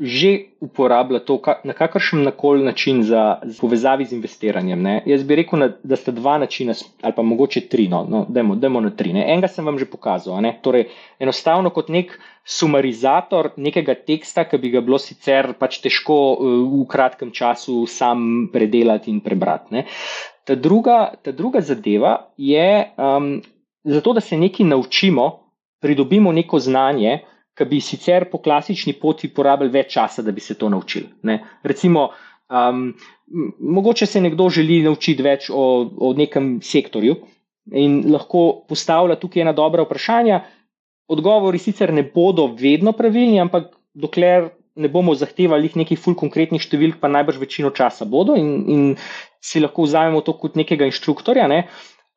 [0.01, 4.83] že uporablja to na kakršen koli način za povezavi z investiranjem.
[4.83, 5.03] Ne?
[5.07, 6.73] Jaz bi rekel, da sta dva načina,
[7.03, 9.13] ali pa mogoče tri, no, no demo, demo na tri.
[9.13, 9.27] Ne?
[9.33, 10.41] Enega sem vam že pokazal.
[10.63, 10.89] Torej,
[11.21, 16.87] enostavno kot nek sumarizator nekega teksta, ki bi ga bilo sicer pač težko uh, v
[16.89, 19.85] kratkem času sam predelati in prebrati.
[20.49, 23.43] Ta druga, ta druga zadeva je, um,
[23.85, 25.29] zato da se nekaj naučimo,
[25.81, 27.21] pridobimo neko znanje
[27.59, 31.09] ki bi sicer po klasični poti porabili več časa, da bi se to naučili.
[31.29, 31.41] Ne?
[31.63, 32.09] Recimo,
[32.49, 32.93] um,
[33.59, 35.67] mogoče se nekdo želi naučiti več o,
[35.99, 37.17] o nekem sektorju
[37.77, 40.41] in lahko postavlja tukaj ena dobra vprašanja.
[41.11, 44.51] Odgovori sicer ne bodo vedno pravilni, ampak dokler
[44.81, 48.85] ne bomo zahtevali nekih ful konkretnih številk, pa najbrž večino časa bodo in, in
[49.43, 51.65] si lahko vzamemo to kot nekega inštruktorja, ne?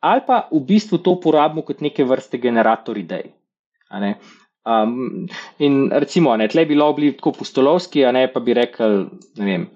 [0.03, 3.31] ali pa v bistvu to uporabimo kot neke vrste generator idej.
[4.65, 5.27] Um,
[5.59, 9.45] in recimo, ne, tle bi bilo bili tako postolovski, a ne pa bi rekel, ne
[9.45, 9.67] vem.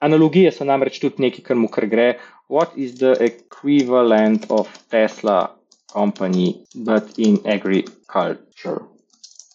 [0.00, 2.12] Analogije so namreč tudi nekaj, kar mu kar gre.
[2.48, 5.50] What is the equivalent of Tesla
[5.92, 8.80] company, but in agriculture?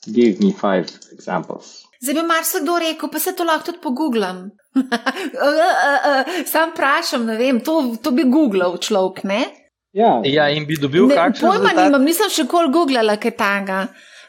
[0.06, 1.86] Give me five examples.
[2.02, 4.50] Zdaj bi marsikdo rekel, pa se to lahko tudi pogooglam.
[6.52, 9.44] Sam vprašam, ne vem, to, to bi googlal človek, ne?
[9.96, 10.20] Ja.
[10.28, 11.48] ja, in bi dobil kakšen.
[11.48, 13.80] Pojma nimam, nisem še kol googlala kaj tanga.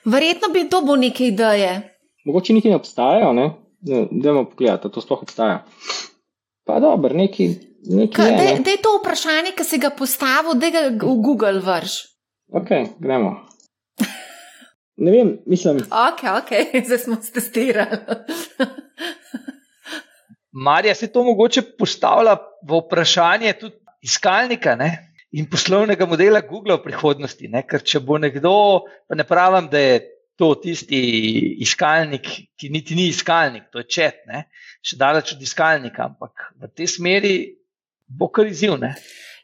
[0.06, 1.98] Verjetno bi to bo neke ideje.
[2.24, 3.50] Mogoče niti ne obstajajo, ne?
[4.10, 5.64] Dajmo pogledati, to sploh obstaja.
[6.66, 7.48] Pa dobro, neki.
[8.16, 11.98] Da je to vprašanje, ki si ga postavil, da ga v Google vrš.
[12.52, 13.36] Ok, gremo.
[14.96, 15.76] Ne vem, mislim.
[15.76, 16.50] Ok, ok,
[16.86, 17.98] zdaj smo se testirali.
[20.52, 22.36] Marija se to mogoče postavlja
[22.68, 25.05] v vprašanje tudi iskalnika, ne?
[25.32, 27.48] In poslovnega modela Google v prihodnosti.
[27.50, 27.64] Ne?
[27.66, 29.98] Ker če bo nekdo, pa ne pravim, da je
[30.36, 31.00] to tisti
[31.64, 32.28] iskalnik,
[32.60, 34.46] ki niti ni iskalnik, to je čet, ne?
[34.84, 37.36] še daleč od iskalnika, ampak v tej smeri
[38.06, 38.76] bo kar izziv.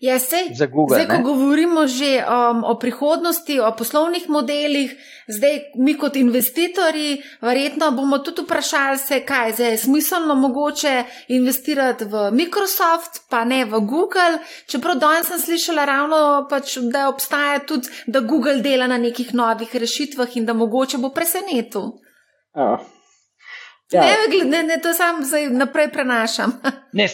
[0.02, 4.90] Ja, sej, Google, zdaj, ko govorimo že um, o prihodnosti, o poslovnih modelih,
[5.30, 12.32] zdaj mi kot investitorji, verjetno bomo tudi vprašali se, kaj je smiselno mogoče investirati v
[12.34, 14.42] Microsoft, pa ne v Google.
[14.66, 16.18] Čeprav danes sem slišala ravno,
[16.50, 21.12] pač, da obstaja tudi, da Google dela na nekih novih rešitvah in da mogoče bo
[21.14, 21.92] presenetil.
[22.58, 22.82] Oh.
[23.92, 24.02] Ja.
[24.02, 26.58] Ne, ne, ne, to sam zdaj naprej prenašam.
[26.98, 27.06] ne,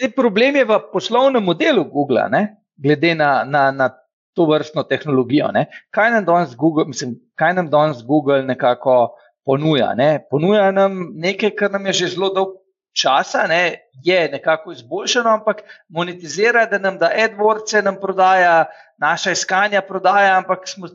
[0.00, 2.56] Vse problem je v poslovnem modelu Google, ne?
[2.80, 3.90] glede na, na, na
[4.32, 5.50] to vrstno tehnologijo.
[5.52, 5.66] Ne?
[5.92, 9.12] Kaj nam danes Google, mislim, kaj nam danes Google nekako
[9.44, 9.92] ponuja?
[9.94, 10.24] Ne?
[10.30, 12.64] Ponuja nam nekaj, kar nam je že zelo dolgo
[12.96, 13.92] časa, ne?
[14.00, 18.64] je nekako izboljšano, ampak monetizira, da nam da AdWords, nam prodaja,
[18.96, 20.88] naša iskanja prodaja, ampak smo.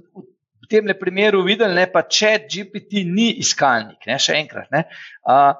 [0.65, 4.65] V tem primeru videli, da če GPT ni iskalnik, ne, še enkrat.
[4.73, 4.87] Ne,
[5.29, 5.53] uh,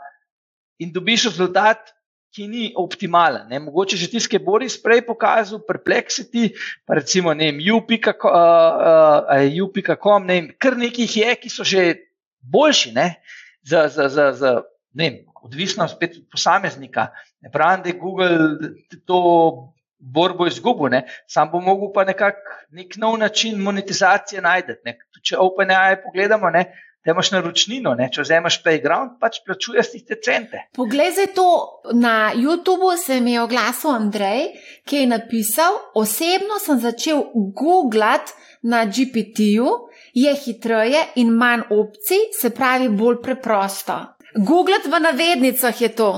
[0.81, 1.93] in dobiš rezultat,
[2.35, 3.47] ki ni optimalen.
[3.47, 3.59] Ne?
[3.63, 6.51] Mogoče že tiskaj Boris prej pokazal, perplexity,
[6.83, 7.61] pa recimo ne vem,
[9.63, 11.93] u.com, ne vem, kar nekih je, ki so že
[12.43, 13.07] boljši, ne?
[13.63, 14.51] Za, za, za, za,
[14.93, 17.07] ne vem, odvisno spet od posameznika.
[17.41, 18.35] Ne pravim, da je Google
[19.07, 21.05] to borbo izgubil, ne?
[21.27, 22.35] sam bo mogel pa nekak
[22.75, 24.75] nek nov način monetizacije najti.
[25.25, 26.67] Če OpenAI pogledamo, ne?
[27.05, 28.09] Da imaš naročnino, ne?
[28.11, 30.63] če vzameš payground, pač plačuješ tiste cente.
[30.73, 31.47] Poglej, za to
[31.93, 34.47] na YouTubu se mi je oglasil Andrej,
[34.89, 38.33] ki je napisal: Osebno sem začel googlati
[38.65, 39.69] na GPT-ju,
[40.17, 43.99] je hitreje in manj opcij, se pravi, bolj preprosto.
[44.35, 46.11] Googlati v navednicah je to.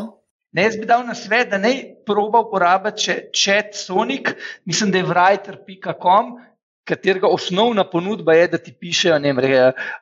[0.55, 1.73] Ne, jaz bi dal na svet, da ne
[2.07, 4.31] proba uporabiti chat Sonic,
[4.65, 6.37] mislim, da je writer.com,
[6.87, 9.51] katerega osnovna ponudba je, da ti pišejo, ne vem,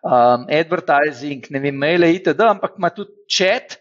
[0.06, 3.80] um, advertising, ne vem, maile, itd., ampak ima tudi chat,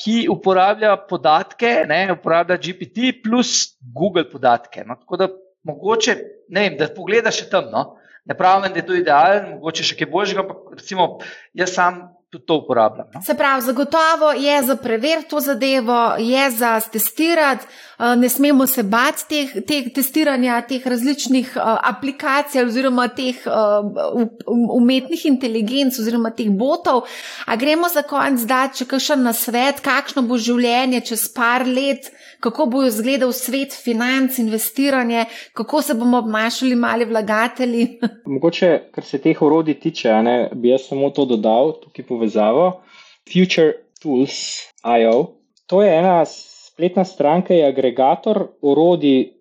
[0.00, 4.84] ki uporablja podatke, ne, uporablja GPT plus Google podatke.
[4.84, 5.28] No, tako da
[5.66, 6.16] mogoče,
[6.52, 7.70] ne vem, da pogledaš še tam.
[7.72, 7.86] No.
[8.26, 11.08] Ne pravim, da je to idealen, mogoče še kaj božjega, ampak recimo
[11.54, 13.06] jaz sam tudi to uporabljam.
[13.14, 13.22] No?
[13.22, 17.66] Se pravi, zagotovo je za preveriti to zadevo, je za testirati,
[17.98, 24.26] eh, ne smemo se bati teh, teh testiranja, teh različnih uh, aplikacij oziroma teh uh,
[24.74, 27.02] umetnih inteligenc oziroma teh botov.
[27.46, 32.10] A gremo za konec dati, če kakšen na svet, kakšno bo življenje čez par let
[32.40, 37.98] kako bo izgledal svet financ, investiranje, kako se bomo obnašali mali vlagatelji.
[38.34, 42.82] Mogoče, kar se teh orodij tiče, ne, bi jaz samo to dodal, tukaj povezavo.
[43.32, 43.72] Future
[44.02, 45.26] Tools.io.
[45.66, 49.32] To je ena spletna stran, ki je agregator orodij,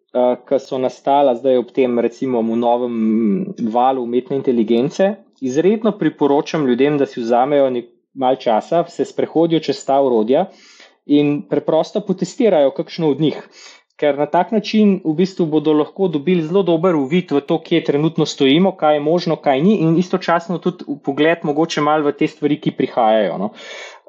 [0.47, 2.95] ki so nastala zdaj ob tem, recimo, v novem
[3.71, 5.15] valu umetne inteligence.
[5.41, 10.47] Izredno priporočam ljudem, da si vzamejo nekaj časa, se sprehodijo čez ta orodja
[11.05, 13.41] in preprosto potestirajo kakšno od njih.
[13.95, 17.83] Ker na tak način v bistvu bodo lahko dobili zelo dober uvid v to, kje
[17.87, 22.27] trenutno stojimo, kaj je možno, kaj ni, in istočasno tudi pogled mogoče malo v te
[22.27, 23.37] stvari, ki prihajajo.
[23.39, 23.53] No.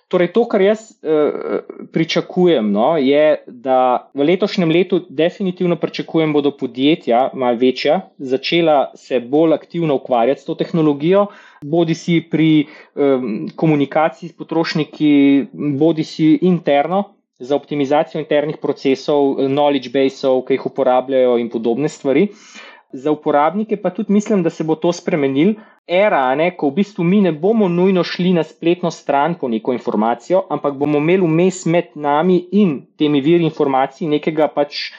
[0.07, 3.79] Torej, to, kar jaz uh, pričakujem, no, je, da
[4.15, 10.41] v letošnjem letu definitivno pričakujem, da bodo podjetja, malo večja, začela se bolj aktivno ukvarjati
[10.41, 11.27] s to tehnologijo,
[11.63, 17.03] bodi si pri um, komunikaciji s potrošniki, bodi si interno
[17.39, 22.29] za optimizacijo internih procesov, knowledge baseov, ki jih uporabljajo in podobne stvari.
[22.93, 25.55] Za uporabnike pa tudi mislim, da se bo to spremenil.
[25.89, 29.73] Era, ne, ko v bistvu mi ne bomo nujno šli na spletno stran po neko
[29.73, 34.91] informacijo, ampak bomo imeli vmes med nami in temi viri informacij nekega pač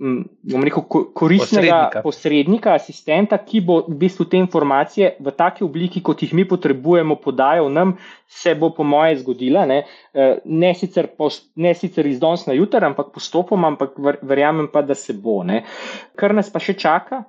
[0.00, 0.82] bom rekel,
[1.14, 2.02] koristnega posrednika.
[2.02, 7.18] posrednika, asistenta, ki bo v bistvu te informacije v taki obliki, kot jih mi potrebujemo,
[7.20, 7.92] podajal nam,
[8.26, 9.66] se bo po moje zgodila.
[9.68, 9.82] Ne,
[10.14, 11.10] e, ne, sicer,
[11.56, 15.42] ne sicer iz danes na jutro, ampak postopoma, ampak verjamem pa, da se bo.
[15.44, 15.66] Ne.
[16.16, 17.26] Kar nas pa še čaka,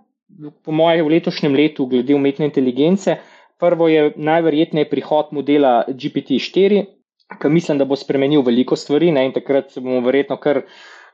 [0.64, 3.18] po moje, v letošnjem letu, glede umetne inteligence.
[3.60, 6.85] Prvo je najverjetneje prihod modela GPT-4,
[7.35, 10.64] ki mislim, da bo spremenil veliko stvari, ne, in takrat se bomo verjetno kar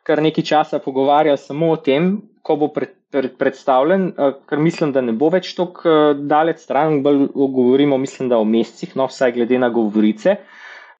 [0.08, 2.14] kar nekaj časa pogovarjali samo o tem,
[2.48, 6.64] ko bo pred, pred, predstavljen, eh, ker mislim, da ne bo več tako eh, daleč
[6.64, 10.38] stran, bolj govorimo, mislim, da o mesecih, no, vsaj glede na govorice.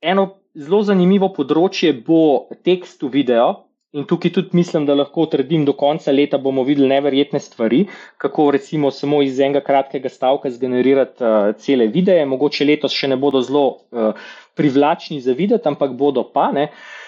[0.02, 0.28] Eno
[0.58, 3.48] zelo zanimivo področje bo tekst v video.
[3.96, 7.86] In tukaj tudi mislim, da lahko trdim, do konca leta bomo videli neverjetne stvari,
[8.22, 12.26] kako recimo samo iz enega kratkega stavka zgenerirati uh, cele videe.
[12.28, 14.28] Mogoče letos še ne bodo zelo uh,
[14.60, 16.50] privlačni za videti, ampak bodo pa.
[16.52, 17.07] Uh,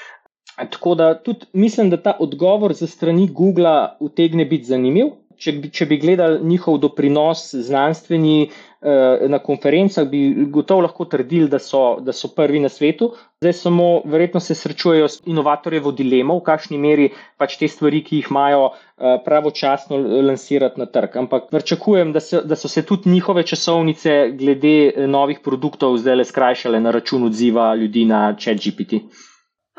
[0.66, 5.06] Tako da tudi mislim, da ta odgovor za strani Google utegne biti zanimiv.
[5.40, 10.20] Če bi, če bi gledali njihov doprinos znanstveni eh, na konferencah, bi
[10.52, 13.08] gotovo lahko trdili, da so, da so prvi na svetu.
[13.40, 17.08] Zdaj samo verjetno se srečujejo s inovatorjevo dilemo, v kakšni meri
[17.40, 21.16] pač te stvari, ki jih imajo, eh, pravočasno lansirati na trg.
[21.24, 26.84] Ampak pričakujem, da, da so se tudi njihove časovnice glede novih produktov zdaj le skrajšale
[26.84, 29.06] na račun odziva ljudi na ChatGPT.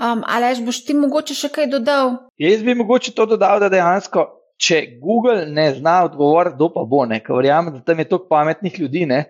[0.00, 2.14] Um, Ali boš ti mogoče še kaj dodal?
[2.40, 4.22] Jaz bi mogoče to dodal, da dejansko,
[4.56, 8.78] če Google ne zna odgovoriti, kdo pa bo, ker verjamem, da tam je toliko pametnih
[8.80, 9.26] ljudi, ne,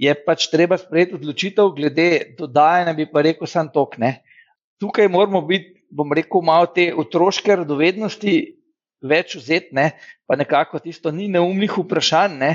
[0.00, 2.08] je pač treba sprejeti odločitev glede
[2.38, 3.98] dodajanja, bi pa rekel, sam tok.
[4.00, 4.22] Ne.
[4.80, 8.36] Tukaj moramo biti, bom rekel, malo te otroške radovednosti
[9.04, 9.76] več vzeti,
[10.24, 12.40] pa nekako tisto ni neumnih vprašanj.
[12.40, 12.52] Ne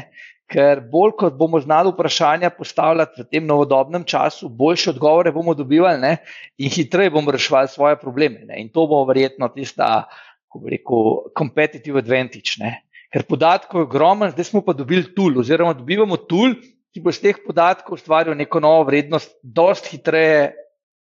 [0.52, 6.02] ker bolj kot bomo znali vprašanja postavljati v tem novodobnem času, boljše odgovore bomo dobivali
[6.02, 6.18] ne?
[6.58, 8.46] in hitreje bomo reševali svoje probleme.
[8.46, 8.62] Ne?
[8.62, 10.06] In to bo verjetno tista,
[10.48, 12.60] ko bi rekel, competitive advantage.
[12.60, 12.84] Ne?
[13.14, 16.56] Ker podatkov je ogromno, zdaj smo pa dobili tool, oziroma dobivamo tool,
[16.94, 20.52] ki bo iz teh podatkov ustvaril neko novo vrednost, dosti hitreje,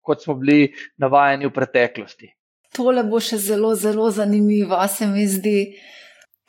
[0.05, 2.29] kot smo bili navajeni v preteklosti.
[2.73, 5.57] Tole bo še zelo, zelo zanimivo, se mi zdi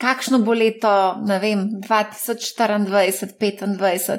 [0.01, 0.91] kakšno bo leto,
[1.29, 4.19] ne vem, 2024, 2025.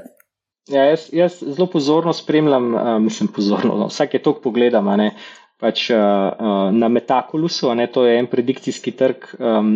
[0.70, 4.92] Ja, jaz, jaz zelo pozorno spremljam, uh, mislim, pozorno, no, vsake tok pogledam.
[5.62, 9.74] Pač, uh, uh, na Metakolusu, ne, to je en predikcijski trg, um,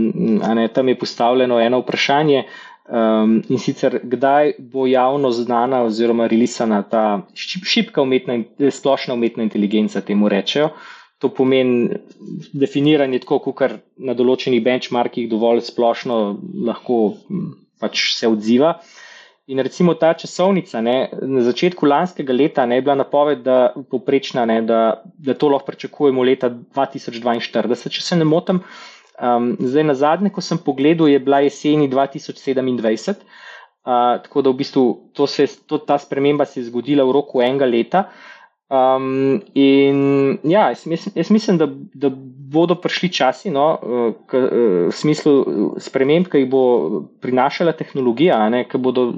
[0.57, 2.43] ne, tam je postavljeno eno vprašanje
[2.89, 7.05] um, in sicer, kdaj bo javno znana oziroma relisana ta
[7.35, 8.39] šipka umetna,
[8.71, 10.71] splošna umetna inteligenca, temu rečejo.
[10.73, 11.95] Uh, To pomeni
[12.53, 16.17] definiranje tako, kot na določenih benchmarkih dovolj splošno
[16.67, 16.99] lahko
[17.79, 18.75] pač se odziva.
[19.47, 24.41] In recimo ta časovnica, ne, na začetku lanskega leta ne, je bila napoved, da, poprečna,
[24.49, 28.63] ne, da, da to lahko pričakujemo leta 2042, če se ne motim.
[29.21, 34.59] Um, zdaj, na zadnje, ko sem pogledal, je bila jeseni 2027, uh, tako da v
[34.63, 34.85] bistvu
[35.29, 38.07] se, to, ta sprememba se je zgodila v roku enega leta.
[38.65, 40.85] Um, in ja, jaz,
[41.15, 42.09] jaz mislim, da, da
[42.55, 43.65] bodo prišli časi, no,
[44.25, 44.41] k,
[44.89, 45.33] v smislu
[45.81, 46.63] sprememb, ki jih bo
[47.21, 48.39] prinašala tehnologija,
[48.71, 49.11] ki bodo,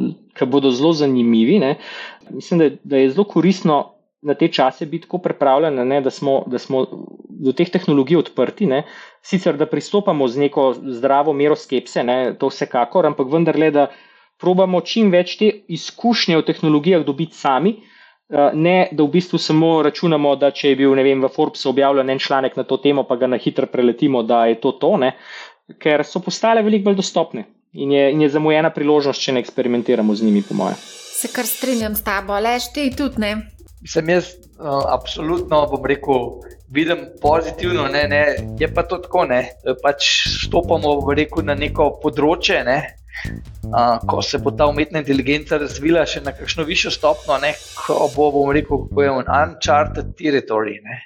[0.52, 1.62] bodo zelo zanimivi.
[1.64, 1.78] Ne.
[2.32, 3.78] Mislim, da, da je zelo koristno
[4.22, 6.86] na te čase biti tako pripravljen, ne, da, smo, da smo
[7.30, 8.68] do teh tehnologij odprti.
[8.68, 8.84] Ne.
[9.24, 13.88] Sicer da pristopamo z neko zdravo mero skepse, ne, to vsekakor, ampak vendarle, da
[14.42, 17.78] probamo čim več te izkušnje o tehnologijah dobiti sami.
[18.30, 22.10] Eh, ne, da v bistvu samo računamo, da če je bil vem, v Forbesu objavljen
[22.10, 25.14] en članek na to temo, pa ga na hitro preletimo, da je to to, ne,
[25.80, 30.16] ker so postale veliko bolj dostopne in je, in je zamujena priložnost, če ne eksperimentiramo
[30.16, 30.76] z njimi, po mojem.
[31.18, 33.32] Se kar strinjam s tabo, lež ti tudi ne.
[33.86, 36.30] Sem jaz uh, absolutno, bom rekel,
[36.74, 38.22] vidim pozitivno, ne, ne,
[38.60, 39.44] je pa to tako, ne,
[39.84, 40.08] pač
[40.48, 42.80] stopamo rekel, na neko področje, ne,
[43.68, 48.06] Uh, ko se bo ta umetna inteligenca razvila še na kakšno višjo stopno, ne, ko
[48.14, 50.78] bo, bomo rekel, kako je on uncharted territory.
[50.86, 51.00] Ne.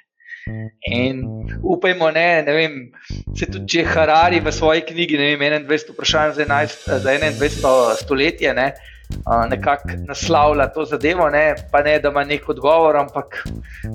[0.90, 1.22] In
[1.62, 2.76] upajmo, ne, ne vem,
[3.38, 8.02] se tudi če Harari v svoji knjigi, ne vem, 21 vprašanj za, 11, za 21
[8.02, 8.68] stoletje, ne,
[9.50, 13.44] nekako naslavlja to zadevo, ne, pa ne, da ima nek odgovor, ampak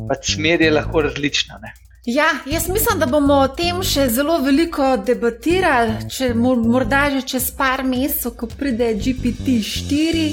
[0.10, 1.60] pač smer je lahko različna.
[1.61, 1.73] Ne.
[2.07, 7.49] Ja, jaz mislim, da bomo o tem še zelo veliko debatirali, če morda že čez
[7.57, 10.30] par mesecev, ko pride GPT-4.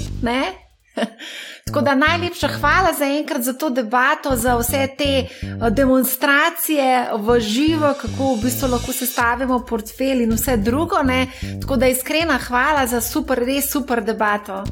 [1.65, 5.27] Tako da najlepša hvala za enkrat za to debato, za vse te eh,
[5.71, 11.03] demonstracije v živo, kako v bistvu lahko sestavimo portfelj in vse drugo.
[11.03, 11.27] Ne?
[11.61, 14.65] Tako da iskrena hvala za super, res super debato.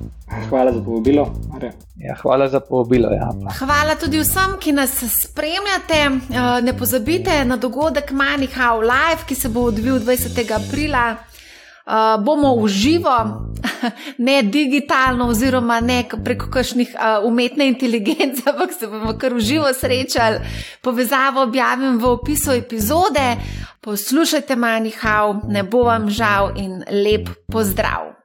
[0.48, 1.35] Hvala za povabilo.
[1.97, 3.09] Ja, hvala za povabilo.
[3.10, 3.31] Ja.
[3.59, 6.01] Hvala tudi vsem, ki nas spremljate.
[6.31, 10.52] Eh, ne pozabite na dogodek Manihau Live, ki se bo odvil 20.
[10.52, 11.16] aprila
[11.86, 13.16] uh, bomo v živo,
[14.26, 19.72] ne digitalno, oziroma ne preko kakšnih uh, umetne inteligence, ampak se bomo kar v živo
[19.74, 20.40] srečali.
[20.82, 23.36] Povezavo objavim v opisu epizode.
[23.82, 28.22] Poslušajte, manjhav, ne bo vam žal in lep pozdrav.